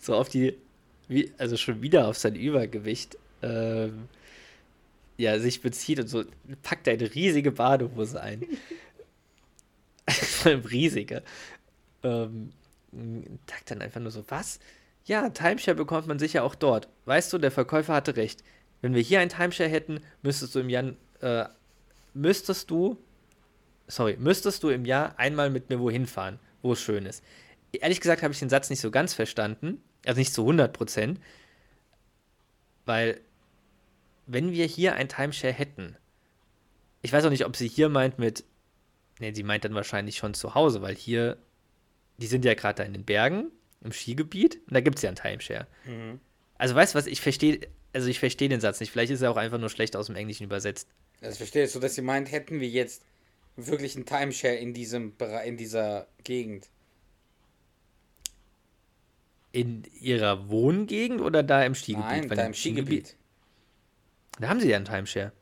so 0.00 0.14
auf 0.14 0.28
die, 0.28 0.56
also 1.38 1.56
schon 1.56 1.82
wieder 1.82 2.06
auf 2.06 2.18
sein 2.18 2.36
Übergewicht, 2.36 3.18
ähm, 3.42 4.08
ja, 5.18 5.38
sich 5.40 5.60
bezieht 5.60 5.98
und 5.98 6.06
so, 6.06 6.24
pack 6.62 6.84
deine 6.84 7.12
riesige 7.14 7.50
Badehose 7.50 8.22
ein. 8.22 8.46
Vor 10.08 10.52
allem 10.52 10.64
riesige. 10.64 11.22
Ähm, 12.02 12.52
sagt 13.46 13.70
dann 13.70 13.82
einfach 13.82 14.00
nur 14.00 14.12
so, 14.12 14.24
was? 14.28 14.60
Ja, 15.04 15.28
Timeshare 15.28 15.74
bekommt 15.74 16.06
man 16.06 16.18
sicher 16.18 16.44
auch 16.44 16.54
dort. 16.54 16.88
Weißt 17.04 17.32
du, 17.32 17.38
der 17.38 17.50
Verkäufer 17.50 17.94
hatte 17.94 18.16
recht. 18.16 18.44
Wenn 18.80 18.94
wir 18.94 19.02
hier 19.02 19.20
ein 19.20 19.28
Timeshare 19.28 19.68
hätten, 19.68 20.00
müsstest 20.22 20.54
du 20.54 20.60
im 20.60 20.70
Jan, 20.70 20.96
äh, 21.20 21.46
müsstest 22.14 22.70
du, 22.70 22.96
sorry, 23.88 24.16
müsstest 24.18 24.62
du 24.62 24.68
im 24.68 24.84
Jahr 24.84 25.18
einmal 25.18 25.50
mit 25.50 25.68
mir 25.68 25.80
wohin 25.80 26.06
fahren, 26.06 26.38
wo 26.62 26.72
es 26.72 26.80
schön 26.80 27.06
ist. 27.06 27.24
Ehrlich 27.72 28.00
gesagt 28.00 28.22
habe 28.22 28.32
ich 28.32 28.38
den 28.38 28.48
Satz 28.48 28.70
nicht 28.70 28.80
so 28.80 28.92
ganz 28.92 29.14
verstanden, 29.14 29.82
also 30.06 30.18
nicht 30.18 30.32
zu 30.32 30.42
100 30.42 30.72
Prozent, 30.72 31.20
weil 32.86 33.20
wenn 34.28 34.52
wir 34.52 34.66
hier 34.66 34.94
ein 34.94 35.08
Timeshare 35.08 35.52
hätten, 35.52 35.96
ich 37.02 37.12
weiß 37.12 37.24
auch 37.24 37.30
nicht, 37.30 37.46
ob 37.46 37.56
sie 37.56 37.66
hier 37.66 37.88
meint 37.88 38.18
mit, 38.18 38.44
ne, 39.18 39.34
sie 39.34 39.42
meint 39.42 39.64
dann 39.64 39.74
wahrscheinlich 39.74 40.16
schon 40.16 40.34
zu 40.34 40.54
Hause, 40.54 40.82
weil 40.82 40.94
hier, 40.94 41.38
die 42.18 42.26
sind 42.26 42.44
ja 42.44 42.54
gerade 42.54 42.76
da 42.76 42.82
in 42.84 42.92
den 42.92 43.04
Bergen, 43.04 43.50
im 43.82 43.92
Skigebiet, 43.92 44.56
und 44.66 44.74
da 44.74 44.80
gibt 44.80 44.98
es 44.98 45.02
ja 45.02 45.08
ein 45.08 45.16
Timeshare. 45.16 45.66
Mhm. 45.86 46.20
Also 46.56 46.74
weißt 46.74 46.94
du 46.94 46.98
was, 46.98 47.06
ich 47.06 47.20
verstehe, 47.20 47.60
also 47.92 48.08
ich 48.08 48.18
verstehe 48.18 48.48
den 48.48 48.60
Satz 48.60 48.80
nicht. 48.80 48.90
Vielleicht 48.90 49.12
ist 49.12 49.22
er 49.22 49.30
auch 49.30 49.36
einfach 49.36 49.58
nur 49.58 49.70
schlecht 49.70 49.96
aus 49.96 50.06
dem 50.06 50.16
Englischen 50.16 50.44
übersetzt. 50.44 50.88
Also 51.20 51.32
ich 51.32 51.38
verstehe 51.38 51.64
es 51.64 51.72
so, 51.72 51.80
dass 51.80 51.94
sie 51.94 52.02
meint, 52.02 52.30
hätten 52.30 52.60
wir 52.60 52.68
jetzt 52.68 53.04
wirklich 53.56 53.96
ein 53.96 54.04
Timeshare 54.04 54.56
in 54.56 54.74
diesem 54.74 55.14
in 55.44 55.56
dieser 55.56 56.06
Gegend. 56.22 56.68
In 59.52 59.84
ihrer 60.00 60.50
Wohngegend 60.50 61.20
oder 61.20 61.42
da 61.42 61.64
im 61.64 61.74
Skigebiet? 61.74 62.06
Nein, 62.06 62.28
da 62.28 62.44
im 62.44 62.54
Skigebiet. 62.54 63.06
Skigebiet. 63.06 63.16
Da 64.40 64.48
haben 64.48 64.60
sie 64.60 64.68
ja 64.68 64.76
ein 64.76 64.84
Timeshare. 64.84 65.32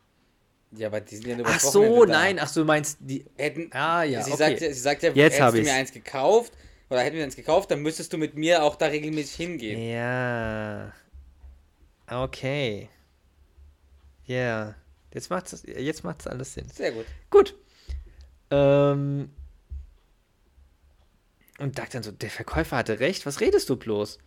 Ja, 0.72 0.88
aber 0.88 1.00
die 1.00 1.16
sind 1.16 1.26
ja 1.26 1.36
nur 1.36 1.46
Ach 1.46 1.60
so, 1.60 2.04
nein, 2.04 2.38
ach 2.38 2.48
so, 2.48 2.60
du 2.60 2.66
meinst 2.66 2.98
die. 3.00 3.24
Hätten, 3.36 3.70
ah, 3.72 4.02
ja. 4.02 4.22
Sie, 4.22 4.32
okay. 4.32 4.38
sagt, 4.38 4.58
sie 4.58 4.72
sagt 4.72 5.02
ja, 5.02 5.10
Jetzt 5.12 5.38
hättest 5.38 5.56
du 5.56 5.62
mir 5.62 5.74
eins 5.74 5.92
gekauft 5.92 6.52
oder 6.90 7.00
hätten 7.00 7.16
wir 7.16 7.24
eins 7.24 7.36
gekauft, 7.36 7.70
dann 7.70 7.82
müsstest 7.82 8.12
du 8.12 8.18
mit 8.18 8.36
mir 8.36 8.62
auch 8.62 8.76
da 8.76 8.86
regelmäßig 8.86 9.36
hingehen. 9.36 9.80
Ja. 9.80 10.92
Okay. 12.08 12.88
Ja. 14.24 14.34
Yeah. 14.34 14.74
Jetzt 15.12 15.30
macht's, 15.30 15.62
jetzt 15.64 16.04
macht's 16.04 16.26
alles 16.26 16.54
Sinn. 16.54 16.68
Sehr 16.68 16.92
gut. 16.92 17.06
Gut. 17.30 17.54
Ähm. 18.50 19.30
Und 21.58 21.78
dachte 21.78 21.92
dann 21.92 22.02
so, 22.02 22.12
der 22.12 22.28
Verkäufer 22.28 22.76
hatte 22.76 23.00
recht, 23.00 23.24
was 23.24 23.40
redest 23.40 23.70
du 23.70 23.76
bloß? 23.76 24.18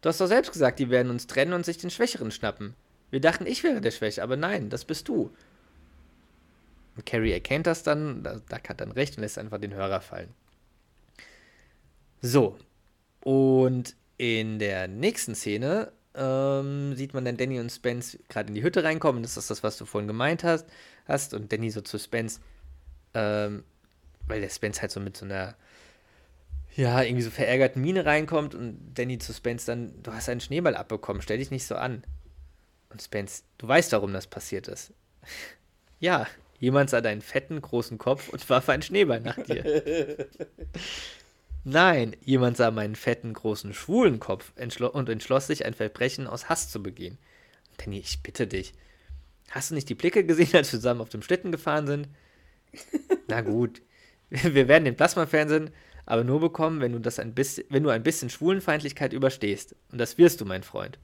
Du 0.00 0.08
hast 0.08 0.18
doch 0.18 0.26
selbst 0.26 0.52
gesagt, 0.52 0.78
die 0.78 0.88
werden 0.88 1.10
uns 1.10 1.26
trennen 1.26 1.52
und 1.52 1.66
sich 1.66 1.76
den 1.76 1.90
Schwächeren 1.90 2.30
schnappen. 2.30 2.74
Wir 3.10 3.20
dachten, 3.20 3.46
ich 3.46 3.62
wäre 3.64 3.80
der 3.80 3.90
Schwäche, 3.90 4.22
aber 4.22 4.36
nein, 4.36 4.70
das 4.70 4.84
bist 4.84 5.08
du. 5.08 5.30
Und 6.96 7.06
Carrie 7.06 7.32
erkennt 7.32 7.66
das 7.66 7.82
dann, 7.82 8.22
da, 8.22 8.40
hat 8.50 8.80
dann 8.80 8.92
recht 8.92 9.16
und 9.16 9.22
lässt 9.22 9.38
einfach 9.38 9.58
den 9.58 9.74
Hörer 9.74 10.00
fallen. 10.00 10.32
So. 12.22 12.58
Und 13.20 13.96
in 14.16 14.58
der 14.58 14.88
nächsten 14.88 15.34
Szene 15.34 15.92
ähm, 16.14 16.94
sieht 16.94 17.14
man 17.14 17.24
dann 17.24 17.36
Danny 17.36 17.60
und 17.60 17.70
Spence 17.70 18.18
gerade 18.28 18.48
in 18.48 18.54
die 18.54 18.62
Hütte 18.62 18.84
reinkommen. 18.84 19.22
Das 19.22 19.36
ist 19.36 19.50
das, 19.50 19.62
was 19.62 19.78
du 19.78 19.86
vorhin 19.86 20.08
gemeint 20.08 20.44
hast. 20.44 20.66
hast. 21.06 21.34
Und 21.34 21.52
Danny 21.52 21.70
so 21.70 21.80
zu 21.80 21.98
Spence, 21.98 22.40
ähm, 23.14 23.64
weil 24.26 24.40
der 24.40 24.50
Spence 24.50 24.80
halt 24.80 24.90
so 24.90 25.00
mit 25.00 25.16
so 25.16 25.24
einer, 25.24 25.54
ja, 26.76 27.02
irgendwie 27.02 27.22
so 27.22 27.30
verärgerten 27.30 27.80
Miene 27.82 28.04
reinkommt 28.04 28.54
und 28.54 28.94
Danny 28.94 29.18
zu 29.18 29.32
Spence 29.32 29.64
dann, 29.64 30.02
du 30.02 30.12
hast 30.12 30.28
einen 30.28 30.40
Schneeball 30.40 30.76
abbekommen, 30.76 31.22
stell 31.22 31.38
dich 31.38 31.50
nicht 31.50 31.66
so 31.66 31.76
an. 31.76 32.04
Und 32.90 33.00
Spence, 33.00 33.44
du 33.58 33.66
weißt, 33.66 33.92
warum 33.92 34.12
das 34.12 34.26
passiert 34.26 34.68
ist. 34.68 34.92
ja, 36.00 36.26
jemand 36.58 36.90
sah 36.90 37.00
deinen 37.00 37.22
fetten, 37.22 37.60
großen 37.60 37.98
Kopf 37.98 38.28
und 38.28 38.48
warf 38.50 38.68
einen 38.68 38.82
Schneeball 38.82 39.20
nach 39.20 39.38
dir. 39.38 40.28
Nein, 41.64 42.16
jemand 42.24 42.56
sah 42.56 42.70
meinen 42.70 42.96
fetten, 42.96 43.32
großen, 43.32 43.74
schwulen 43.74 44.18
Kopf 44.18 44.52
entschlo 44.56 44.88
und 44.88 45.08
entschloss 45.08 45.46
sich, 45.46 45.66
ein 45.66 45.74
Verbrechen 45.74 46.26
aus 46.26 46.48
Hass 46.48 46.70
zu 46.70 46.82
begehen. 46.82 47.18
Danny, 47.76 47.98
ich 47.98 48.22
bitte 48.22 48.46
dich. 48.46 48.72
Hast 49.50 49.70
du 49.70 49.74
nicht 49.74 49.88
die 49.88 49.94
Blicke 49.94 50.24
gesehen, 50.24 50.54
als 50.54 50.72
wir 50.72 50.78
zusammen 50.78 51.00
auf 51.00 51.08
dem 51.08 51.22
Schlitten 51.22 51.52
gefahren 51.52 51.86
sind? 51.86 52.08
Na 53.28 53.40
gut, 53.40 53.82
wir 54.30 54.68
werden 54.68 54.84
den 54.84 54.96
Plasmafernsehen 54.96 55.70
aber 56.10 56.24
nur 56.24 56.40
bekommen, 56.40 56.80
wenn 56.80 56.92
du 56.92 56.98
das 56.98 57.20
ein 57.20 57.34
bisschen, 57.34 57.64
wenn 57.68 57.84
du 57.84 57.90
ein 57.90 58.02
bisschen 58.02 58.30
Schwulenfeindlichkeit 58.30 59.12
überstehst. 59.12 59.76
Und 59.92 59.98
das 59.98 60.18
wirst 60.18 60.40
du, 60.40 60.44
mein 60.44 60.64
Freund. 60.64 60.98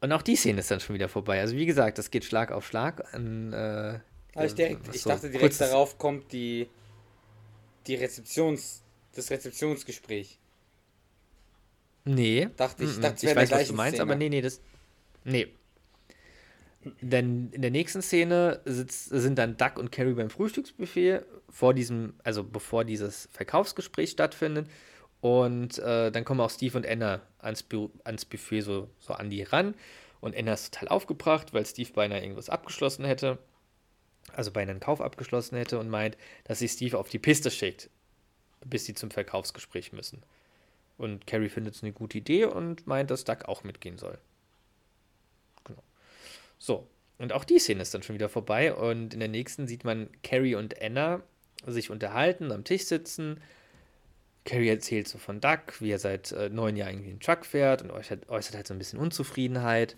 Und 0.00 0.12
auch 0.12 0.22
die 0.22 0.36
Szene 0.36 0.60
ist 0.60 0.70
dann 0.70 0.80
schon 0.80 0.94
wieder 0.94 1.08
vorbei. 1.08 1.40
Also 1.40 1.56
wie 1.56 1.66
gesagt, 1.66 1.98
das 1.98 2.10
geht 2.10 2.24
Schlag 2.24 2.52
auf 2.52 2.66
Schlag. 2.66 3.12
An, 3.14 3.52
äh, 3.52 4.00
ich, 4.44 4.54
direkt, 4.54 4.94
ich 4.94 5.02
so 5.02 5.10
dachte 5.10 5.30
direkt 5.30 5.60
darauf 5.60 5.98
kommt 5.98 6.32
die 6.32 6.68
die 7.86 7.94
Rezeptions, 7.94 8.82
das 9.14 9.30
Rezeptionsgespräch. 9.30 10.38
Nee. 12.04 12.48
Dachte 12.56 12.84
ich, 12.84 12.96
mm 12.96 13.00
dachte, 13.00 13.26
ich 13.26 13.36
weiß, 13.36 13.50
was 13.50 13.68
du 13.68 13.74
meinst, 13.74 13.96
Szene. 13.96 14.02
aber 14.02 14.16
nee, 14.16 14.28
nee, 14.28 14.40
das. 14.40 14.60
Nee. 15.24 15.48
Denn 17.02 17.50
in 17.52 17.60
der 17.60 17.70
nächsten 17.70 18.00
Szene 18.00 18.62
sitzt, 18.64 19.10
sind 19.10 19.38
dann 19.38 19.56
Duck 19.58 19.78
und 19.78 19.92
Carrie 19.92 20.14
beim 20.14 20.30
Frühstücksbuffet 20.30 21.20
vor 21.50 21.74
diesem, 21.74 22.14
also 22.24 22.42
bevor 22.42 22.84
dieses 22.84 23.28
Verkaufsgespräch 23.32 24.10
stattfindet. 24.10 24.66
Und 25.20 25.78
äh, 25.78 26.10
dann 26.10 26.24
kommen 26.24 26.40
auch 26.40 26.50
Steve 26.50 26.76
und 26.76 26.86
Anna 26.86 27.20
ans, 27.38 27.62
Bu 27.62 27.90
ans 28.04 28.24
Buffet 28.24 28.62
so, 28.62 28.88
so 29.00 29.12
an 29.12 29.30
die 29.30 29.42
ran. 29.42 29.74
Und 30.20 30.36
Anna 30.36 30.54
ist 30.54 30.72
total 30.72 30.88
aufgebracht, 30.88 31.52
weil 31.52 31.66
Steve 31.66 31.90
beinahe 31.92 32.20
irgendwas 32.20 32.48
abgeschlossen 32.48 33.04
hätte 33.04 33.38
also 34.34 34.50
bei 34.50 34.62
einem 34.62 34.80
Kauf 34.80 35.00
abgeschlossen 35.00 35.56
hätte 35.56 35.78
und 35.78 35.88
meint, 35.88 36.16
dass 36.44 36.58
sie 36.58 36.68
Steve 36.68 36.98
auf 36.98 37.08
die 37.08 37.18
Piste 37.18 37.50
schickt, 37.50 37.90
bis 38.64 38.84
sie 38.84 38.94
zum 38.94 39.10
Verkaufsgespräch 39.10 39.92
müssen. 39.92 40.22
Und 40.98 41.26
Carrie 41.26 41.48
findet 41.48 41.74
es 41.74 41.82
eine 41.82 41.92
gute 41.92 42.18
Idee 42.18 42.44
und 42.44 42.86
meint, 42.86 43.10
dass 43.10 43.24
Doug 43.24 43.44
auch 43.46 43.64
mitgehen 43.64 43.98
soll. 43.98 44.18
Genau. 45.64 45.82
So, 46.58 46.86
und 47.18 47.32
auch 47.32 47.44
die 47.44 47.58
Szene 47.58 47.82
ist 47.82 47.94
dann 47.94 48.02
schon 48.02 48.14
wieder 48.14 48.28
vorbei 48.28 48.74
und 48.74 49.14
in 49.14 49.20
der 49.20 49.28
nächsten 49.28 49.66
sieht 49.66 49.84
man 49.84 50.08
Carrie 50.22 50.54
und 50.54 50.80
Anna 50.80 51.22
sich 51.66 51.90
unterhalten, 51.90 52.52
am 52.52 52.64
Tisch 52.64 52.84
sitzen. 52.84 53.40
Carrie 54.50 54.68
erzählt 54.68 55.06
so 55.06 55.18
von 55.18 55.40
Doug, 55.40 55.58
wie 55.78 55.92
er 55.92 56.00
seit 56.00 56.32
äh, 56.32 56.48
neun 56.48 56.76
Jahren 56.76 56.94
irgendwie 56.94 57.10
einen 57.10 57.20
Truck 57.20 57.46
fährt 57.46 57.82
und 57.82 57.92
äußert, 57.92 58.28
äußert 58.28 58.56
halt 58.56 58.66
so 58.66 58.74
ein 58.74 58.78
bisschen 58.78 58.98
Unzufriedenheit. 58.98 59.96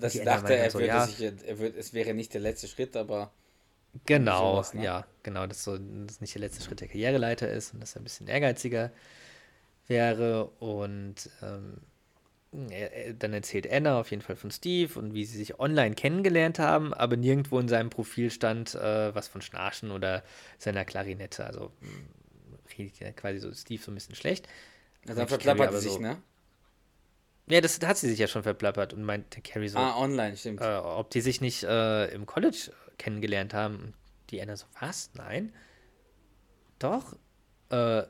Das 0.00 0.16
ich 0.16 0.24
dachte, 0.24 0.54
er, 0.54 0.70
so, 0.70 0.78
würde 0.78 0.88
ja, 0.88 1.06
sich, 1.06 1.22
er 1.22 1.58
würde, 1.58 1.78
es 1.78 1.94
wäre 1.94 2.12
nicht 2.12 2.34
der 2.34 2.40
letzte 2.40 2.66
Schritt, 2.66 2.96
aber. 2.96 3.30
Genau, 4.06 4.54
sowas, 4.54 4.74
ne? 4.74 4.84
ja, 4.84 5.06
genau, 5.22 5.46
dass 5.46 5.62
so 5.64 5.76
dass 5.78 6.20
nicht 6.20 6.34
der 6.34 6.40
letzte 6.40 6.64
Schritt 6.64 6.80
der 6.80 6.88
Karriereleiter 6.88 7.48
ist 7.50 7.74
und 7.74 7.80
dass 7.80 7.94
er 7.94 8.00
ein 8.00 8.04
bisschen 8.04 8.26
ehrgeiziger 8.26 8.90
wäre. 9.86 10.46
Und 10.58 11.30
ähm, 11.42 11.76
er, 12.70 12.92
er, 12.92 13.12
dann 13.12 13.32
erzählt 13.34 13.70
Anna 13.70 14.00
auf 14.00 14.10
jeden 14.10 14.22
Fall 14.22 14.36
von 14.36 14.50
Steve 14.50 14.98
und 14.98 15.14
wie 15.14 15.24
sie 15.24 15.36
sich 15.36 15.60
online 15.60 15.94
kennengelernt 15.94 16.58
haben, 16.58 16.94
aber 16.94 17.16
nirgendwo 17.16 17.60
in 17.60 17.68
seinem 17.68 17.90
Profil 17.90 18.30
stand 18.30 18.74
äh, 18.74 19.14
was 19.14 19.28
von 19.28 19.42
Schnarchen 19.42 19.90
oder 19.90 20.24
seiner 20.58 20.84
Klarinette. 20.84 21.44
Also 21.44 21.70
redet 22.78 22.98
ja 23.00 23.12
quasi 23.12 23.38
so 23.38 23.52
Steve 23.52 23.82
so 23.82 23.90
ein 23.90 23.94
bisschen 23.94 24.14
schlecht. 24.14 24.48
Also 25.06 25.20
dann 25.20 25.28
verplappert 25.28 25.72
sie 25.72 25.80
sich, 25.80 25.92
so, 25.92 25.98
ne? 25.98 26.22
Ja, 27.48 27.60
das 27.60 27.80
hat 27.80 27.98
sie 27.98 28.08
sich 28.08 28.18
ja 28.18 28.28
schon 28.28 28.42
verplappert 28.42 28.92
und 28.92 29.02
meinte 29.02 29.40
Carrie 29.40 29.68
so. 29.68 29.78
Ah, 29.78 29.98
online, 29.98 30.36
stimmt. 30.36 30.60
Äh, 30.60 30.76
ob 30.76 31.10
die 31.10 31.20
sich 31.20 31.40
nicht 31.40 31.64
äh, 31.64 32.06
im 32.12 32.26
College 32.26 32.72
kennengelernt 32.98 33.52
haben. 33.52 33.76
Und 33.76 33.94
die 34.30 34.40
Anna 34.40 34.56
so, 34.56 34.66
was? 34.80 35.10
Nein? 35.14 35.52
Doch? 36.78 37.16
Äh, 37.70 38.04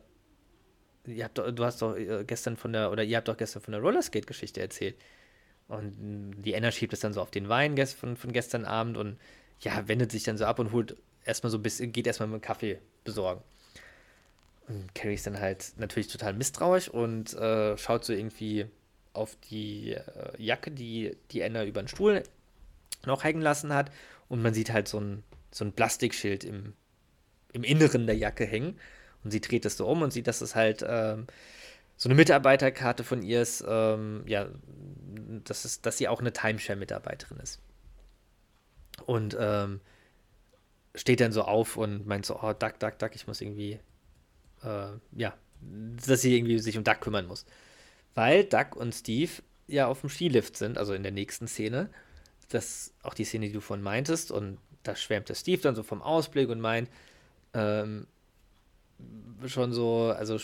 ihr 1.07 1.25
habt 1.25 1.39
doch, 1.39 1.51
du 1.51 1.65
hast 1.65 1.81
doch 1.83 1.97
äh, 1.97 2.25
gestern 2.25 2.57
von 2.57 2.73
der, 2.73 2.91
oder 2.93 3.03
ihr 3.03 3.17
habt 3.17 3.29
doch 3.29 3.37
gestern 3.37 3.63
von 3.63 3.73
der 3.73 3.81
Rollerskate-Geschichte 3.81 4.61
erzählt. 4.61 4.97
Und 5.69 6.43
die 6.43 6.55
Anna 6.55 6.71
schiebt 6.71 6.93
es 6.93 7.01
dann 7.01 7.15
so 7.15 7.23
auf 7.23 7.31
den 7.31 7.49
Wein 7.49 7.77
von, 7.87 8.17
von 8.17 8.33
gestern 8.33 8.65
Abend 8.67 8.99
und 8.99 9.19
ja, 9.61 9.89
wendet 9.89 10.13
sich 10.13 10.25
dann 10.25 10.37
so 10.37 10.45
ab 10.45 10.59
und 10.59 10.73
holt 10.73 10.97
erstmal 11.25 11.51
so 11.51 11.59
ein 11.59 11.63
bisschen, 11.63 11.93
geht 11.93 12.07
erstmal 12.07 12.29
mit 12.29 12.43
Kaffee 12.43 12.81
besorgen. 13.05 13.43
Carrie 14.95 15.15
ist 15.15 15.27
dann 15.27 15.41
halt 15.41 15.73
natürlich 15.77 16.09
total 16.09 16.35
misstrauisch 16.35 16.89
und 16.89 17.35
äh, 17.35 17.77
schaut 17.77 18.05
so 18.05 18.13
irgendwie 18.13 18.67
auf 19.13 19.37
die 19.51 19.93
äh, 19.93 20.03
Jacke, 20.39 20.71
die 20.71 21.17
die 21.31 21.43
Anna 21.43 21.65
über 21.65 21.83
den 21.83 21.89
Stuhl 21.89 22.23
noch 23.05 23.25
hängen 23.25 23.43
lassen 23.43 23.73
hat. 23.73 23.91
Und 24.29 24.43
man 24.43 24.55
sieht 24.55 24.73
halt 24.73 24.89
so 24.89 24.99
ein, 24.99 25.23
so 25.51 25.65
ein 25.65 25.73
Plastikschild 25.73 26.45
im, 26.45 26.75
im 27.53 27.65
Inneren 27.65 28.07
der 28.07 28.17
Jacke 28.17 28.47
hängen. 28.47 28.79
Und 29.25 29.31
sie 29.31 29.41
dreht 29.41 29.65
es 29.65 29.77
so 29.77 29.87
um 29.87 30.03
und 30.03 30.13
sieht, 30.13 30.27
dass 30.27 30.41
es 30.41 30.55
halt 30.55 30.85
ähm, 30.87 31.27
so 31.97 32.09
eine 32.09 32.15
Mitarbeiterkarte 32.17 33.05
von 33.05 33.23
ihr 33.23 33.43
ist, 33.43 33.65
ähm, 33.67 34.25
ja, 34.27 34.49
dass, 35.45 35.65
es, 35.65 35.83
dass 35.83 35.99
sie 35.99 36.09
auch 36.09 36.21
eine 36.21 36.33
Timeshare-Mitarbeiterin 36.33 37.39
ist. 37.39 37.61
Und 39.07 39.37
ähm, 39.39 39.81
steht 40.95 41.21
dann 41.21 41.33
so 41.33 41.43
auf 41.43 41.77
und 41.77 42.07
meint 42.07 42.27
so, 42.27 42.41
oh, 42.43 42.53
Duck, 42.53 42.79
Duck, 42.79 42.99
Duck, 42.99 43.15
ich 43.15 43.27
muss 43.27 43.41
irgendwie, 43.41 43.79
äh, 44.65 44.89
ja, 45.17 45.35
dass 46.07 46.23
sie 46.23 46.37
irgendwie 46.37 46.59
sich 46.59 46.77
um 46.77 46.85
Duck 46.85 47.01
kümmern 47.01 47.27
muss 47.27 47.47
weil 48.15 48.45
Duck 48.45 48.77
und 48.77 48.95
Steve 48.95 49.31
ja 49.67 49.87
auf 49.87 50.01
dem 50.01 50.11
Skilift 50.11 50.57
sind, 50.57 50.79
also 50.79 50.95
in 50.95 51.03
der 51.03 51.13
nächsten 51.13 51.49
Szene. 51.49 51.89
Das 52.49 52.93
auch 53.03 53.15
die 53.15 53.25
Szene, 53.25 53.47
die 53.47 53.53
du 53.53 53.61
von 53.61 53.83
meintest, 53.83 54.31
und 54.31 54.59
da 54.83 54.97
schwärmt 54.97 55.29
der 55.29 55.35
Steve 55.35 55.63
dann 55.63 55.75
so 55.75 55.83
vom 55.83 56.03
Ausblick 56.03 56.49
und 56.49 56.61
meint, 56.61 56.91
ähm, 57.55 58.07
schon 59.47 59.73
so, 59.73 60.13
also 60.17 60.39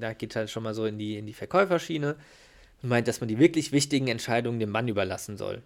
da 0.00 0.12
geht 0.12 0.34
halt 0.34 0.50
schon 0.50 0.62
mal 0.62 0.74
so 0.74 0.86
in 0.86 0.98
die, 0.98 1.16
in 1.16 1.26
die 1.26 1.34
Verkäuferschiene 1.34 2.16
und 2.82 2.88
meint, 2.88 3.06
dass 3.06 3.20
man 3.20 3.28
die 3.28 3.38
wirklich 3.38 3.72
wichtigen 3.72 4.08
Entscheidungen 4.08 4.58
dem 4.58 4.70
Mann 4.70 4.88
überlassen 4.88 5.36
soll. 5.36 5.62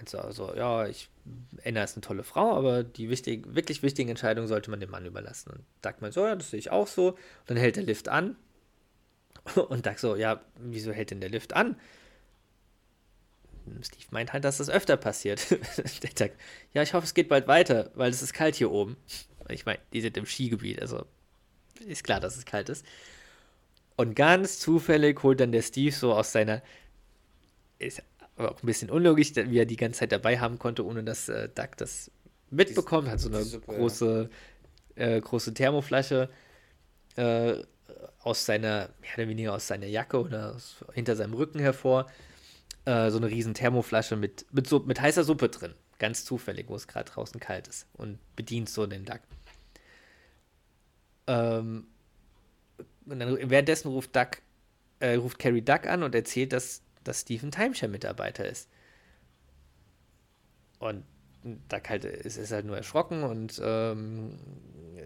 Meinte 0.00 0.10
so, 0.10 0.18
also, 0.18 0.54
ja, 0.54 0.86
ich, 0.86 1.08
Anna 1.64 1.84
ist 1.84 1.96
eine 1.96 2.02
tolle 2.02 2.24
Frau, 2.24 2.56
aber 2.56 2.82
die 2.82 3.10
wichtig, 3.10 3.54
wirklich 3.54 3.82
wichtigen 3.82 4.08
Entscheidungen 4.08 4.48
sollte 4.48 4.70
man 4.70 4.80
dem 4.80 4.90
Mann 4.90 5.04
überlassen. 5.04 5.50
Und 5.50 5.64
Doug 5.82 6.00
meint 6.00 6.14
so, 6.14 6.26
ja, 6.26 6.34
das 6.34 6.50
sehe 6.50 6.58
ich 6.58 6.70
auch 6.70 6.86
so. 6.86 7.10
Und 7.10 7.18
dann 7.46 7.56
hält 7.58 7.76
der 7.76 7.84
Lift 7.84 8.08
an. 8.08 8.36
Und 9.68 9.86
Doug 9.86 9.98
so, 9.98 10.16
ja, 10.16 10.40
wieso 10.56 10.92
hält 10.92 11.10
denn 11.10 11.20
der 11.20 11.30
Lift 11.30 11.52
an? 11.52 11.76
Steve 13.82 14.06
meint 14.10 14.32
halt, 14.32 14.44
dass 14.44 14.56
das 14.56 14.70
öfter 14.70 14.96
passiert. 14.96 15.50
der 16.02 16.10
Doug, 16.28 16.34
ja, 16.72 16.82
ich 16.82 16.94
hoffe, 16.94 17.04
es 17.04 17.14
geht 17.14 17.28
bald 17.28 17.46
weiter, 17.46 17.90
weil 17.94 18.10
es 18.10 18.22
ist 18.22 18.32
kalt 18.32 18.56
hier 18.56 18.70
oben. 18.70 18.96
Ich 19.48 19.66
meine, 19.66 19.80
die 19.92 20.00
sind 20.00 20.16
im 20.16 20.26
Skigebiet, 20.26 20.80
also 20.80 21.04
ist 21.86 22.04
klar, 22.04 22.20
dass 22.20 22.36
es 22.36 22.44
kalt 22.44 22.68
ist. 22.68 22.84
Und 23.96 24.14
ganz 24.14 24.58
zufällig 24.58 25.22
holt 25.22 25.40
dann 25.40 25.52
der 25.52 25.62
Steve 25.62 25.94
so 25.94 26.14
aus 26.14 26.32
seiner, 26.32 26.62
ist 27.78 28.02
aber 28.40 28.52
auch 28.52 28.62
ein 28.62 28.66
bisschen 28.66 28.90
unlogisch, 28.90 29.32
wie 29.36 29.58
er 29.58 29.66
die 29.66 29.76
ganze 29.76 30.00
Zeit 30.00 30.12
dabei 30.12 30.38
haben 30.38 30.58
konnte, 30.58 30.84
ohne 30.84 31.04
dass 31.04 31.28
äh, 31.28 31.48
Doug 31.48 31.70
das 31.76 32.10
mitbekommt. 32.50 33.08
Hat 33.08 33.20
so 33.20 33.28
eine 33.28 33.44
große, 33.44 34.30
äh, 34.96 35.20
große 35.20 35.54
Thermoflasche 35.54 36.30
äh, 37.16 37.54
aus 38.20 38.46
seiner, 38.46 38.90
mehr 39.00 39.10
oder 39.16 39.28
weniger 39.28 39.54
aus 39.54 39.66
seiner 39.66 39.86
Jacke 39.86 40.20
oder 40.20 40.54
aus, 40.54 40.84
hinter 40.92 41.16
seinem 41.16 41.34
Rücken 41.34 41.58
hervor. 41.58 42.10
Äh, 42.86 43.10
so 43.10 43.18
eine 43.18 43.28
riesen 43.28 43.54
Thermoflasche 43.54 44.16
mit, 44.16 44.46
mit, 44.52 44.66
so, 44.66 44.80
mit 44.80 45.00
heißer 45.00 45.24
Suppe 45.24 45.48
drin. 45.48 45.74
Ganz 45.98 46.24
zufällig, 46.24 46.68
wo 46.68 46.76
es 46.76 46.88
gerade 46.88 47.10
draußen 47.10 47.40
kalt 47.40 47.68
ist. 47.68 47.86
Und 47.92 48.18
bedient 48.36 48.70
so 48.70 48.86
den 48.86 49.04
Duck. 49.04 49.20
Ähm, 51.26 51.86
und 53.04 53.20
dann 53.20 53.50
währenddessen 53.50 53.88
ruft 53.88 54.16
Duck, 54.16 54.38
äh, 55.00 55.14
ruft 55.14 55.38
Carrie 55.38 55.62
Duck 55.62 55.86
an 55.86 56.02
und 56.02 56.14
erzählt, 56.14 56.52
dass, 56.52 56.82
dass 57.04 57.22
Steve 57.22 57.46
ein 57.46 57.50
Timeshare-Mitarbeiter 57.50 58.44
ist. 58.46 58.68
Und 60.78 61.04
Duck 61.42 61.88
halt 61.88 62.04
ist, 62.04 62.36
ist 62.36 62.52
halt 62.52 62.66
nur 62.66 62.76
erschrocken 62.76 63.22
und 63.22 63.60
ähm, 63.64 64.38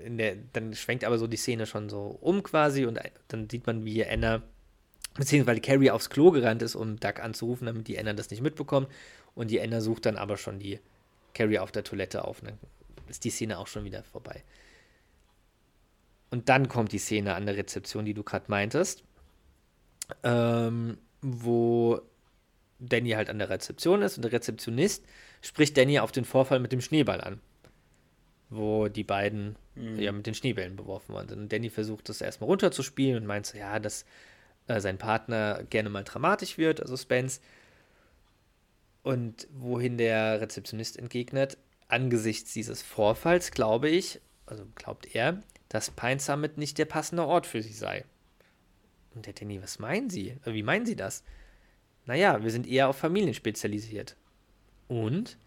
der, 0.05 0.37
dann 0.53 0.75
schwenkt 0.75 1.05
aber 1.05 1.19
so 1.19 1.27
die 1.27 1.37
Szene 1.37 1.67
schon 1.67 1.89
so 1.89 2.19
um 2.21 2.43
quasi 2.43 2.87
und 2.87 2.99
dann 3.29 3.49
sieht 3.49 3.67
man, 3.67 3.85
wie 3.85 4.05
Anna, 4.05 4.43
beziehungsweise 5.15 5.61
Carrie 5.61 5.91
aufs 5.91 6.11
Klo 6.11 6.33
gerannt 6.33 6.63
ist, 6.63 6.75
um 6.75 6.99
Duck 6.99 7.21
anzurufen, 7.21 7.67
damit 7.67 7.87
die 7.87 7.99
Anna 7.99 8.13
das 8.13 8.31
nicht 8.31 8.43
mitbekommt. 8.43 8.89
Und 9.35 9.51
die 9.51 9.61
Anna 9.61 9.81
sucht 9.81 10.07
dann 10.07 10.17
aber 10.17 10.37
schon 10.37 10.59
die 10.59 10.81
Carrie 11.35 11.59
auf 11.59 11.73
der 11.73 11.85
Toilette 11.85 12.25
auf. 12.25 12.41
Dann 12.41 12.59
ist 13.09 13.25
die 13.25 13.31
Szene 13.31 13.59
auch 13.59 13.67
schon 13.67 13.85
wieder 13.85 14.03
vorbei. 14.03 14.43
Und 16.31 16.49
dann 16.49 16.69
kommt 16.69 16.93
die 16.93 16.99
Szene 16.99 17.35
an 17.35 17.47
der 17.47 17.57
Rezeption, 17.57 18.05
die 18.05 18.15
du 18.15 18.25
gerade 18.25 18.47
meintest, 18.49 19.05
ähm, 20.23 20.99
wo 21.25 22.03
Danny 22.79 23.11
halt 23.11 23.31
an 23.31 23.39
der 23.39 23.49
Rezeption 23.49 24.03
ist 24.03 24.19
und 24.19 24.23
der 24.23 24.33
Rezeptionist 24.33 25.05
spricht 25.41 25.77
Danny 25.77 25.99
auf 25.99 26.13
den 26.13 26.27
Vorfall 26.27 26.61
mit 26.61 26.71
dem 26.71 26.83
Schneeball 26.83 27.23
an, 27.23 27.41
wo 28.51 28.89
die 28.89 29.05
beiden 29.05 29.57
mhm. 29.75 29.99
ja 29.99 30.13
mit 30.13 30.27
den 30.27 30.35
Schneebällen 30.35 30.77
beworfen 30.77 31.15
worden 31.15 31.29
sind. 31.29 31.39
Und 31.41 31.53
Danny 31.53 31.71
versucht 31.71 32.11
das 32.11 32.21
erstmal 32.21 32.49
runterzuspielen 32.49 33.23
und 33.23 33.27
meint 33.27 33.47
so, 33.47 33.57
ja, 33.57 33.79
dass 33.81 34.05
äh, 34.67 34.81
sein 34.81 34.99
Partner 34.99 35.65
gerne 35.71 35.89
mal 35.89 36.05
dramatisch 36.05 36.59
wird, 36.59 36.81
also 36.81 36.97
Spence. 36.97 37.41
Und 39.03 39.49
wohin 39.51 39.97
der 39.97 40.43
Rezeptionist 40.43 40.99
entgegnet, 40.99 41.57
angesichts 41.89 42.53
dieses 42.53 42.83
Vorfalls 42.83 43.51
glaube 43.51 43.89
ich, 43.89 44.21
also 44.45 44.67
glaubt 44.75 45.15
er, 45.15 45.43
dass 45.71 45.91
Pine 45.91 46.21
Summit 46.21 46.59
nicht 46.59 46.77
der 46.77 46.85
passende 46.85 47.25
Ort 47.25 47.47
für 47.47 47.63
sie 47.63 47.73
sei. 47.73 48.05
Und 49.15 49.27
der 49.27 49.33
Danny, 49.33 49.63
was 49.63 49.79
meinen 49.79 50.11
Sie? 50.11 50.37
Äh, 50.45 50.53
wie 50.53 50.63
meinen 50.63 50.87
Sie 50.87 50.97
das? 50.97 51.23
Naja, 52.07 52.43
wir 52.43 52.51
sind 52.51 52.67
eher 52.67 52.89
auf 52.89 52.99
Familien 52.99 53.35
spezialisiert. 53.35 54.17
Und 54.89 55.39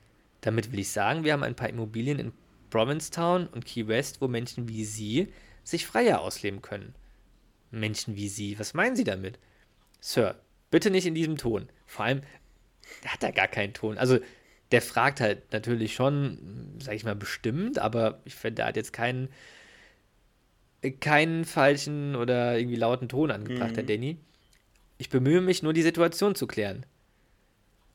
damit 0.42 0.72
will 0.72 0.80
ich 0.80 0.90
sagen, 0.90 1.24
wir 1.24 1.34
haben 1.34 1.44
ein 1.44 1.56
paar 1.56 1.70
Immobilien 1.70 2.20
in 2.20 2.32
Provincetown 2.70 3.48
und 3.48 3.66
Key 3.66 3.88
West, 3.88 4.22
wo 4.22 4.28
Menschen 4.28 4.68
wie 4.68 4.86
Sie 4.86 5.28
sich 5.64 5.86
freier 5.86 6.22
ausleben 6.22 6.62
können. 6.62 6.96
Menschen 7.72 8.16
wie 8.16 8.30
Sie, 8.30 8.58
was 8.60 8.74
meinen 8.74 8.96
Sie 8.96 9.04
damit? 9.04 9.40
Sir, 10.00 10.40
bitte 10.72 10.90
nicht 10.90 11.06
in 11.06 11.16
diesem 11.16 11.38
Ton. 11.38 11.70
Vor 11.86 12.06
allem, 12.06 12.22
der 13.04 13.14
hat 13.14 13.24
da 13.24 13.32
gar 13.32 13.48
keinen 13.48 13.74
Ton. 13.74 13.98
Also, 13.98 14.20
der 14.72 14.82
fragt 14.82 15.22
halt 15.22 15.52
natürlich 15.54 15.96
schon, 15.96 16.78
sag 16.82 16.94
ich 16.94 17.04
mal, 17.04 17.16
bestimmt, 17.16 17.80
aber 17.80 18.22
ich 18.26 18.36
finde, 18.36 18.56
der 18.56 18.66
hat 18.68 18.76
jetzt 18.76 18.92
keinen, 18.94 19.30
keinen 21.00 21.46
falschen 21.46 22.16
oder 22.16 22.58
irgendwie 22.58 22.76
lauten 22.76 23.10
Ton 23.10 23.32
angebracht, 23.32 23.72
mhm. 23.72 23.76
der 23.76 23.84
Danny. 23.84 24.18
Ich 24.98 25.10
bemühe 25.10 25.42
mich 25.42 25.64
nur, 25.64 25.74
die 25.74 25.82
Situation 25.82 26.36
zu 26.36 26.48
klären. 26.48 26.86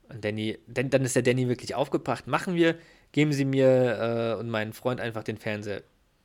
Und 0.09 0.25
Danny, 0.25 0.59
denn, 0.67 0.91
dann 0.91 1.05
ist 1.05 1.17
der 1.17 1.23
Danny 1.23 1.49
wirklich 1.49 1.75
aufgebracht. 1.75 2.27
Machen 2.27 2.55
wir, 2.55 2.77
geben 3.13 3.33
Sie 3.33 3.45
mir 3.45 4.35
äh, 4.37 4.41
und 4.41 4.51
meinen 4.51 4.73
Freund 4.73 5.01
einfach 5.01 5.25
den 5.25 5.39
Fernseher. 5.39 5.83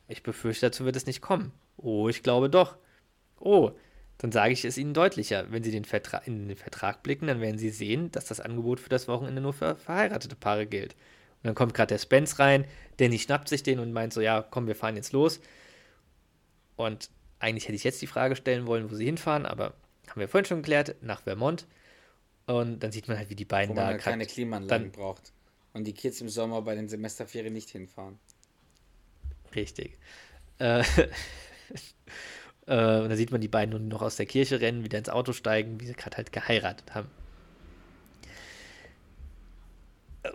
Ich 0.08 0.24
befürchte, 0.24 0.68
dazu 0.68 0.86
wird 0.86 0.96
es 0.96 1.06
nicht 1.06 1.22
kommen. 1.22 1.52
Oh, 1.78 2.10
ich 2.10 2.24
glaube 2.24 2.50
doch. 2.50 2.78
Oh, 3.40 3.72
dann 4.18 4.32
sage 4.32 4.54
ich 4.54 4.66
es 4.66 4.78
Ihnen 4.78 4.94
deutlicher. 4.94 5.46
Wenn 5.52 5.64
Sie 5.64 5.72
den 5.72 5.86
Vertra 5.86 6.18
in 6.20 6.48
den 6.48 6.58
Vertrag 6.58 7.04
blicken, 7.04 7.28
dann 7.28 7.42
werden 7.42 7.58
Sie 7.58 7.70
sehen, 7.70 8.12
dass 8.12 8.26
das 8.26 8.40
Angebot 8.40 8.80
für 8.80 8.90
das 8.90 9.08
Wochenende 9.08 9.42
nur 9.42 9.54
für 9.54 9.76
verheiratete 9.76 10.36
Paare 10.36 10.66
gilt. 10.66 10.94
Und 10.94 11.48
dann 11.48 11.56
kommt 11.56 11.74
gerade 11.74 11.94
der 11.94 12.00
Spence 12.00 12.40
rein, 12.40 12.66
Danny 12.98 13.20
schnappt 13.20 13.48
sich 13.48 13.62
den 13.62 13.80
und 13.80 13.94
meint 13.94 14.12
so, 14.12 14.22
ja, 14.22 14.42
komm, 14.42 14.66
wir 14.66 14.76
fahren 14.76 14.96
jetzt 14.96 15.14
los. 15.14 15.40
Und 16.78 17.10
eigentlich 17.40 17.66
hätte 17.66 17.76
ich 17.76 17.84
jetzt 17.84 18.02
die 18.02 18.08
Frage 18.08 18.36
stellen 18.36 18.66
wollen, 18.66 18.90
wo 18.90 18.96
sie 18.96 19.06
hinfahren, 19.06 19.46
aber 19.46 19.74
haben 20.08 20.20
wir 20.22 20.30
vorhin 20.30 20.46
schon 20.46 20.62
geklärt, 20.62 20.96
nach 21.02 21.22
Vermont. 21.24 21.68
Und 22.46 22.80
dann 22.80 22.94
sieht 22.94 23.10
man 23.10 23.18
halt, 23.18 23.30
wie 23.30 23.36
die 23.36 23.46
beiden 23.46 23.72
wo 23.76 23.76
man 23.76 23.84
da 23.84 23.92
halt 23.92 24.02
keine 24.02 24.26
Klimaanlagen 24.26 24.92
braucht. 24.94 25.34
Und 25.74 25.84
die 25.84 25.94
Kids 25.94 26.22
im 26.22 26.30
Sommer 26.30 26.62
bei 26.62 26.76
den 26.76 26.88
Semesterferien 26.88 27.54
nicht 27.54 27.70
hinfahren. 27.70 28.18
Richtig. 29.54 29.98
Äh, 30.60 30.84
Äh, 32.68 33.00
und 33.00 33.10
da 33.10 33.16
sieht 33.16 33.32
man 33.32 33.42
die 33.42 33.48
beiden 33.48 33.72
nun 33.72 33.88
noch 33.88 34.02
aus 34.02 34.18
der 34.18 34.26
Kirche 34.26 34.62
rennen, 34.62 34.84
wieder 34.84 35.00
ins 35.00 35.10
Auto 35.10 35.34
steigen, 35.34 35.80
wie 35.80 35.88
sie 35.88 35.94
gerade 35.94 36.18
halt 36.18 36.32
geheiratet 36.32 36.94
haben. 36.94 37.10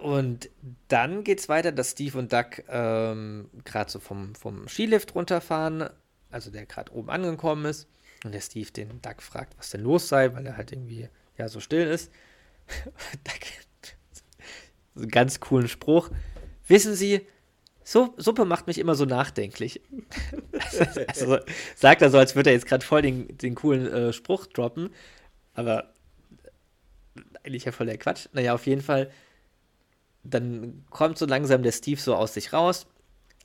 Und 0.01 0.49
dann 0.89 1.23
geht 1.23 1.41
es 1.41 1.51
weiter, 1.51 1.71
dass 1.71 1.91
Steve 1.91 2.19
und 2.19 2.33
Doug 2.33 2.65
ähm, 2.69 3.51
gerade 3.65 3.91
so 3.91 4.01
vom, 4.01 4.35
vom 4.35 4.67
Skilift 4.67 5.15
runterfahren, 5.15 5.91
also 6.33 6.51
der 6.51 6.67
gerade 6.67 6.93
oben 6.93 7.11
angekommen 7.11 7.65
ist. 7.65 7.89
Und 8.25 8.33
der 8.33 8.41
Steve 8.41 8.71
den 8.71 9.01
Doug 9.03 9.21
fragt, 9.21 9.59
was 9.59 9.71
denn 9.71 9.83
los 9.83 10.09
sei, 10.09 10.33
weil 10.35 10.47
er 10.47 10.57
halt 10.57 10.73
irgendwie 10.73 11.09
ja 11.37 11.49
so 11.49 11.61
still 11.61 11.87
ist. 11.87 12.11
Doug, 13.25 13.41
so 14.95 15.01
einen 15.01 15.11
ganz 15.11 15.41
coolen 15.41 15.69
Spruch. 15.69 16.11
Wissen 16.67 16.95
Sie, 16.95 17.27
so, 17.85 18.15
Suppe 18.17 18.45
macht 18.45 18.67
mich 18.67 18.79
immer 18.79 18.95
so 18.95 19.05
nachdenklich. 19.05 19.81
also, 21.09 21.39
sagt 21.75 22.03
er 22.03 22.11
so, 22.11 22.19
als 22.19 22.37
würde 22.37 22.51
er 22.51 22.55
jetzt 22.55 22.67
gerade 22.67 22.85
voll 22.85 23.03
den, 23.03 23.37
den 23.39 23.55
coolen 23.55 23.87
äh, 23.93 24.13
Spruch 24.13 24.47
droppen. 24.47 24.91
Aber 25.55 25.93
eigentlich 27.43 27.65
ja 27.65 27.73
voll 27.73 27.87
der 27.87 27.99
Quatsch. 27.99 28.29
Naja, 28.33 28.55
auf 28.55 28.67
jeden 28.67 28.83
Fall. 28.83 29.11
Dann 30.23 30.85
kommt 30.91 31.19
so 31.19 31.27
langsam 31.27 31.63
der 31.63 31.73
Steve 31.73 32.01
so 32.01 32.15
aus 32.15 32.35
sich 32.35 32.53
raus. 32.53 32.87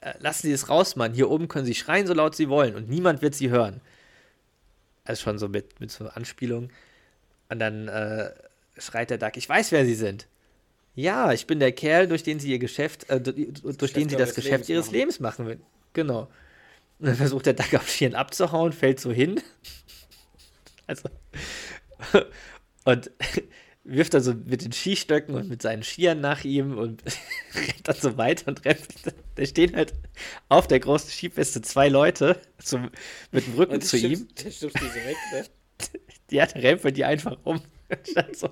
Äh, 0.01 0.13
lassen 0.19 0.47
Sie 0.47 0.53
es 0.53 0.69
raus, 0.69 0.95
Mann. 0.95 1.13
Hier 1.13 1.29
oben 1.29 1.47
können 1.47 1.65
Sie 1.65 1.75
schreien, 1.75 2.07
so 2.07 2.13
laut 2.13 2.35
Sie 2.35 2.49
wollen. 2.49 2.75
Und 2.75 2.89
niemand 2.89 3.21
wird 3.21 3.35
Sie 3.35 3.49
hören. 3.49 3.81
Also 5.03 5.23
schon 5.23 5.39
so 5.39 5.47
mit, 5.47 5.79
mit 5.79 5.91
so 5.91 6.07
Anspielung. 6.07 6.69
Und 7.49 7.59
dann 7.59 7.87
äh, 7.87 8.31
schreit 8.77 9.09
der 9.09 9.17
Duck, 9.17 9.37
ich 9.37 9.47
weiß, 9.47 9.71
wer 9.71 9.85
Sie 9.85 9.95
sind. 9.95 10.27
Ja, 10.97 11.31
ich 11.31 11.45
bin 11.45 11.59
der 11.59 11.71
Kerl, 11.73 12.07
durch 12.07 12.23
den 12.23 12.39
sie 12.39 12.49
ihr 12.49 12.57
Geschäft, 12.57 13.07
äh, 13.11 13.21
durch 13.21 13.35
Geschäft 13.35 13.95
den 13.95 14.09
sie 14.09 14.15
das 14.15 14.33
Geschäft 14.33 14.67
Lebens 14.67 14.69
ihres 14.69 14.85
machen. 14.87 14.95
Lebens 14.95 15.19
machen 15.19 15.45
will. 15.45 15.59
Genau. 15.93 16.21
Und 16.97 17.05
dann 17.05 17.15
versucht 17.15 17.45
der 17.45 17.53
Duck 17.53 17.71
auf 17.75 17.87
Schieren 17.87 18.15
abzuhauen, 18.15 18.73
fällt 18.73 18.99
so 18.99 19.11
hin. 19.11 19.39
also. 20.87 21.07
und 22.85 23.11
wirft 23.87 24.13
dann 24.13 24.21
so 24.21 24.33
mit 24.33 24.63
den 24.63 24.73
Skistöcken 24.73 25.35
und 25.35 25.47
mit 25.47 25.61
seinen 25.61 25.81
Skiern 25.81 26.19
nach 26.19 26.43
ihm 26.43 26.77
und 26.77 27.03
rennt 27.55 27.87
dann 27.87 27.95
so 27.95 28.17
weiter 28.17 28.49
und 28.49 28.65
rennt. 28.65 28.87
Da 29.35 29.45
stehen 29.45 29.75
halt 29.75 29.93
auf 30.49 30.67
der 30.67 30.79
großen 30.79 31.09
Skipiste 31.09 31.61
zwei 31.61 31.87
Leute 31.87 32.39
so 32.61 32.79
mit 33.31 33.47
dem 33.47 33.53
Rücken 33.55 33.81
zu 33.81 33.97
schimpft, 33.97 34.21
ihm. 34.21 34.27
Der 34.43 34.51
schimpft 34.51 34.79
diese 34.81 34.95
weg, 34.95 35.17
ne? 35.31 35.45
Ja, 36.29 36.45
der 36.45 36.61
rempelt 36.61 36.97
die 36.97 37.05
einfach 37.05 37.37
um. 37.45 37.61
so. 38.33 38.49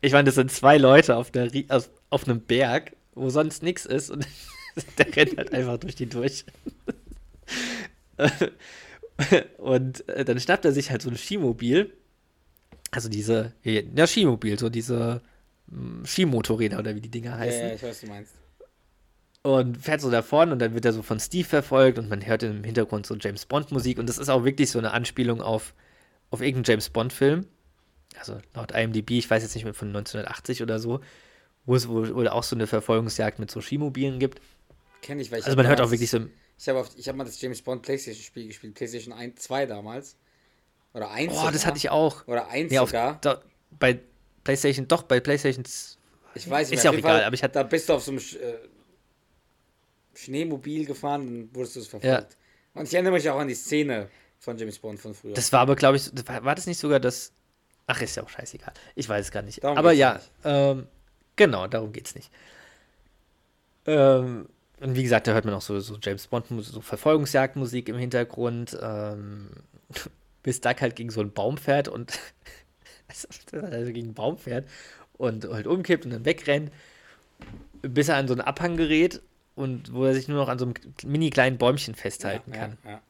Ich 0.00 0.12
meine, 0.12 0.26
das 0.26 0.36
sind 0.36 0.52
zwei 0.52 0.78
Leute 0.78 1.16
auf, 1.16 1.32
der, 1.32 1.50
auf, 1.70 1.90
auf 2.10 2.28
einem 2.28 2.40
Berg, 2.40 2.92
wo 3.16 3.30
sonst 3.30 3.64
nichts 3.64 3.84
ist 3.84 4.10
und 4.10 4.24
der 4.98 5.16
rennt 5.16 5.36
halt 5.36 5.52
einfach 5.52 5.78
durch 5.78 5.96
die 5.96 6.06
durch. 6.06 6.44
und 9.58 10.08
äh, 10.08 10.24
dann 10.24 10.38
schnappt 10.38 10.64
er 10.64 10.72
sich 10.72 10.92
halt 10.92 11.02
so 11.02 11.10
ein 11.10 11.16
Skimobil. 11.16 11.92
Also 12.90 13.08
diese, 13.08 13.52
ja, 13.62 14.06
Skimobil, 14.06 14.58
so 14.58 14.68
diese 14.68 15.22
hm, 15.70 16.04
Skimotorräder 16.04 16.78
oder 16.78 16.94
wie 16.94 17.00
die 17.00 17.10
Dinger 17.10 17.36
heißen. 17.36 17.60
Ja, 17.60 17.68
ja, 17.68 17.74
ich 17.74 17.82
weiß, 17.82 17.90
was 17.90 18.00
du 18.00 18.06
meinst. 18.06 18.34
Und 19.42 19.76
fährt 19.76 20.00
so 20.00 20.10
davon 20.10 20.50
und 20.50 20.58
dann 20.58 20.74
wird 20.74 20.84
er 20.84 20.92
so 20.92 21.02
von 21.02 21.20
Steve 21.20 21.46
verfolgt 21.46 21.98
und 21.98 22.08
man 22.08 22.26
hört 22.26 22.42
im 22.42 22.64
Hintergrund 22.64 23.06
so 23.06 23.14
James 23.14 23.46
Bond 23.46 23.70
Musik 23.70 23.98
und 23.98 24.08
das 24.08 24.18
ist 24.18 24.28
auch 24.28 24.44
wirklich 24.44 24.70
so 24.70 24.78
eine 24.78 24.90
Anspielung 24.90 25.40
auf, 25.40 25.72
auf 26.30 26.40
irgendeinen 26.40 26.64
James 26.64 26.90
Bond 26.90 27.12
Film 27.12 27.46
also 28.18 28.38
laut 28.54 28.72
IMDb, 28.72 29.12
ich 29.12 29.30
weiß 29.30 29.42
jetzt 29.42 29.54
nicht 29.54 29.64
mehr 29.64 29.74
von 29.74 29.88
1980 29.88 30.62
oder 30.62 30.78
so, 30.78 31.00
wo 31.64 31.74
es 31.74 31.88
wohl 31.88 32.28
auch 32.28 32.42
so 32.42 32.56
eine 32.56 32.66
Verfolgungsjagd 32.66 33.38
mit 33.38 33.50
so 33.50 33.60
Skimobilen 33.60 34.18
gibt. 34.18 34.40
Kenne 35.02 35.22
ich, 35.22 35.30
weil 35.30 35.40
ich 35.40 35.46
Also 35.46 35.56
man 35.56 35.66
hört 35.66 35.80
auch 35.80 35.90
wirklich 35.90 36.10
so. 36.10 36.26
Ich 36.58 36.68
habe 36.68 36.80
hab 36.80 37.16
mal 37.16 37.24
das 37.24 37.40
James 37.40 37.60
Bond 37.60 37.82
PlayStation 37.82 38.22
Spiel 38.22 38.46
gespielt, 38.46 38.74
PlayStation 38.74 39.12
1, 39.12 39.42
2 39.42 39.66
damals. 39.66 40.16
Oder 40.96 41.10
1 41.10 41.32
Oh, 41.36 41.50
das 41.52 41.66
hatte 41.66 41.76
ich 41.76 41.90
auch. 41.90 42.26
Oder 42.26 42.48
1 42.48 42.70
Nee, 42.70 42.78
auf, 42.78 42.88
sogar. 42.88 43.18
da, 43.20 43.40
bei 43.78 44.00
PlayStation, 44.44 44.88
doch, 44.88 45.02
bei 45.02 45.20
PlayStation. 45.20 45.62
Ich 46.34 46.48
weiß 46.48 46.70
nicht 46.70 46.78
Ist 46.78 46.84
ja 46.84 46.90
auch 46.90 46.94
egal, 46.94 47.18
Fall, 47.18 47.24
aber 47.24 47.34
ich 47.34 47.42
hatte- 47.42 47.52
Da 47.54 47.62
bist 47.64 47.88
du 47.88 47.92
auf 47.94 48.02
so 48.02 48.10
einem 48.12 48.18
Sch- 48.20 48.38
äh, 48.38 48.56
Schneemobil 50.14 50.86
gefahren 50.86 51.20
und 51.28 51.54
wurdest 51.54 51.76
du 51.76 51.80
es 51.80 51.86
verfolgt. 51.88 52.36
Und 52.74 52.84
ich 52.88 52.94
erinnere 52.94 53.12
mich 53.12 53.28
auch 53.28 53.38
an 53.38 53.48
die 53.48 53.54
Szene 53.54 54.08
von 54.38 54.56
James 54.56 54.78
Bond 54.78 54.98
von 55.00 55.14
früher. 55.14 55.34
Das 55.34 55.52
war 55.52 55.60
aber, 55.60 55.76
glaube 55.76 55.96
ich, 55.96 56.10
war, 56.26 56.54
das 56.54 56.66
nicht 56.66 56.78
sogar 56.78 57.00
das. 57.00 57.32
Ach, 57.86 58.00
ist 58.00 58.16
ja 58.16 58.22
auch 58.22 58.28
scheißegal. 58.28 58.72
Ich 58.94 59.08
weiß 59.08 59.26
es 59.26 59.30
gar 59.30 59.42
nicht. 59.42 59.62
Darum 59.62 59.76
aber 59.78 59.92
ja, 59.92 60.14
nicht. 60.14 60.30
ähm, 60.44 60.86
genau, 61.36 61.66
darum 61.68 61.92
geht's 61.92 62.14
nicht. 62.14 62.30
Ähm, 63.86 64.48
und 64.80 64.94
wie 64.96 65.02
gesagt, 65.02 65.26
da 65.26 65.32
hört 65.32 65.44
man 65.44 65.54
auch 65.54 65.62
so, 65.62 65.78
so 65.80 65.96
James 66.02 66.26
Bond, 66.26 66.46
so 66.64 66.80
Verfolgungsjagdmusik 66.80 67.88
im 67.88 67.96
Hintergrund, 67.96 68.76
ähm, 68.82 69.50
bis 70.46 70.60
Duck 70.60 70.80
halt 70.80 70.94
gegen 70.94 71.10
so 71.10 71.20
einen 71.20 71.32
Baum 71.32 71.58
fährt 71.58 71.88
und 71.88 72.20
also 73.52 73.92
gegen 73.92 74.06
einen 74.06 74.14
Baum 74.14 74.38
fährt 74.38 74.68
und 75.14 75.44
halt 75.44 75.66
umkippt 75.66 76.04
und 76.04 76.12
dann 76.12 76.24
wegrennt, 76.24 76.70
bis 77.82 78.08
er 78.08 78.16
an 78.16 78.28
so 78.28 78.34
einen 78.34 78.42
Abhang 78.42 78.76
gerät 78.76 79.22
und 79.56 79.92
wo 79.92 80.04
er 80.04 80.14
sich 80.14 80.28
nur 80.28 80.38
noch 80.38 80.48
an 80.48 80.60
so 80.60 80.66
einem 80.66 80.74
mini 81.04 81.30
kleinen 81.30 81.58
Bäumchen 81.58 81.96
festhalten 81.96 82.52
ja, 82.52 82.60
kann. 82.60 82.78
Ja, 82.84 82.90
ja. 82.92 83.02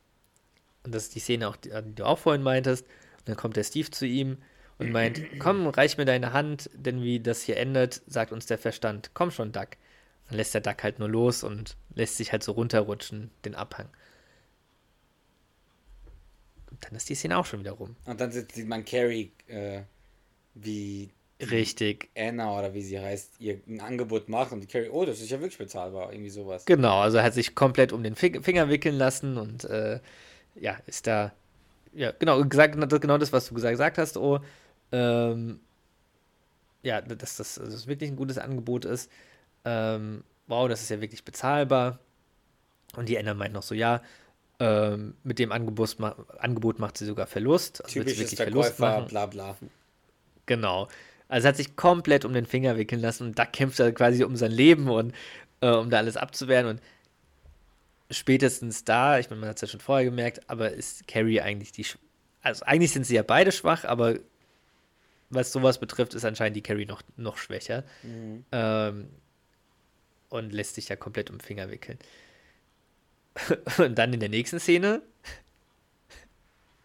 Und 0.84 0.94
das 0.94 1.04
ist 1.04 1.14
die 1.14 1.20
Szene, 1.20 1.46
auch, 1.46 1.56
die, 1.56 1.68
die 1.68 1.94
du 1.94 2.06
auch 2.06 2.18
vorhin 2.18 2.42
meintest. 2.42 2.86
Und 3.18 3.28
dann 3.28 3.36
kommt 3.36 3.56
der 3.56 3.64
Steve 3.64 3.90
zu 3.90 4.06
ihm 4.06 4.38
und 4.78 4.90
meint, 4.90 5.20
komm, 5.38 5.66
reich 5.66 5.98
mir 5.98 6.06
deine 6.06 6.32
Hand, 6.32 6.70
denn 6.72 7.02
wie 7.02 7.20
das 7.20 7.42
hier 7.42 7.58
endet, 7.58 8.00
sagt 8.06 8.32
uns 8.32 8.46
der 8.46 8.56
Verstand. 8.56 9.10
Komm 9.12 9.30
schon, 9.30 9.52
Duck. 9.52 9.70
Dann 10.28 10.38
lässt 10.38 10.54
der 10.54 10.62
Duck 10.62 10.82
halt 10.82 11.00
nur 11.00 11.10
los 11.10 11.44
und 11.44 11.76
lässt 11.94 12.16
sich 12.16 12.32
halt 12.32 12.42
so 12.42 12.52
runterrutschen, 12.52 13.30
den 13.44 13.54
Abhang. 13.54 13.90
Dann 16.80 16.94
ist 16.94 17.08
die 17.08 17.14
Szene 17.14 17.38
auch 17.38 17.46
schon 17.46 17.60
wieder 17.60 17.72
rum. 17.72 17.96
Und 18.04 18.20
dann 18.20 18.30
sieht 18.30 18.66
man 18.66 18.84
Carrie, 18.84 19.32
äh, 19.48 19.82
wie 20.54 21.10
Richtig. 21.40 22.08
Anna 22.16 22.58
oder 22.58 22.72
wie 22.72 22.82
sie 22.82 22.98
heißt, 22.98 23.40
ihr 23.40 23.60
ein 23.66 23.80
Angebot 23.80 24.28
macht 24.28 24.52
und 24.52 24.60
die 24.60 24.66
Carrie, 24.66 24.88
oh, 24.88 25.04
das 25.04 25.20
ist 25.20 25.30
ja 25.30 25.38
wirklich 25.40 25.58
bezahlbar, 25.58 26.12
irgendwie 26.12 26.30
sowas. 26.30 26.64
Genau, 26.64 27.00
also 27.00 27.20
hat 27.22 27.34
sich 27.34 27.54
komplett 27.54 27.92
um 27.92 28.02
den 28.02 28.14
Fi- 28.14 28.40
Finger 28.42 28.68
wickeln 28.68 28.96
lassen 28.96 29.36
und 29.36 29.64
äh, 29.64 30.00
ja, 30.54 30.78
ist 30.86 31.06
da, 31.06 31.32
ja, 31.94 32.12
genau, 32.18 32.42
gesagt, 32.44 32.74
genau 32.74 33.18
das, 33.18 33.32
was 33.32 33.48
du 33.48 33.54
gesagt 33.54 33.98
hast, 33.98 34.16
oh, 34.16 34.40
ähm, 34.92 35.60
ja, 36.82 37.00
dass 37.00 37.36
das, 37.36 37.54
das 37.56 37.86
wirklich 37.86 38.10
ein 38.10 38.16
gutes 38.16 38.38
Angebot 38.38 38.84
ist. 38.84 39.10
Ähm, 39.64 40.24
wow, 40.46 40.68
das 40.68 40.82
ist 40.82 40.90
ja 40.90 41.00
wirklich 41.00 41.24
bezahlbar. 41.24 41.98
Und 42.96 43.08
die 43.08 43.18
Anna 43.18 43.34
meint 43.34 43.54
noch 43.54 43.62
so, 43.62 43.74
ja, 43.74 44.02
ähm, 44.58 45.14
mit 45.22 45.38
dem 45.38 45.52
Angebot, 45.52 45.96
Angebot 46.38 46.78
macht 46.78 46.98
sie 46.98 47.04
sogar 47.04 47.26
Verlust. 47.26 47.84
Also 47.84 47.96
wird 47.96 48.08
sie 48.10 48.18
wirklich 48.18 48.36
Verlust 48.36 48.74
Verkäufer, 48.74 49.00
machen. 49.00 49.08
bla 49.08 49.26
bla. 49.26 49.56
Genau. 50.46 50.88
Also 51.28 51.48
hat 51.48 51.56
sich 51.56 51.76
komplett 51.76 52.24
um 52.24 52.32
den 52.32 52.46
Finger 52.46 52.76
wickeln 52.76 53.00
lassen 53.00 53.24
und 53.28 53.38
da 53.38 53.44
kämpft 53.44 53.80
er 53.80 53.92
quasi 53.92 54.24
um 54.24 54.36
sein 54.36 54.52
Leben 54.52 54.88
und 54.88 55.14
äh, 55.60 55.70
um 55.70 55.90
da 55.90 55.98
alles 55.98 56.16
abzuwehren. 56.16 56.66
Und 56.66 56.80
spätestens 58.10 58.84
da, 58.84 59.18
ich 59.18 59.28
meine, 59.28 59.40
man 59.40 59.48
hat 59.50 59.56
es 59.56 59.62
ja 59.62 59.68
schon 59.68 59.80
vorher 59.80 60.04
gemerkt, 60.04 60.48
aber 60.48 60.70
ist 60.70 61.06
Carrie 61.08 61.40
eigentlich 61.40 61.72
die. 61.72 61.84
Also 62.42 62.64
eigentlich 62.64 62.92
sind 62.92 63.04
sie 63.04 63.16
ja 63.16 63.22
beide 63.22 63.50
schwach, 63.50 63.84
aber 63.84 64.18
was 65.30 65.52
sowas 65.52 65.78
betrifft, 65.78 66.14
ist 66.14 66.24
anscheinend 66.24 66.56
die 66.56 66.62
Carrie 66.62 66.86
noch, 66.86 67.02
noch 67.16 67.36
schwächer. 67.36 67.82
Ähm, 68.52 69.08
und 70.28 70.52
lässt 70.52 70.76
sich 70.76 70.88
ja 70.88 70.96
komplett 70.96 71.30
um 71.30 71.38
den 71.38 71.40
Finger 71.42 71.70
wickeln. 71.70 71.98
Und 73.78 73.96
dann 73.96 74.12
in 74.12 74.20
der 74.20 74.28
nächsten 74.28 74.60
Szene 74.60 75.02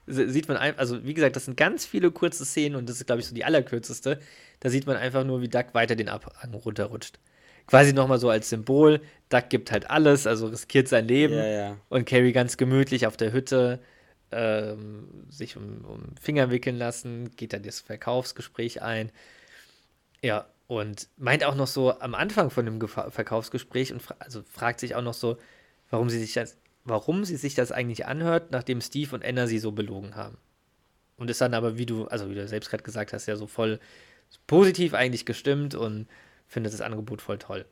sieht 0.08 0.48
man 0.48 0.58
einfach, 0.58 0.80
also 0.80 1.04
wie 1.06 1.14
gesagt, 1.14 1.36
das 1.36 1.46
sind 1.46 1.58
ganz 1.58 1.86
viele 1.86 2.12
kurze 2.12 2.46
Szenen 2.46 2.76
und 2.76 2.90
das 2.90 2.98
ist, 2.98 3.06
glaube 3.06 3.22
ich, 3.22 3.28
so 3.28 3.36
die 3.36 3.46
allerkürzeste. 3.46 4.20
Da 4.60 4.70
sieht 4.70 4.86
man 4.86 4.98
einfach 4.98 5.24
nur, 5.24 5.42
wie 5.42 5.48
Duck 5.48 5.74
weiter 5.74 5.96
den 5.96 6.10
Abhang 6.10 6.54
runterrutscht. 6.54 7.20
Quasi 7.68 7.94
nochmal 7.94 8.20
so 8.20 8.30
als 8.30 8.50
Symbol. 8.50 9.00
Duck 9.30 9.50
gibt 9.50 9.72
halt 9.72 9.90
alles, 9.90 10.28
also 10.28 10.48
riskiert 10.48 10.88
sein 10.88 11.08
Leben. 11.08 11.36
Ja, 11.36 11.46
ja. 11.46 11.78
Und 11.90 12.06
Carrie 12.06 12.34
ganz 12.34 12.58
gemütlich 12.58 13.08
auf 13.08 13.16
der 13.16 13.32
Hütte 13.32 13.80
ähm, 14.32 15.08
sich 15.30 15.58
um, 15.58 15.86
um 15.86 16.16
Finger 16.20 16.50
wickeln 16.52 16.78
lassen, 16.78 17.32
geht 17.36 17.54
dann 17.54 17.64
das 17.64 17.80
Verkaufsgespräch 17.80 18.82
ein. 18.82 19.12
Ja, 20.22 20.48
und 20.68 21.10
meint 21.18 21.44
auch 21.44 21.56
noch 21.56 21.68
so 21.68 22.00
am 22.00 22.16
Anfang 22.16 22.50
von 22.50 22.66
dem 22.66 22.80
Gefa 22.80 23.12
Verkaufsgespräch 23.12 23.92
und 23.92 24.02
fra 24.02 24.16
also 24.20 24.42
fragt 24.44 24.80
sich 24.80 24.96
auch 24.96 25.02
noch 25.02 25.14
so, 25.14 25.38
warum 25.92 26.10
sie 26.10 26.20
sich 26.20 26.34
das, 26.34 26.58
warum 26.84 27.24
sie 27.24 27.36
sich 27.36 27.54
das 27.54 27.72
eigentlich 27.72 28.08
anhört, 28.08 28.52
nachdem 28.52 28.82
Steve 28.82 29.16
und 29.16 29.24
Anna 29.24 29.46
sie 29.46 29.60
so 29.60 29.72
belogen 29.72 30.16
haben. 30.16 30.38
Und 31.18 31.30
ist 31.30 31.42
dann 31.42 31.54
aber, 31.54 31.78
wie 31.78 31.86
du, 31.86 32.08
also 32.08 32.30
wie 32.30 32.36
du 32.36 32.48
selbst 32.48 32.70
gerade 32.72 32.84
gesagt 32.84 33.14
hast, 33.14 33.28
ja 33.28 33.36
so 33.36 33.46
voll 33.46 33.80
positiv 34.48 34.94
eigentlich 34.96 35.26
gestimmt 35.26 35.76
und 35.76 36.08
findet 36.48 36.74
das 36.74 36.82
Angebot 36.82 37.22
voll 37.22 37.38
toll. 37.38 37.66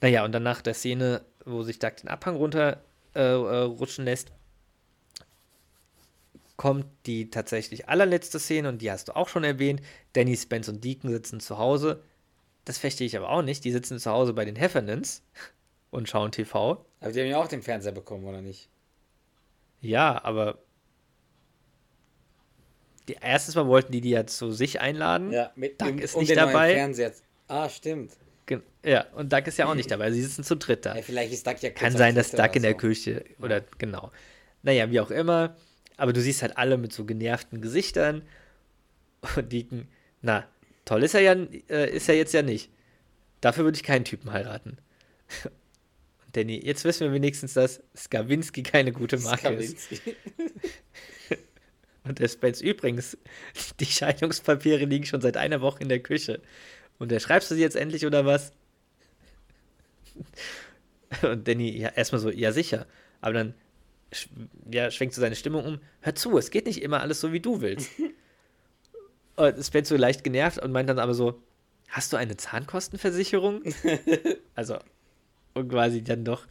Naja, 0.00 0.24
und 0.24 0.32
dann 0.32 0.42
nach 0.42 0.60
der 0.60 0.74
Szene, 0.74 1.22
wo 1.44 1.62
sich 1.62 1.78
Doug 1.78 1.92
den 2.02 2.08
Abhang 2.08 2.36
runter 2.36 2.82
äh, 3.14 3.20
äh, 3.20 3.62
rutschen 3.62 4.04
lässt, 4.04 4.32
kommt 6.56 6.86
die 7.06 7.30
tatsächlich 7.30 7.88
allerletzte 7.88 8.38
Szene 8.38 8.68
und 8.68 8.82
die 8.82 8.90
hast 8.90 9.08
du 9.08 9.16
auch 9.16 9.28
schon 9.28 9.44
erwähnt. 9.44 9.80
Danny, 10.12 10.36
Spence 10.36 10.68
und 10.68 10.84
Deacon 10.84 11.10
sitzen 11.10 11.40
zu 11.40 11.58
Hause. 11.58 12.02
Das 12.64 12.78
verstehe 12.78 13.06
ich 13.06 13.16
aber 13.16 13.28
auch 13.28 13.42
nicht. 13.42 13.64
Die 13.64 13.72
sitzen 13.72 13.98
zu 13.98 14.10
Hause 14.10 14.32
bei 14.32 14.44
den 14.44 14.56
Heffernans 14.56 15.22
und 15.90 16.08
schauen 16.08 16.32
TV. 16.32 16.84
Aber 17.04 17.12
die 17.12 17.20
haben 17.20 17.28
ja 17.28 17.36
auch 17.36 17.48
den 17.48 17.60
Fernseher 17.60 17.92
bekommen, 17.92 18.24
oder 18.24 18.40
nicht? 18.40 18.70
Ja, 19.82 20.24
aber 20.24 20.58
die, 23.08 23.18
erstes 23.20 23.54
Mal 23.54 23.66
wollten 23.66 23.92
die 23.92 24.00
die 24.00 24.08
ja 24.08 24.26
zu 24.26 24.52
sich 24.52 24.80
einladen. 24.80 25.30
Ja, 25.30 25.52
mit 25.54 25.78
Doug 25.82 25.90
um, 25.90 25.98
ist 25.98 26.14
um 26.14 26.22
nicht 26.22 26.34
dabei. 26.34 26.72
Fernseher. 26.72 27.12
Ah, 27.46 27.68
stimmt. 27.68 28.12
Gen- 28.46 28.62
Ja, 28.82 29.04
und 29.16 29.30
Doug 29.30 29.42
ist 29.44 29.58
ja 29.58 29.66
auch 29.66 29.74
nicht 29.74 29.90
dabei. 29.90 30.12
Sie 30.12 30.22
sitzen 30.22 30.44
zu 30.44 30.56
dritt 30.56 30.86
da. 30.86 30.96
Ja, 30.96 31.02
vielleicht 31.02 31.34
ist 31.34 31.46
Duck 31.46 31.60
ja 31.60 31.68
Kann 31.68 31.92
sein, 31.92 32.14
dass 32.14 32.30
Duck 32.30 32.56
in 32.56 32.62
der 32.62 32.70
so. 32.72 32.78
Küche 32.78 33.22
oder 33.38 33.60
genau. 33.76 34.10
Naja, 34.62 34.90
wie 34.90 35.00
auch 35.00 35.10
immer. 35.10 35.56
Aber 35.98 36.14
du 36.14 36.22
siehst 36.22 36.40
halt 36.40 36.56
alle 36.56 36.78
mit 36.78 36.94
so 36.94 37.04
genervten 37.04 37.60
Gesichtern 37.60 38.22
und 39.36 39.52
Deacon, 39.52 39.88
na, 40.22 40.48
toll 40.86 41.02
ist 41.02 41.12
er 41.14 41.20
ja, 41.20 41.32
äh, 41.68 41.94
ist 41.94 42.08
er 42.08 42.16
jetzt 42.16 42.32
ja 42.32 42.40
nicht. 42.40 42.70
Dafür 43.42 43.64
würde 43.64 43.76
ich 43.76 43.82
keinen 43.82 44.06
Typen 44.06 44.32
heiraten. 44.32 44.78
Danny, 46.34 46.60
jetzt 46.64 46.84
wissen 46.84 47.06
wir 47.06 47.12
wenigstens, 47.12 47.54
dass 47.54 47.80
Skawinski 47.96 48.62
keine 48.62 48.92
gute 48.92 49.18
Marke 49.18 49.48
ist. 49.54 49.78
Skawinski. 49.80 50.16
Und 52.04 52.18
der 52.18 52.28
Spence 52.28 52.60
übrigens, 52.60 53.16
die 53.80 53.86
Scheidungspapiere 53.86 54.84
liegen 54.84 55.06
schon 55.06 55.20
seit 55.20 55.36
einer 55.36 55.60
Woche 55.60 55.82
in 55.82 55.88
der 55.88 56.00
Küche. 56.00 56.42
Und 56.98 57.10
der 57.10 57.20
schreibst 57.20 57.50
du 57.50 57.54
sie 57.54 57.62
jetzt 57.62 57.76
endlich 57.76 58.04
oder 58.04 58.26
was? 58.26 58.52
Und 61.22 61.46
Danny, 61.48 61.78
ja, 61.78 61.88
erstmal 61.88 62.20
so, 62.20 62.30
ja 62.30 62.52
sicher. 62.52 62.86
Aber 63.20 63.32
dann 63.32 63.54
ja, 64.70 64.90
schwenkt 64.90 65.14
so 65.14 65.20
seine 65.20 65.36
Stimmung 65.36 65.64
um. 65.64 65.80
Hör 66.00 66.14
zu, 66.14 66.36
es 66.36 66.50
geht 66.50 66.66
nicht 66.66 66.82
immer 66.82 67.00
alles 67.00 67.20
so, 67.20 67.32
wie 67.32 67.40
du 67.40 67.60
willst. 67.60 67.90
und 69.36 69.64
Spence 69.64 69.88
so 69.88 69.96
leicht 69.96 70.24
genervt 70.24 70.58
und 70.58 70.72
meint 70.72 70.88
dann 70.88 70.98
aber 70.98 71.14
so, 71.14 71.40
hast 71.88 72.12
du 72.12 72.16
eine 72.16 72.36
Zahnkostenversicherung? 72.36 73.62
also, 74.54 74.78
um 75.54 75.68
quasi 75.68 76.02
dann 76.02 76.24
doch 76.24 76.46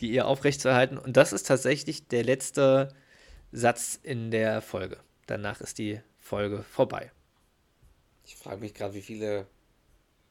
die 0.00 0.12
Ehe 0.12 0.24
aufrechtzuerhalten. 0.24 0.98
Und 0.98 1.16
das 1.16 1.32
ist 1.32 1.46
tatsächlich 1.46 2.08
der 2.08 2.24
letzte 2.24 2.94
Satz 3.50 3.98
in 4.02 4.30
der 4.30 4.62
Folge. 4.62 4.98
Danach 5.26 5.60
ist 5.60 5.78
die 5.78 6.00
Folge 6.18 6.62
vorbei. 6.62 7.10
Ich 8.24 8.36
frage 8.36 8.60
mich 8.60 8.74
gerade, 8.74 8.94
wie 8.94 9.02
viele, 9.02 9.46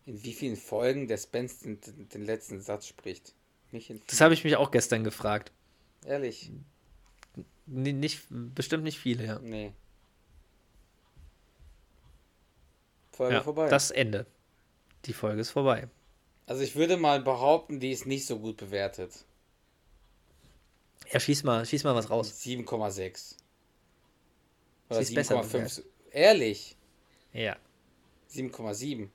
in 0.06 0.24
wie 0.24 0.34
vielen 0.34 0.56
Folgen 0.56 1.08
der 1.08 1.18
Spence 1.18 1.60
den, 1.60 1.80
den 1.82 2.26
letzten 2.26 2.62
Satz 2.62 2.88
spricht. 2.88 3.34
Das 4.08 4.22
habe 4.22 4.34
ich 4.34 4.44
mich 4.44 4.58
auch 4.58 4.72
gestern 4.72 5.04
gefragt. 5.04 5.52
Ehrlich? 6.06 6.52
N 7.68 8.00
nicht, 8.00 8.28
bestimmt 8.30 8.84
nicht 8.84 9.00
viele, 9.00 9.26
ja. 9.26 9.40
Nee. 9.40 9.72
Folge 13.12 13.36
ja 13.36 13.42
vorbei. 13.44 13.70
Das 13.70 13.92
Ende. 13.92 14.26
Die 15.06 15.14
Folge 15.14 15.42
ist 15.42 15.52
vorbei. 15.52 15.88
Also 16.48 16.62
ich 16.64 16.76
würde 16.76 16.98
mal 16.98 17.22
behaupten, 17.22 17.80
die 17.80 17.92
ist 17.92 18.06
nicht 18.06 18.26
so 18.26 18.40
gut 18.40 18.58
bewertet. 18.58 19.26
Ja, 21.12 21.20
schieß 21.20 21.44
mal, 21.44 21.66
schieß 21.66 21.84
mal 21.84 21.96
was 21.96 22.10
raus. 22.10 22.40
7,6. 22.42 23.36
Oder 24.90 25.04
Sie 25.04 25.04
ist 25.04 25.16
besser 25.16 25.42
7,5. 25.42 25.84
Ehrlich? 26.12 26.76
Ja, 27.34 27.56
7,7. 28.34 29.10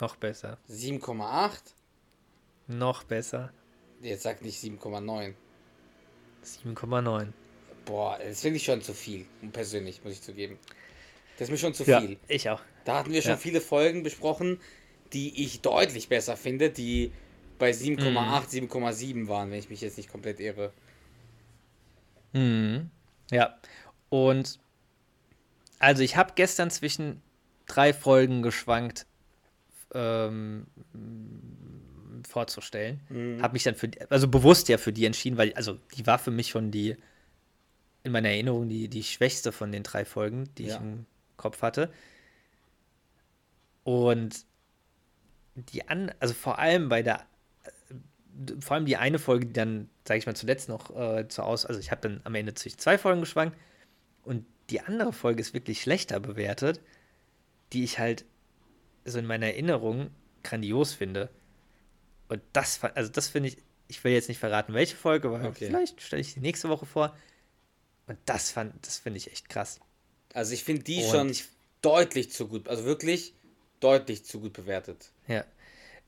noch 0.00 0.16
besser. 0.16 0.58
7,8? 0.70 1.58
Noch 2.66 3.04
besser. 3.04 3.52
Jetzt 4.00 4.22
sagt 4.22 4.42
nicht 4.42 4.62
7,9. 4.62 5.34
7,9. 6.44 7.28
Boah, 7.84 8.18
das 8.22 8.40
finde 8.42 8.56
ich 8.58 8.64
schon 8.64 8.82
zu 8.82 8.94
viel. 8.94 9.26
Persönlich, 9.52 10.02
muss 10.04 10.12
ich 10.14 10.22
zugeben. 10.22 10.58
Das 11.38 11.48
ist 11.48 11.50
mir 11.52 11.58
schon 11.58 11.74
zu 11.74 11.84
Ja, 11.84 12.00
viel. 12.00 12.18
ich 12.28 12.48
auch. 12.50 12.60
Da 12.84 12.98
hatten 12.98 13.12
wir 13.12 13.22
schon 13.22 13.32
Ja. 13.32 13.36
viele 13.38 13.60
Folgen 13.60 14.02
besprochen, 14.02 14.60
die 15.12 15.44
ich 15.44 15.60
deutlich 15.60 16.08
besser 16.08 16.36
finde, 16.36 16.70
die 16.70 17.12
bei 17.58 17.70
7,8, 17.70 18.10
mhm. 18.10 18.70
7,7 18.70 19.28
waren, 19.28 19.50
wenn 19.50 19.58
ich 19.58 19.70
mich 19.70 19.80
jetzt 19.80 19.96
nicht 19.96 20.10
komplett 20.10 20.40
irre. 20.40 20.72
Mhm. 22.32 22.90
Ja. 23.30 23.58
Und 24.08 24.58
also 25.78 26.02
ich 26.02 26.16
habe 26.16 26.32
gestern 26.34 26.70
zwischen 26.70 27.22
drei 27.66 27.92
Folgen 27.92 28.42
geschwankt, 28.42 29.06
ähm, 29.94 30.66
vorzustellen. 32.28 33.00
Mhm. 33.08 33.42
Habe 33.42 33.54
mich 33.54 33.62
dann 33.62 33.74
für, 33.74 33.90
also 34.10 34.28
bewusst 34.28 34.68
ja 34.68 34.78
für 34.78 34.92
die 34.92 35.04
entschieden, 35.04 35.36
weil, 35.38 35.52
also 35.54 35.78
die 35.96 36.06
war 36.06 36.18
für 36.18 36.30
mich 36.30 36.48
schon 36.48 36.70
die, 36.70 36.96
in 38.02 38.12
meiner 38.12 38.30
Erinnerung, 38.30 38.68
die, 38.68 38.88
die 38.88 39.02
schwächste 39.02 39.52
von 39.52 39.72
den 39.72 39.82
drei 39.82 40.04
Folgen, 40.04 40.48
die 40.56 40.64
ja. 40.64 40.76
ich 40.76 40.80
im 40.80 41.06
Kopf 41.36 41.62
hatte. 41.62 41.92
Und 43.84 44.44
die 45.66 45.88
an, 45.88 46.12
also 46.20 46.34
vor 46.34 46.58
allem 46.58 46.88
bei 46.88 47.02
der, 47.02 47.26
vor 48.60 48.76
allem 48.76 48.86
die 48.86 48.96
eine 48.96 49.18
Folge, 49.18 49.46
die 49.46 49.52
dann, 49.52 49.88
sage 50.06 50.18
ich 50.18 50.26
mal, 50.26 50.36
zuletzt 50.36 50.68
noch 50.68 50.94
äh, 50.96 51.28
zur 51.28 51.44
Aus, 51.44 51.66
also 51.66 51.80
ich 51.80 51.90
habe 51.90 52.00
dann 52.02 52.20
am 52.24 52.34
Ende 52.34 52.54
zwischen 52.54 52.78
zwei 52.78 52.98
Folgen 52.98 53.20
geschwankt 53.20 53.56
und 54.24 54.44
die 54.70 54.80
andere 54.80 55.12
Folge 55.12 55.40
ist 55.40 55.54
wirklich 55.54 55.80
schlechter 55.80 56.20
bewertet, 56.20 56.80
die 57.72 57.84
ich 57.84 57.98
halt 57.98 58.24
so 59.04 59.18
in 59.18 59.26
meiner 59.26 59.46
Erinnerung 59.46 60.10
grandios 60.42 60.92
finde. 60.92 61.30
Und 62.28 62.42
das, 62.52 62.82
also 62.82 63.10
das 63.10 63.28
finde 63.28 63.48
ich, 63.48 63.56
ich 63.88 64.04
will 64.04 64.12
jetzt 64.12 64.28
nicht 64.28 64.38
verraten, 64.38 64.74
welche 64.74 64.96
Folge, 64.96 65.28
aber 65.28 65.48
okay. 65.48 65.66
vielleicht 65.66 66.02
stelle 66.02 66.20
ich 66.20 66.34
die 66.34 66.40
nächste 66.40 66.68
Woche 66.68 66.86
vor. 66.86 67.16
Und 68.06 68.18
das 68.26 68.50
fand, 68.50 68.86
das 68.86 68.98
finde 68.98 69.18
ich 69.18 69.30
echt 69.32 69.48
krass. 69.48 69.80
Also 70.34 70.52
ich 70.52 70.64
finde 70.64 70.82
die 70.82 71.02
Und 71.02 71.10
schon 71.10 71.30
ich, 71.30 71.46
deutlich 71.82 72.30
zu 72.30 72.48
gut, 72.48 72.68
also 72.68 72.84
wirklich 72.84 73.34
deutlich 73.80 74.24
zu 74.24 74.40
gut 74.40 74.52
bewertet. 74.52 75.10
Ja. 75.26 75.44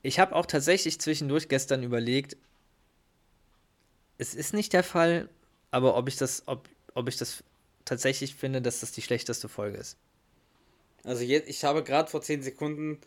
Ich 0.03 0.19
habe 0.19 0.35
auch 0.35 0.45
tatsächlich 0.45 0.99
zwischendurch 0.99 1.47
gestern 1.47 1.83
überlegt, 1.83 2.37
es 4.17 4.35
ist 4.35 4.53
nicht 4.53 4.73
der 4.73 4.83
Fall, 4.83 5.29
aber 5.71 5.95
ob 5.95 6.07
ich 6.07 6.15
das, 6.15 6.43
ob, 6.47 6.67
ob 6.93 7.07
ich 7.07 7.17
das 7.17 7.43
tatsächlich 7.85 8.35
finde, 8.35 8.61
dass 8.61 8.81
das 8.81 8.91
die 8.91 9.01
schlechteste 9.01 9.49
Folge 9.49 9.77
ist. 9.77 9.97
Also 11.03 11.23
jetzt, 11.23 11.49
ich 11.49 11.63
habe 11.63 11.83
gerade 11.83 12.09
vor 12.09 12.21
10 12.21 12.43
Sekunden 12.43 12.99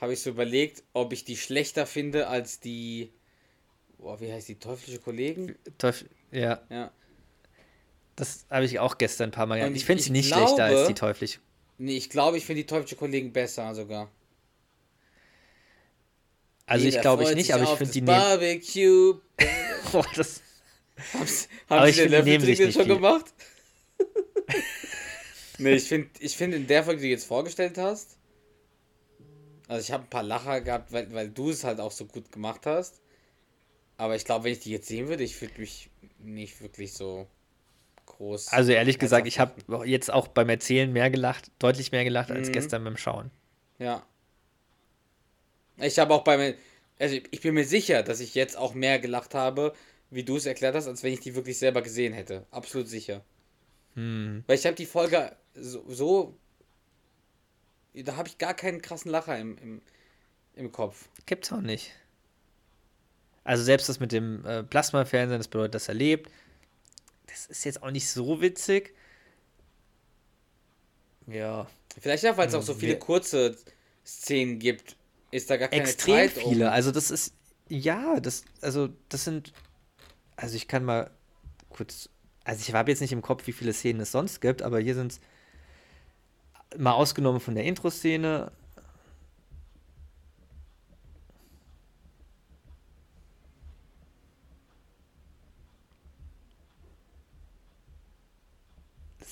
habe 0.00 0.12
ich 0.12 0.20
so 0.20 0.30
überlegt, 0.30 0.82
ob 0.92 1.12
ich 1.12 1.24
die 1.24 1.36
schlechter 1.36 1.86
finde 1.86 2.28
als 2.28 2.60
die, 2.60 3.12
boah, 3.98 4.20
wie 4.20 4.30
heißt 4.30 4.48
die, 4.48 4.58
teuflische 4.58 4.98
Kollegen? 4.98 5.56
Teufel, 5.78 6.10
ja. 6.30 6.60
Ja. 6.68 6.90
Das 8.14 8.46
habe 8.50 8.64
ich 8.64 8.78
auch 8.78 8.98
gestern 8.98 9.28
ein 9.28 9.32
paar 9.32 9.46
Mal 9.46 9.58
gesagt. 9.58 9.76
Ich 9.76 9.84
finde 9.84 10.02
sie 10.02 10.10
nicht 10.10 10.28
glaube, 10.28 10.46
schlechter 10.46 10.64
als 10.64 10.88
die 10.88 10.94
teuflische. 10.94 11.38
Nee, 11.78 11.96
ich 11.96 12.10
glaube, 12.10 12.38
ich 12.38 12.44
finde 12.44 12.62
die 12.62 12.66
teuflische 12.66 12.96
Kollegen 12.96 13.32
besser 13.32 13.74
sogar. 13.74 14.10
Also 16.66 16.84
Jeder 16.84 16.96
ich 16.96 17.02
glaube 17.02 17.22
ich 17.22 17.34
nicht, 17.34 17.52
aber 17.54 17.64
ich 17.64 17.70
finde 17.70 17.92
die 17.92 18.00
Barbecue. 18.00 19.20
Boah, 19.92 20.06
das. 20.14 20.40
haben 21.68 21.92
Sie 21.92 22.02
den 22.02 22.10
Level 22.10 22.56
schon 22.56 22.72
viel. 22.72 22.86
gemacht? 22.86 23.26
nee, 25.58 25.74
ich 25.74 25.84
finde, 25.84 26.08
ich 26.18 26.36
find 26.36 26.54
in 26.54 26.66
der 26.66 26.82
Folge, 26.82 27.00
die 27.00 27.08
du 27.08 27.12
jetzt 27.12 27.26
vorgestellt 27.26 27.78
hast, 27.78 28.16
also 29.68 29.80
ich 29.80 29.92
habe 29.92 30.04
ein 30.04 30.10
paar 30.10 30.22
Lacher 30.22 30.60
gehabt, 30.60 30.92
weil, 30.92 31.12
weil 31.12 31.28
du 31.28 31.50
es 31.50 31.64
halt 31.64 31.80
auch 31.80 31.92
so 31.92 32.06
gut 32.06 32.32
gemacht 32.32 32.66
hast. 32.66 33.00
Aber 33.96 34.14
ich 34.14 34.24
glaube, 34.24 34.44
wenn 34.44 34.52
ich 34.52 34.60
die 34.60 34.70
jetzt 34.70 34.88
sehen 34.88 35.08
würde, 35.08 35.24
ich 35.24 35.40
würde 35.40 35.60
mich 35.60 35.90
nicht 36.18 36.60
wirklich 36.60 36.92
so 36.92 37.26
groß. 38.16 38.48
Also 38.48 38.72
ehrlich 38.72 38.98
gesagt, 38.98 39.26
ich 39.26 39.38
habe 39.38 39.54
jetzt 39.84 40.12
auch 40.12 40.28
beim 40.28 40.48
Erzählen 40.48 40.92
mehr 40.92 41.10
gelacht, 41.10 41.50
deutlich 41.58 41.92
mehr 41.92 42.04
gelacht 42.04 42.30
als 42.30 42.48
mhm. 42.48 42.52
gestern 42.52 42.84
beim 42.84 42.96
Schauen. 42.96 43.30
Ja. 43.78 44.04
Ich 45.78 45.98
habe 45.98 46.14
auch 46.14 46.24
beim. 46.24 46.54
Also 46.98 47.16
ich 47.30 47.40
bin 47.42 47.54
mir 47.54 47.64
sicher, 47.64 48.02
dass 48.02 48.20
ich 48.20 48.34
jetzt 48.34 48.56
auch 48.56 48.72
mehr 48.72 48.98
gelacht 48.98 49.34
habe, 49.34 49.74
wie 50.10 50.24
du 50.24 50.36
es 50.36 50.46
erklärt 50.46 50.74
hast, 50.74 50.86
als 50.86 51.02
wenn 51.02 51.12
ich 51.12 51.20
die 51.20 51.34
wirklich 51.34 51.58
selber 51.58 51.82
gesehen 51.82 52.14
hätte. 52.14 52.46
Absolut 52.50 52.88
sicher. 52.88 53.22
Hm. 53.94 54.44
Weil 54.46 54.56
ich 54.56 54.64
habe 54.64 54.76
die 54.76 54.86
Folge 54.86 55.36
so, 55.54 55.84
so 55.88 56.38
da 57.94 58.16
habe 58.16 58.28
ich 58.28 58.38
gar 58.38 58.54
keinen 58.54 58.82
krassen 58.82 59.10
Lacher 59.10 59.38
im, 59.38 59.56
im, 59.58 59.82
im 60.54 60.72
Kopf. 60.72 61.08
Gibt's 61.26 61.52
auch 61.52 61.60
nicht. 61.60 61.92
Also 63.44 63.62
selbst 63.62 63.88
das 63.88 64.00
mit 64.00 64.12
dem 64.12 64.44
äh, 64.44 64.62
Plasmafernsehen, 64.62 65.38
das 65.38 65.48
bedeutet, 65.48 65.74
dass 65.74 65.88
er 65.88 65.94
lebt, 65.94 66.30
das 67.26 67.46
ist 67.46 67.64
jetzt 67.64 67.82
auch 67.82 67.90
nicht 67.90 68.08
so 68.08 68.40
witzig. 68.40 68.94
Ja. 71.26 71.66
Vielleicht 72.00 72.26
auch, 72.26 72.36
weil 72.36 72.48
es 72.48 72.54
auch 72.54 72.62
so 72.62 72.72
hm, 72.72 72.80
viele 72.80 72.98
kurze 72.98 73.56
Szenen 74.04 74.58
gibt, 74.58 74.96
ist 75.30 75.50
da 75.50 75.56
gar 75.56 75.68
keine 75.68 75.82
Extrem 75.82 76.14
Zeit 76.14 76.32
viele. 76.32 76.66
Um. 76.66 76.72
Also 76.72 76.92
das 76.92 77.10
ist, 77.10 77.34
ja, 77.68 78.20
das, 78.20 78.44
also 78.60 78.88
das 79.08 79.24
sind, 79.24 79.52
also 80.36 80.56
ich 80.56 80.68
kann 80.68 80.84
mal 80.84 81.10
kurz, 81.68 82.08
also 82.44 82.60
ich 82.60 82.72
habe 82.72 82.90
jetzt 82.90 83.00
nicht 83.00 83.12
im 83.12 83.22
Kopf, 83.22 83.46
wie 83.46 83.52
viele 83.52 83.72
Szenen 83.72 84.00
es 84.00 84.12
sonst 84.12 84.40
gibt, 84.40 84.62
aber 84.62 84.78
hier 84.78 84.94
sind 84.94 85.12
es 85.12 85.20
mal 86.78 86.92
ausgenommen 86.92 87.40
von 87.40 87.54
der 87.54 87.64
Intro-Szene. 87.64 88.52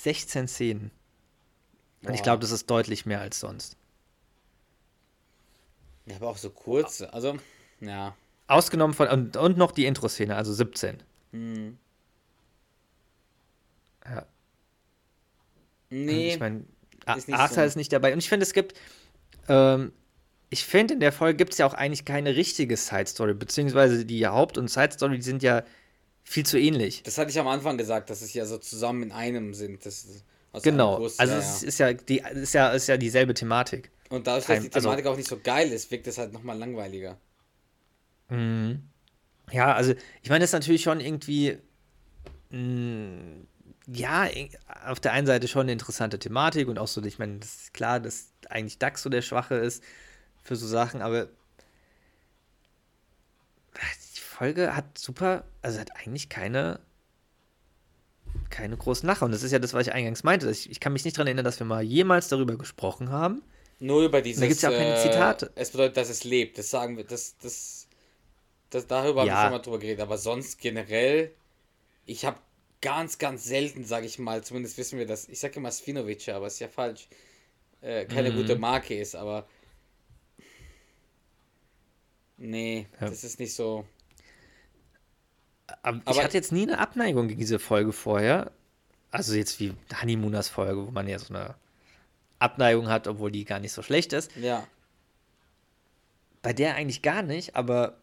Sechzehn 0.05 0.47
Szenen. 0.47 0.91
Und 2.03 2.13
ich 2.13 2.21
glaube, 2.21 2.39
das 2.41 2.51
ist 2.51 2.69
deutlich 2.69 3.07
mehr 3.07 3.21
als 3.21 3.39
sonst. 3.39 3.75
Ja, 6.05 6.17
aber 6.17 6.27
auch 6.27 6.37
so 6.37 6.51
kurz. 6.51 7.01
Also, 7.01 7.37
ja. 7.81 8.15
Ausgenommen 8.45 8.93
von. 8.93 9.07
Und, 9.07 9.35
und 9.35 9.57
noch 9.57 9.71
die 9.71 9.87
Intro-Szene, 9.87 10.35
also 10.35 10.53
17. 10.53 11.01
Hm. 11.31 11.79
Ja. 14.05 14.27
Nee. 15.89 16.33
Ich 16.33 16.39
meine, 16.39 16.65
Arthur 17.07 17.55
so. 17.55 17.61
ist 17.61 17.75
nicht 17.75 17.91
dabei. 17.91 18.13
Und 18.13 18.19
ich 18.19 18.29
finde, 18.29 18.43
es 18.43 18.53
gibt, 18.53 18.79
ähm, 19.47 19.91
ich 20.51 20.65
finde, 20.65 20.93
in 20.93 20.99
der 20.99 21.13
Folge 21.13 21.37
gibt 21.37 21.53
es 21.53 21.57
ja 21.57 21.65
auch 21.65 21.73
eigentlich 21.73 22.05
keine 22.05 22.35
richtige 22.35 22.77
Side-Story, 22.77 23.33
beziehungsweise 23.33 24.05
die 24.05 24.27
Haupt- 24.27 24.59
und 24.59 24.69
Side-Story, 24.69 25.15
die 25.15 25.23
sind 25.23 25.41
ja 25.41 25.63
viel 26.25 26.45
zu 26.45 26.59
ähnlich. 26.59 27.03
Das 27.03 27.17
hatte 27.17 27.31
ich 27.31 27.39
am 27.39 27.47
Anfang 27.47 27.77
gesagt, 27.77 28.09
dass 28.09 28.21
es 28.21 28.33
ja 28.33 28.45
so 28.45 28.57
zusammen 28.57 29.03
in 29.03 29.11
einem 29.11 29.53
sind. 29.53 29.85
Das 29.85 30.07
genau, 30.63 30.97
Kurs, 30.97 31.19
also 31.19 31.33
ja, 31.33 31.39
es 31.39 31.63
ist 31.63 31.77
ja, 31.77 31.93
die, 31.93 32.21
ist, 32.33 32.53
ja, 32.53 32.71
ist 32.71 32.87
ja 32.87 32.97
dieselbe 32.97 33.33
Thematik. 33.33 33.91
Und 34.09 34.27
dadurch, 34.27 34.45
dass 34.45 34.61
die 34.61 34.73
also 34.73 34.87
Thematik 34.87 35.05
also, 35.05 35.13
auch 35.13 35.17
nicht 35.17 35.29
so 35.29 35.39
geil 35.41 35.71
ist, 35.71 35.89
wirkt 35.91 36.07
es 36.07 36.17
halt 36.17 36.33
nochmal 36.33 36.57
langweiliger. 36.57 37.17
Mhm. 38.29 38.83
Ja, 39.51 39.73
also 39.73 39.93
ich 40.23 40.29
meine, 40.29 40.41
das 40.41 40.49
ist 40.49 40.53
natürlich 40.53 40.81
schon 40.81 40.99
irgendwie 40.99 41.57
mh, 42.49 42.57
mm, 42.59 43.47
ja, 43.87 44.27
auf 44.87 44.99
der 44.99 45.11
einen 45.11 45.27
Seite 45.27 45.47
schon 45.47 45.61
eine 45.61 45.71
interessante 45.71 46.17
Thematik 46.17 46.67
und 46.67 46.79
auch 46.79 46.87
so, 46.87 47.03
ich 47.03 47.19
meine, 47.19 47.37
das 47.37 47.55
ist 47.55 47.73
klar, 47.73 47.99
dass 47.99 48.31
eigentlich 48.49 48.79
DAX 48.79 49.03
so 49.03 49.09
der 49.09 49.21
Schwache 49.21 49.55
ist 49.55 49.83
für 50.43 50.55
so 50.55 50.67
Sachen, 50.67 51.03
aber 51.03 51.27
Folge 54.35 54.75
hat 54.75 54.97
super, 54.97 55.45
also 55.61 55.79
hat 55.79 55.95
eigentlich 55.95 56.29
keine, 56.29 56.79
keine 58.49 58.75
großen 58.75 59.07
Lacher. 59.07 59.25
Und 59.25 59.31
das 59.31 59.43
ist 59.43 59.51
ja 59.51 59.59
das, 59.59 59.73
was 59.73 59.87
ich 59.87 59.93
eingangs 59.93 60.23
meinte. 60.23 60.49
Ich, 60.51 60.69
ich 60.69 60.79
kann 60.79 60.93
mich 60.93 61.05
nicht 61.05 61.17
daran 61.17 61.27
erinnern, 61.27 61.45
dass 61.45 61.59
wir 61.59 61.65
mal 61.65 61.83
jemals 61.83 62.27
darüber 62.27 62.57
gesprochen 62.57 63.11
haben. 63.11 63.41
Nur 63.79 64.03
über 64.03 64.21
dieses. 64.21 64.41
da 64.41 64.47
gibt 64.47 64.57
es 64.57 64.61
ja 64.61 64.69
auch 64.69 64.77
keine 64.77 64.97
Zitate. 65.01 65.47
Äh, 65.55 65.61
es 65.61 65.71
bedeutet, 65.71 65.97
dass 65.97 66.09
es 66.09 66.23
lebt. 66.23 66.57
Das 66.57 66.69
sagen 66.69 66.97
wir, 66.97 67.03
das, 67.03 67.37
das, 67.37 67.87
das 68.69 68.87
darüber 68.87 69.25
ja. 69.25 69.33
haben 69.33 69.37
wir 69.37 69.43
schon 69.43 69.51
mal 69.51 69.59
drüber 69.59 69.79
geredet. 69.79 70.01
Aber 70.01 70.17
sonst 70.17 70.59
generell, 70.59 71.31
ich 72.05 72.25
habe 72.25 72.37
ganz, 72.81 73.17
ganz 73.17 73.45
selten, 73.45 73.85
sage 73.85 74.05
ich 74.05 74.19
mal, 74.19 74.43
zumindest 74.43 74.77
wissen 74.77 74.99
wir 74.99 75.07
das, 75.07 75.27
ich 75.27 75.39
sage 75.39 75.55
immer 75.55 75.71
Svinovic, 75.71 76.29
aber 76.29 76.47
ist 76.47 76.59
ja 76.59 76.67
falsch, 76.67 77.07
äh, 77.81 78.05
keine 78.05 78.31
mhm. 78.31 78.37
gute 78.37 78.57
Marke 78.57 78.99
ist, 78.99 79.15
aber 79.15 79.47
nee, 82.37 82.87
ja. 82.99 83.09
das 83.09 83.23
ist 83.23 83.39
nicht 83.39 83.53
so. 83.53 83.85
Aber, 85.81 86.01
aber 86.05 86.11
ich 86.11 86.23
hatte 86.23 86.37
jetzt 86.37 86.51
nie 86.51 86.63
eine 86.63 86.79
Abneigung 86.79 87.27
gegen 87.27 87.39
diese 87.39 87.59
Folge 87.59 87.91
vorher. 87.91 88.51
Also 89.11 89.33
jetzt 89.33 89.59
wie 89.59 89.73
Honeymooners 90.01 90.49
Folge, 90.49 90.87
wo 90.87 90.91
man 90.91 91.07
ja 91.07 91.17
so 91.19 91.33
eine 91.33 91.55
Abneigung 92.39 92.89
hat, 92.89 93.07
obwohl 93.07 93.31
die 93.31 93.45
gar 93.45 93.59
nicht 93.59 93.71
so 93.71 93.81
schlecht 93.81 94.13
ist. 94.13 94.35
Ja. 94.35 94.67
Bei 96.41 96.53
der 96.53 96.75
eigentlich 96.75 97.01
gar 97.01 97.21
nicht, 97.21 97.55
aber 97.55 97.97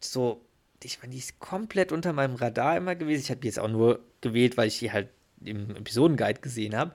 so 0.00 0.44
ich 0.84 1.00
meine, 1.02 1.12
die 1.12 1.18
ist 1.18 1.38
komplett 1.40 1.92
unter 1.92 2.12
meinem 2.12 2.36
Radar 2.36 2.76
immer 2.76 2.94
gewesen. 2.94 3.22
Ich 3.22 3.30
habe 3.30 3.40
die 3.40 3.48
jetzt 3.48 3.58
auch 3.58 3.68
nur 3.68 4.00
gewählt, 4.20 4.56
weil 4.56 4.68
ich 4.68 4.78
die 4.78 4.92
halt 4.92 5.08
im 5.44 5.76
Episodenguide 5.76 6.40
gesehen 6.40 6.76
habe 6.76 6.92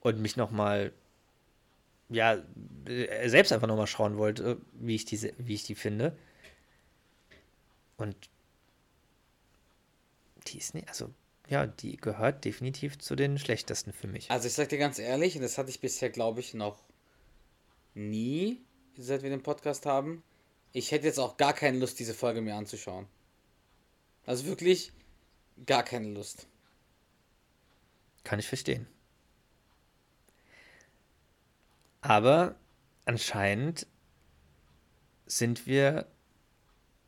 und 0.00 0.20
mich 0.20 0.36
nochmal, 0.36 0.92
ja, 2.08 2.38
äh, 2.86 3.28
selbst 3.28 3.52
einfach 3.52 3.68
nochmal 3.68 3.86
schauen 3.86 4.16
wollte, 4.16 4.58
wie 4.74 4.94
ich, 4.94 5.04
diese, 5.04 5.32
wie 5.38 5.54
ich 5.54 5.64
die 5.64 5.74
finde. 5.74 6.16
Und 7.96 8.16
die 10.48 10.58
ist 10.58 10.74
nicht, 10.74 10.88
also 10.88 11.12
ja, 11.48 11.66
die 11.66 11.96
gehört 11.96 12.44
definitiv 12.44 12.98
zu 12.98 13.14
den 13.14 13.38
schlechtesten 13.38 13.92
für 13.92 14.08
mich. 14.08 14.30
Also 14.30 14.48
ich 14.48 14.54
sag 14.54 14.68
dir 14.68 14.78
ganz 14.78 14.98
ehrlich, 14.98 15.36
und 15.36 15.42
das 15.42 15.58
hatte 15.58 15.70
ich 15.70 15.80
bisher, 15.80 16.10
glaube 16.10 16.40
ich, 16.40 16.54
noch 16.54 16.82
nie, 17.94 18.60
seit 18.96 19.22
wir 19.22 19.30
den 19.30 19.42
Podcast 19.42 19.86
haben. 19.86 20.22
Ich 20.72 20.90
hätte 20.90 21.06
jetzt 21.06 21.18
auch 21.18 21.36
gar 21.36 21.52
keine 21.52 21.78
Lust, 21.78 21.98
diese 21.98 22.14
Folge 22.14 22.40
mir 22.40 22.54
anzuschauen. 22.54 23.06
Also 24.26 24.44
wirklich 24.46 24.92
gar 25.64 25.84
keine 25.84 26.08
Lust. 26.08 26.46
Kann 28.24 28.38
ich 28.38 28.48
verstehen. 28.48 28.86
Aber 32.00 32.56
anscheinend 33.04 33.86
sind 35.26 35.66
wir 35.66 36.06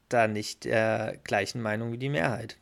da 0.08 0.28
nicht 0.28 0.64
der 0.64 1.18
gleichen 1.24 1.60
Meinung 1.60 1.92
wie 1.92 1.98
die 1.98 2.08
Mehrheit. 2.08 2.56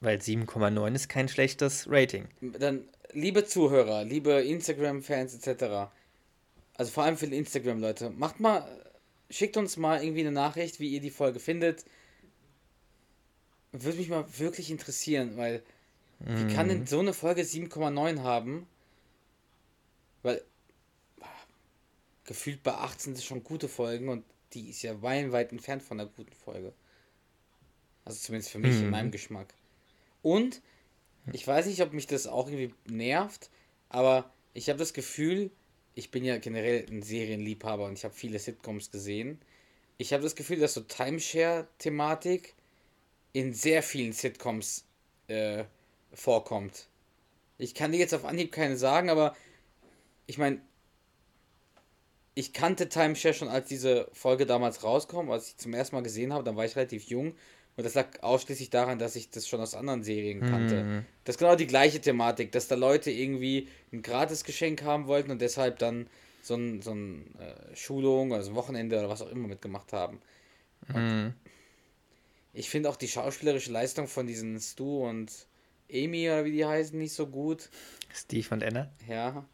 Weil 0.00 0.18
7,9 0.18 0.94
ist 0.94 1.08
kein 1.08 1.28
schlechtes 1.28 1.86
Rating. 1.88 2.28
Dann, 2.40 2.88
liebe 3.12 3.44
Zuhörer, 3.44 4.04
liebe 4.04 4.32
Instagram-Fans 4.32 5.34
etc., 5.34 5.90
also 6.74 6.92
vor 6.92 7.02
allem 7.02 7.16
für 7.16 7.26
die 7.26 7.36
Instagram-Leute, 7.36 8.10
macht 8.10 8.38
mal, 8.38 8.64
schickt 9.30 9.56
uns 9.56 9.76
mal 9.76 10.02
irgendwie 10.02 10.20
eine 10.20 10.30
Nachricht, 10.30 10.78
wie 10.78 10.88
ihr 10.88 11.00
die 11.00 11.10
Folge 11.10 11.40
findet. 11.40 11.84
Würde 13.72 13.98
mich 13.98 14.08
mal 14.08 14.24
wirklich 14.38 14.70
interessieren, 14.70 15.36
weil 15.36 15.62
wie 16.20 16.52
kann 16.52 16.68
denn 16.68 16.80
mhm. 16.80 16.86
so 16.86 16.98
eine 16.98 17.12
Folge 17.12 17.42
7,9 17.42 18.22
haben? 18.22 18.66
Weil 20.22 20.42
gefühlt 22.24 22.62
bei 22.62 22.72
18 22.72 23.14
sind 23.14 23.24
schon 23.24 23.44
gute 23.44 23.68
Folgen 23.68 24.08
und 24.08 24.24
die 24.52 24.70
ist 24.70 24.82
ja 24.82 25.00
weit 25.02 25.52
entfernt 25.52 25.82
von 25.82 26.00
einer 26.00 26.08
guten 26.08 26.34
Folge. 26.34 26.72
Also 28.08 28.20
zumindest 28.20 28.50
für 28.50 28.58
mich 28.58 28.74
mhm. 28.76 28.84
in 28.84 28.90
meinem 28.90 29.10
Geschmack. 29.10 29.52
Und 30.22 30.62
ich 31.30 31.46
weiß 31.46 31.66
nicht, 31.66 31.82
ob 31.82 31.92
mich 31.92 32.06
das 32.06 32.26
auch 32.26 32.48
irgendwie 32.48 32.72
nervt, 32.86 33.50
aber 33.90 34.32
ich 34.54 34.70
habe 34.70 34.78
das 34.78 34.94
Gefühl, 34.94 35.50
ich 35.94 36.10
bin 36.10 36.24
ja 36.24 36.38
generell 36.38 36.86
ein 36.90 37.02
Serienliebhaber 37.02 37.84
und 37.84 37.98
ich 37.98 38.04
habe 38.04 38.14
viele 38.14 38.38
Sitcoms 38.38 38.90
gesehen. 38.90 39.38
Ich 39.98 40.14
habe 40.14 40.22
das 40.22 40.36
Gefühl, 40.36 40.58
dass 40.58 40.72
so 40.72 40.80
Timeshare-Thematik 40.80 42.54
in 43.34 43.52
sehr 43.52 43.82
vielen 43.82 44.14
Sitcoms 44.14 44.86
äh, 45.26 45.64
vorkommt. 46.14 46.88
Ich 47.58 47.74
kann 47.74 47.92
dir 47.92 47.98
jetzt 47.98 48.14
auf 48.14 48.24
Anhieb 48.24 48.52
keine 48.52 48.78
sagen, 48.78 49.10
aber 49.10 49.36
ich 50.26 50.38
meine, 50.38 50.62
ich 52.34 52.54
kannte 52.54 52.88
Timeshare 52.88 53.34
schon, 53.34 53.48
als 53.48 53.68
diese 53.68 54.08
Folge 54.14 54.46
damals 54.46 54.82
rauskam, 54.82 55.30
als 55.30 55.48
ich 55.48 55.56
zum 55.58 55.74
ersten 55.74 55.94
Mal 55.94 56.02
gesehen 56.02 56.32
habe, 56.32 56.44
dann 56.44 56.56
war 56.56 56.64
ich 56.64 56.74
relativ 56.74 57.04
jung 57.04 57.34
und 57.78 57.84
das 57.84 57.94
lag 57.94 58.08
ausschließlich 58.24 58.70
daran, 58.70 58.98
dass 58.98 59.14
ich 59.14 59.30
das 59.30 59.46
schon 59.46 59.60
aus 59.60 59.76
anderen 59.76 60.02
Serien 60.02 60.40
kannte. 60.40 60.82
Mhm. 60.82 61.04
Das 61.22 61.36
ist 61.36 61.38
genau 61.38 61.54
die 61.54 61.68
gleiche 61.68 62.00
Thematik, 62.00 62.50
dass 62.50 62.66
da 62.66 62.74
Leute 62.74 63.12
irgendwie 63.12 63.68
ein 63.92 64.02
Gratisgeschenk 64.02 64.82
haben 64.82 65.06
wollten 65.06 65.30
und 65.30 65.40
deshalb 65.40 65.78
dann 65.78 66.08
so 66.42 66.56
ein, 66.56 66.82
so 66.82 66.90
ein 66.90 67.32
äh, 67.38 67.76
Schulung, 67.76 68.32
also 68.34 68.56
Wochenende 68.56 68.98
oder 68.98 69.08
was 69.08 69.22
auch 69.22 69.30
immer 69.30 69.46
mitgemacht 69.46 69.92
haben. 69.92 70.20
Mhm. 70.88 71.34
Ich 72.52 72.68
finde 72.68 72.90
auch 72.90 72.96
die 72.96 73.06
schauspielerische 73.06 73.70
Leistung 73.70 74.08
von 74.08 74.26
diesen 74.26 74.58
Stu 74.58 75.06
und 75.06 75.30
Amy 75.88 76.28
oder 76.28 76.44
wie 76.46 76.50
die 76.50 76.66
heißen 76.66 76.98
nicht 76.98 77.12
so 77.12 77.28
gut. 77.28 77.70
Steve 78.12 78.48
und 78.50 78.64
Anna? 78.64 78.90
Ja. 79.06 79.46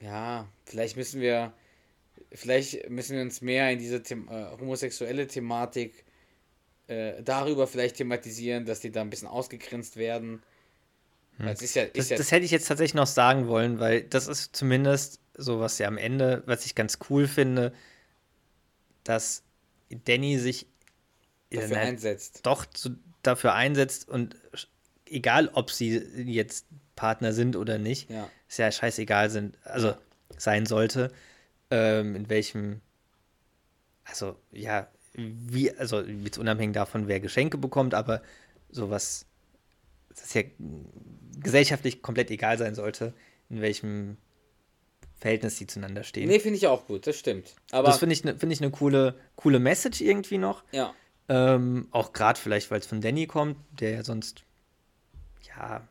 Ja, 0.00 0.48
vielleicht 0.64 0.96
müssen 0.96 1.20
wir 1.20 1.52
vielleicht 2.32 2.88
müssen 2.88 3.16
wir 3.16 3.22
uns 3.22 3.40
mehr 3.40 3.70
in 3.70 3.78
diese 3.78 4.02
The 4.04 4.14
äh, 4.14 4.58
homosexuelle 4.58 5.26
Thematik 5.26 6.04
äh, 6.86 7.22
darüber 7.22 7.66
vielleicht 7.66 7.96
thematisieren, 7.96 8.64
dass 8.66 8.80
die 8.80 8.90
da 8.90 9.00
ein 9.00 9.10
bisschen 9.10 9.28
ausgegrenzt 9.28 9.96
werden. 9.96 10.42
Hm. 11.36 11.46
Ja, 11.46 11.52
ist 11.52 11.76
das, 11.76 12.08
ja 12.08 12.16
das 12.16 12.32
hätte 12.32 12.44
ich 12.44 12.50
jetzt 12.50 12.68
tatsächlich 12.68 12.94
noch 12.94 13.06
sagen 13.06 13.48
wollen, 13.48 13.80
weil 13.80 14.02
das 14.02 14.28
ist 14.28 14.54
zumindest 14.54 15.20
so, 15.34 15.60
was 15.60 15.78
ja 15.78 15.88
am 15.88 15.98
Ende, 15.98 16.42
was 16.46 16.66
ich 16.66 16.74
ganz 16.74 16.98
cool 17.08 17.26
finde, 17.26 17.72
dass 19.04 19.42
Danny 20.04 20.38
sich 20.38 20.66
dafür 21.50 21.76
halt 21.76 21.88
einsetzt. 21.88 22.40
Doch 22.44 22.66
zu, 22.66 22.90
dafür 23.22 23.54
einsetzt 23.54 24.08
und 24.08 24.36
egal, 25.06 25.50
ob 25.52 25.70
sie 25.70 25.96
jetzt 26.24 26.66
Partner 26.94 27.32
sind 27.32 27.56
oder 27.56 27.78
nicht, 27.78 28.10
ja. 28.10 28.28
ist 28.48 28.58
ja 28.58 28.70
scheißegal 28.70 29.30
sind, 29.30 29.56
also 29.64 29.94
sein 30.36 30.66
sollte 30.66 31.10
ähm, 31.70 32.16
in 32.16 32.28
welchem, 32.28 32.80
also 34.04 34.36
ja, 34.52 34.88
wie, 35.14 35.72
also 35.72 36.00
jetzt 36.00 36.38
unabhängig 36.38 36.74
davon, 36.74 37.08
wer 37.08 37.20
Geschenke 37.20 37.58
bekommt, 37.58 37.94
aber 37.94 38.22
sowas, 38.70 39.26
das 40.08 40.34
ja 40.34 40.42
gesellschaftlich 41.38 42.02
komplett 42.02 42.30
egal 42.30 42.58
sein 42.58 42.74
sollte, 42.74 43.14
in 43.48 43.60
welchem 43.60 44.16
Verhältnis 45.16 45.56
die 45.58 45.66
zueinander 45.66 46.04
stehen. 46.04 46.28
Nee, 46.28 46.40
finde 46.40 46.56
ich 46.56 46.66
auch 46.66 46.86
gut, 46.86 47.06
das 47.06 47.16
stimmt. 47.16 47.54
Aber 47.72 47.88
das 47.88 47.98
finde 47.98 48.14
ich, 48.14 48.24
ne, 48.24 48.36
find 48.36 48.52
ich 48.52 48.60
eine 48.60 48.70
coole, 48.70 49.14
coole 49.36 49.58
Message 49.58 50.00
irgendwie 50.00 50.38
noch. 50.38 50.64
Ja. 50.72 50.94
Ähm, 51.28 51.88
auch 51.90 52.12
gerade 52.12 52.38
vielleicht, 52.38 52.70
weil 52.70 52.80
es 52.80 52.86
von 52.86 53.00
Danny 53.00 53.26
kommt, 53.26 53.56
der 53.78 53.90
ja 53.90 54.04
sonst, 54.04 54.44
ja, 55.46 55.86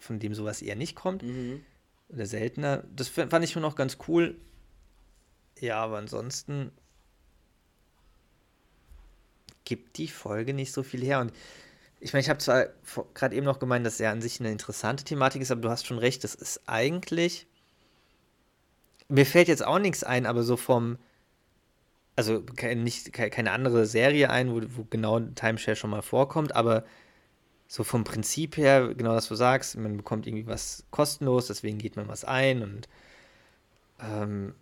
von 0.00 0.18
dem 0.18 0.34
sowas 0.34 0.62
eher 0.62 0.76
nicht 0.76 0.94
kommt. 0.94 1.22
Mhm 1.22 1.64
oder 2.08 2.26
seltener. 2.26 2.84
Das 2.94 3.08
fand 3.08 3.44
ich 3.44 3.50
schon 3.50 3.62
noch 3.62 3.76
ganz 3.76 3.98
cool. 4.08 4.36
Ja, 5.58 5.82
aber 5.82 5.98
ansonsten 5.98 6.72
gibt 9.64 9.96
die 9.98 10.08
Folge 10.08 10.54
nicht 10.54 10.72
so 10.72 10.82
viel 10.82 11.02
her. 11.02 11.20
Und 11.20 11.32
ich 12.00 12.12
meine, 12.12 12.20
ich 12.22 12.28
habe 12.28 12.38
zwar 12.38 12.66
gerade 13.14 13.34
eben 13.34 13.46
noch 13.46 13.58
gemeint, 13.58 13.86
dass 13.86 13.98
ja 13.98 14.12
an 14.12 14.20
sich 14.20 14.40
eine 14.40 14.52
interessante 14.52 15.04
Thematik 15.04 15.42
ist, 15.42 15.50
aber 15.50 15.62
du 15.62 15.70
hast 15.70 15.86
schon 15.86 15.98
recht, 15.98 16.22
das 16.24 16.34
ist 16.34 16.60
eigentlich. 16.66 17.46
Mir 19.08 19.26
fällt 19.26 19.48
jetzt 19.48 19.64
auch 19.64 19.78
nichts 19.78 20.04
ein, 20.04 20.26
aber 20.26 20.42
so 20.42 20.56
vom. 20.56 20.98
Also 22.16 22.44
nicht, 22.76 23.12
keine 23.12 23.50
andere 23.50 23.86
Serie 23.86 24.30
ein, 24.30 24.52
wo, 24.52 24.60
wo 24.76 24.84
genau 24.84 25.18
Timeshare 25.18 25.74
schon 25.74 25.90
mal 25.90 26.02
vorkommt, 26.02 26.54
aber 26.54 26.84
so 27.66 27.84
vom 27.84 28.04
Prinzip 28.04 28.56
her, 28.56 28.94
genau 28.94 29.14
das 29.14 29.28
du 29.28 29.34
sagst, 29.34 29.76
man 29.76 29.96
bekommt 29.96 30.26
irgendwie 30.26 30.46
was 30.46 30.84
kostenlos, 30.90 31.46
deswegen 31.46 31.78
geht 31.78 31.96
man 31.96 32.08
was 32.08 32.24
ein 32.24 32.62
und 32.62 32.88
ähm, 34.00 34.54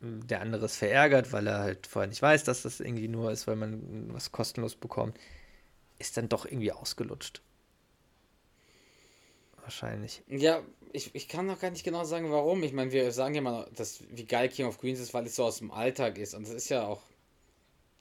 der 0.00 0.40
andere 0.40 0.66
ist 0.66 0.76
verärgert, 0.76 1.32
weil 1.32 1.46
er 1.46 1.58
halt 1.60 1.86
vorher 1.86 2.08
nicht 2.08 2.20
weiß, 2.20 2.44
dass 2.44 2.62
das 2.62 2.80
irgendwie 2.80 3.08
nur 3.08 3.30
ist, 3.30 3.46
weil 3.46 3.56
man 3.56 4.12
was 4.12 4.32
kostenlos 4.32 4.74
bekommt, 4.76 5.18
ist 5.98 6.16
dann 6.16 6.28
doch 6.28 6.44
irgendwie 6.44 6.72
ausgelutscht. 6.72 7.42
Wahrscheinlich. 9.62 10.22
Ja, 10.28 10.62
ich, 10.92 11.14
ich 11.14 11.26
kann 11.26 11.46
noch 11.46 11.58
gar 11.58 11.70
nicht 11.70 11.84
genau 11.84 12.04
sagen, 12.04 12.30
warum. 12.30 12.62
Ich 12.62 12.74
meine, 12.74 12.92
wir 12.92 13.12
sagen 13.12 13.34
ja 13.34 13.40
mal, 13.40 13.66
dass, 13.74 14.04
wie 14.10 14.26
geil 14.26 14.50
King 14.50 14.66
of 14.66 14.78
Queens 14.78 15.00
ist, 15.00 15.14
weil 15.14 15.26
es 15.26 15.36
so 15.36 15.44
aus 15.44 15.58
dem 15.58 15.70
Alltag 15.70 16.18
ist. 16.18 16.34
Und 16.34 16.46
das 16.46 16.52
ist 16.52 16.68
ja 16.68 16.86
auch 16.86 17.02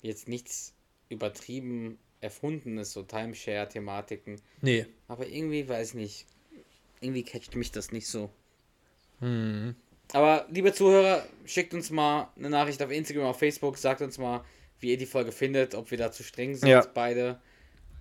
jetzt 0.02 0.28
nichts 0.28 0.74
übertrieben 1.08 1.98
erfundenes, 2.24 2.94
so 2.94 3.04
Timeshare-Thematiken. 3.04 4.42
Nee. 4.62 4.86
Aber 5.08 5.28
irgendwie, 5.28 5.68
weiß 5.68 5.90
ich 5.90 5.94
nicht, 5.96 6.26
irgendwie 7.02 7.24
catcht 7.24 7.56
mich 7.56 7.72
das 7.72 7.92
nicht 7.92 8.08
so. 8.08 8.30
Hm. 9.20 9.76
Aber 10.14 10.48
liebe 10.50 10.74
Zuhörer, 10.74 11.26
schickt 11.46 11.74
uns 11.74 11.90
mal 11.90 12.32
eine 12.36 12.50
Nachricht 12.50 12.82
auf 12.82 12.92
Instagram, 12.92 13.26
auf 13.26 13.40
Facebook, 13.40 13.78
sagt 13.78 14.02
uns 14.02 14.18
mal, 14.18 14.44
wie 14.80 14.92
ihr 14.92 14.98
die 14.98 15.06
Folge 15.06 15.32
findet, 15.32 15.76
ob 15.76 15.92
wir 15.92 15.98
da 15.98 16.12
zu 16.12 16.24
streng 16.24 16.56
sind, 16.56 16.70
ja. 16.70 16.86
beide, 16.94 17.42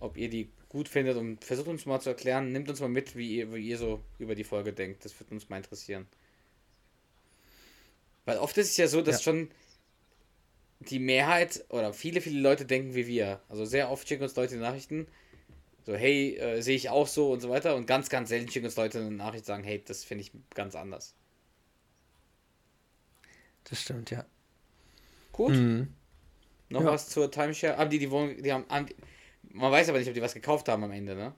ob 0.00 0.16
ihr 0.16 0.28
die 0.28 0.50
gut 0.68 0.88
findet 0.88 1.16
und 1.16 1.44
versucht 1.44 1.68
uns 1.68 1.86
mal 1.86 2.00
zu 2.00 2.10
erklären, 2.10 2.50
nimmt 2.50 2.68
uns 2.68 2.80
mal 2.80 2.88
mit, 2.88 3.14
wie 3.16 3.36
ihr, 3.36 3.52
wie 3.54 3.68
ihr 3.68 3.78
so 3.78 4.00
über 4.18 4.34
die 4.34 4.44
Folge 4.44 4.72
denkt. 4.72 5.04
Das 5.04 5.18
würde 5.20 5.34
uns 5.34 5.48
mal 5.48 5.58
interessieren. 5.58 6.06
Weil 8.24 8.38
oft 8.38 8.56
ist 8.58 8.70
es 8.70 8.76
ja 8.76 8.88
so, 8.88 9.02
dass 9.02 9.24
ja. 9.24 9.32
schon 9.32 9.50
die 10.90 10.98
Mehrheit 10.98 11.64
oder 11.68 11.92
viele, 11.92 12.20
viele 12.20 12.40
Leute 12.40 12.64
denken 12.64 12.94
wie 12.94 13.06
wir. 13.06 13.40
Also 13.48 13.64
sehr 13.64 13.90
oft 13.90 14.06
schicken 14.06 14.22
uns 14.22 14.36
Leute 14.36 14.56
Nachrichten, 14.56 15.06
so, 15.84 15.94
hey, 15.94 16.36
äh, 16.36 16.60
sehe 16.60 16.76
ich 16.76 16.90
auch 16.90 17.08
so 17.08 17.32
und 17.32 17.40
so 17.40 17.48
weiter. 17.50 17.74
Und 17.74 17.86
ganz, 17.86 18.08
ganz 18.08 18.28
selten 18.28 18.50
schicken 18.50 18.66
uns 18.66 18.76
Leute 18.76 19.00
eine 19.00 19.10
Nachricht, 19.10 19.44
sagen, 19.44 19.64
hey, 19.64 19.82
das 19.84 20.04
finde 20.04 20.22
ich 20.22 20.32
ganz 20.54 20.74
anders. 20.74 21.14
Das 23.64 23.80
stimmt, 23.80 24.10
ja. 24.10 24.24
Gut. 25.32 25.54
Mhm. 25.54 25.92
Noch 26.68 26.82
ja. 26.82 26.86
was 26.86 27.08
zur 27.08 27.30
Timeshare? 27.30 27.76
Haben 27.76 27.90
die 27.90 27.98
die 27.98 28.10
Wohnung, 28.10 28.42
die 28.42 28.52
haben, 28.52 28.64
haben, 28.68 28.86
man 29.42 29.72
weiß 29.72 29.88
aber 29.88 29.98
nicht, 29.98 30.08
ob 30.08 30.14
die 30.14 30.22
was 30.22 30.34
gekauft 30.34 30.68
haben 30.68 30.84
am 30.84 30.92
Ende, 30.92 31.14
ne? 31.14 31.34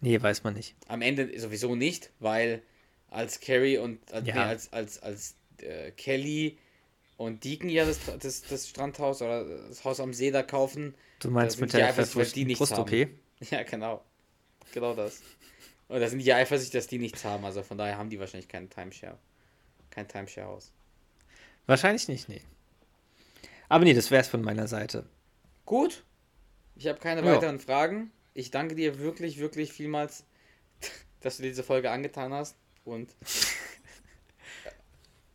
Nee, 0.00 0.20
weiß 0.20 0.44
man 0.44 0.54
nicht. 0.54 0.74
Am 0.88 1.00
Ende 1.00 1.38
sowieso 1.38 1.74
nicht, 1.74 2.10
weil 2.18 2.62
als 3.08 3.40
Carrie 3.40 3.78
und 3.78 4.12
als, 4.12 4.26
ja. 4.26 4.34
nee, 4.34 4.40
als, 4.40 4.72
als, 4.72 4.98
als 5.02 5.36
äh, 5.58 5.90
Kelly 5.92 6.58
und 7.16 7.44
Deacon 7.44 7.68
ja 7.68 7.84
das, 7.84 7.98
das, 8.20 8.42
das 8.42 8.68
Strandhaus 8.68 9.22
oder 9.22 9.44
das 9.44 9.84
Haus 9.84 10.00
am 10.00 10.12
See 10.12 10.30
da 10.30 10.42
kaufen. 10.42 10.94
Du 11.20 11.30
meinst 11.30 11.60
mit 11.60 11.72
der 11.72 11.92
verfrüchten 11.94 12.48
Brust-OP? 12.52 12.90
Ja, 13.50 13.64
genau. 13.64 14.02
Genau 14.72 14.94
das. 14.94 15.20
Und 15.88 16.00
da 16.00 16.08
sind 16.08 16.20
die 16.20 16.32
eifersüchtig, 16.32 16.72
dass 16.72 16.86
die 16.86 16.98
nichts 16.98 17.22
haben. 17.22 17.44
Also 17.44 17.62
von 17.62 17.76
daher 17.76 17.98
haben 17.98 18.08
die 18.08 18.18
wahrscheinlich 18.18 18.48
keinen 18.48 18.70
Timeshare. 18.70 19.18
Kein 19.90 20.08
Timeshare-Haus. 20.08 20.72
Wahrscheinlich 21.66 22.08
nicht, 22.08 22.30
nee. 22.30 22.40
Aber 23.68 23.84
nee, 23.84 23.92
das 23.92 24.10
wäre 24.10 24.22
es 24.22 24.28
von 24.28 24.40
meiner 24.40 24.68
Seite. 24.68 25.04
Gut. 25.66 26.04
Ich 26.76 26.86
habe 26.86 26.98
keine 26.98 27.24
ja. 27.24 27.34
weiteren 27.34 27.58
Fragen. 27.58 28.10
Ich 28.32 28.50
danke 28.50 28.74
dir 28.74 28.98
wirklich, 28.98 29.38
wirklich 29.38 29.72
vielmals, 29.72 30.24
dass 31.20 31.36
du 31.36 31.42
diese 31.42 31.62
Folge 31.62 31.90
angetan 31.90 32.32
hast. 32.32 32.56
Und. 32.84 33.14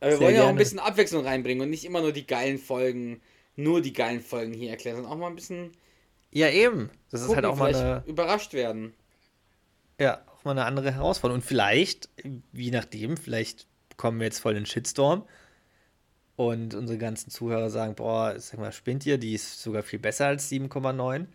Aber 0.01 0.11
wir 0.11 0.17
Sehr 0.17 0.27
wollen 0.27 0.35
ja 0.35 0.43
auch 0.43 0.49
ein 0.49 0.55
bisschen 0.55 0.79
Abwechslung 0.79 1.25
reinbringen 1.25 1.63
und 1.63 1.69
nicht 1.69 1.85
immer 1.85 2.01
nur 2.01 2.11
die 2.11 2.27
geilen 2.27 2.57
Folgen, 2.57 3.21
nur 3.55 3.81
die 3.81 3.93
geilen 3.93 4.19
Folgen 4.19 4.51
hier 4.51 4.71
erklären, 4.71 4.97
sondern 4.97 5.13
auch 5.13 5.17
mal 5.17 5.27
ein 5.27 5.35
bisschen. 5.35 5.71
Ja, 6.31 6.49
eben. 6.49 6.89
Das 7.09 7.21
gucken, 7.21 7.31
ist 7.31 7.35
halt 7.35 7.45
auch 7.45 7.57
mal 7.57 7.73
eine. 7.73 8.03
Überrascht 8.07 8.53
werden. 8.53 8.93
Ja, 9.99 10.25
auch 10.33 10.43
mal 10.43 10.51
eine 10.51 10.65
andere 10.65 10.91
Herausforderung. 10.91 11.41
Und 11.41 11.45
vielleicht, 11.47 12.09
je 12.51 12.71
nachdem, 12.71 13.15
vielleicht 13.15 13.67
bekommen 13.89 14.19
wir 14.19 14.25
jetzt 14.25 14.39
voll 14.39 14.55
den 14.55 14.65
Shitstorm 14.65 15.27
und 16.35 16.73
unsere 16.73 16.97
ganzen 16.97 17.29
Zuhörer 17.29 17.69
sagen, 17.69 17.93
boah, 17.93 18.33
sag 18.39 18.59
mal, 18.59 18.71
spinnt 18.71 19.05
ihr, 19.05 19.19
die 19.19 19.35
ist 19.35 19.61
sogar 19.61 19.83
viel 19.83 19.99
besser 19.99 20.25
als 20.25 20.49
7,9 20.49 21.27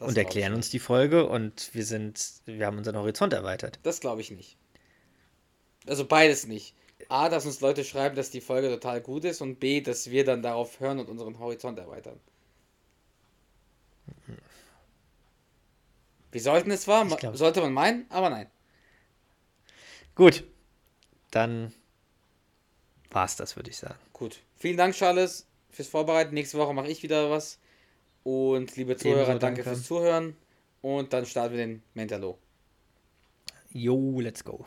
und 0.00 0.18
erklären 0.18 0.52
uns 0.52 0.68
die 0.68 0.78
Folge 0.78 1.26
und 1.26 1.70
wir 1.74 1.86
sind, 1.86 2.22
wir 2.44 2.66
haben 2.66 2.76
unseren 2.76 2.96
Horizont 2.96 3.32
erweitert. 3.32 3.78
Das 3.82 4.00
glaube 4.00 4.20
ich 4.20 4.30
nicht. 4.30 4.58
Also 5.86 6.04
beides 6.04 6.46
nicht. 6.46 6.74
A, 7.08 7.28
dass 7.28 7.46
uns 7.46 7.60
Leute 7.60 7.84
schreiben, 7.84 8.16
dass 8.16 8.30
die 8.30 8.40
Folge 8.40 8.68
total 8.68 9.00
gut 9.00 9.24
ist 9.24 9.40
und 9.40 9.60
B, 9.60 9.80
dass 9.80 10.10
wir 10.10 10.24
dann 10.24 10.42
darauf 10.42 10.80
hören 10.80 10.98
und 10.98 11.08
unseren 11.08 11.38
Horizont 11.38 11.78
erweitern. 11.78 12.18
Wir 16.32 16.40
sollten 16.40 16.70
es 16.70 16.82
zwar, 16.82 17.08
sollte 17.36 17.60
man 17.60 17.72
meinen, 17.72 18.06
aber 18.08 18.30
nein. 18.30 18.48
Gut, 20.14 20.44
dann 21.30 21.72
war 23.10 23.24
es 23.24 23.36
das, 23.36 23.56
würde 23.56 23.70
ich 23.70 23.78
sagen. 23.78 23.98
Gut. 24.12 24.40
Vielen 24.56 24.76
Dank, 24.76 24.94
Charles, 24.94 25.46
fürs 25.70 25.88
Vorbereiten. 25.88 26.34
Nächste 26.34 26.58
Woche 26.58 26.74
mache 26.74 26.88
ich 26.88 27.02
wieder 27.02 27.30
was. 27.30 27.58
Und 28.22 28.76
liebe 28.76 28.96
Zuhörer, 28.96 29.22
Ebenso, 29.22 29.38
danke, 29.38 29.62
fürs 29.62 29.84
Zuhören. 29.84 30.36
Und 30.82 31.12
dann 31.12 31.26
starten 31.26 31.56
wir 31.56 31.66
den 31.66 31.82
Mentalo. 31.94 32.38
Jo, 33.72 34.20
let's 34.20 34.44
go. 34.44 34.66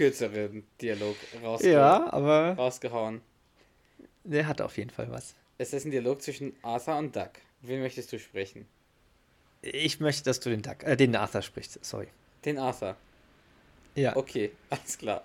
kürzeren 0.00 0.66
Dialog 0.80 1.14
rausge 1.42 1.72
ja, 1.72 2.10
aber 2.10 2.54
rausgehauen. 2.54 3.20
Der 4.24 4.46
hat 4.46 4.62
auf 4.62 4.78
jeden 4.78 4.88
Fall 4.88 5.10
was. 5.10 5.34
Es 5.58 5.74
ist 5.74 5.84
ein 5.84 5.90
Dialog 5.90 6.22
zwischen 6.22 6.56
Arthur 6.62 6.96
und 6.96 7.14
Duck. 7.14 7.32
Wen 7.60 7.82
möchtest 7.82 8.10
du 8.10 8.18
sprechen? 8.18 8.66
Ich 9.60 10.00
möchte, 10.00 10.24
dass 10.24 10.40
du 10.40 10.48
den 10.48 10.62
Duck, 10.62 10.84
äh, 10.84 10.96
den 10.96 11.14
Arthur 11.14 11.42
sprichst, 11.42 11.84
sorry. 11.84 12.08
Den 12.46 12.56
Arthur. 12.56 12.96
Ja. 13.94 14.16
Okay, 14.16 14.52
alles 14.70 14.96
klar. 14.96 15.24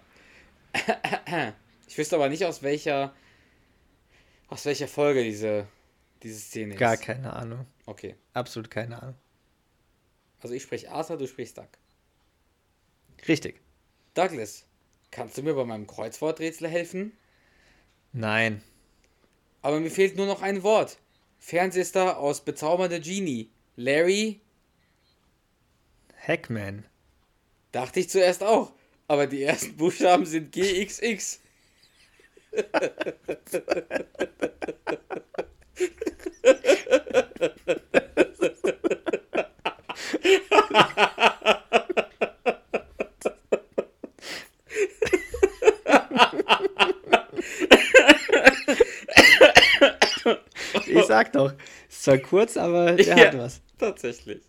Ich 1.88 2.00
wüsste 2.00 2.16
aber 2.16 2.30
nicht, 2.30 2.44
aus 2.44 2.64
welcher 2.64 3.14
aus 4.48 4.66
welcher 4.66 4.88
Folge 4.88 5.24
diese, 5.24 5.68
diese 6.24 6.40
Szene 6.40 6.74
ist. 6.74 6.80
Gar 6.80 6.98
keine 6.98 7.32
Ahnung. 7.32 7.68
Okay. 7.86 8.16
Absolut 8.34 8.70
keine 8.70 9.02
Ahnung. 9.02 9.16
Also 10.42 10.56
ich 10.56 10.64
spreche 10.64 10.92
Arthur, 10.92 11.18
du 11.18 11.28
sprichst 11.28 11.60
Duck. 11.60 11.70
Richtig. 13.28 13.62
Douglas, 14.16 14.66
kannst 15.12 15.38
du 15.38 15.44
mir 15.44 15.54
bei 15.54 15.66
meinem 15.66 15.88
Kreuzworträtsel 15.88 16.70
helfen? 16.70 17.12
Nein. 18.14 18.64
Aber 19.62 19.82
mir 19.82 19.92
fehlt 19.92 20.16
nur 20.16 20.26
noch 20.26 20.42
ein 20.42 20.64
Wort. 20.64 20.98
Fernsehstar 21.38 22.18
aus 22.18 22.40
Bezaubernde 22.40 23.02
Genie. 23.02 23.50
Larry? 23.76 24.40
Hackman. 26.26 26.86
Dachte 27.74 28.00
ich 28.00 28.10
zuerst 28.10 28.42
auch. 28.42 28.72
Aber 29.10 29.28
die 29.28 29.44
ersten 29.44 29.76
Buchstaben 29.78 30.26
sind 30.26 30.54
GXX. 30.54 31.42
sag 51.16 51.32
doch, 51.32 51.54
es 51.90 52.08
war 52.08 52.18
kurz, 52.32 52.58
aber 52.58 52.94
der 52.94 53.18
ja, 53.18 53.28
hat 53.28 53.38
was. 53.38 53.62
Tatsächlich. 53.78 54.42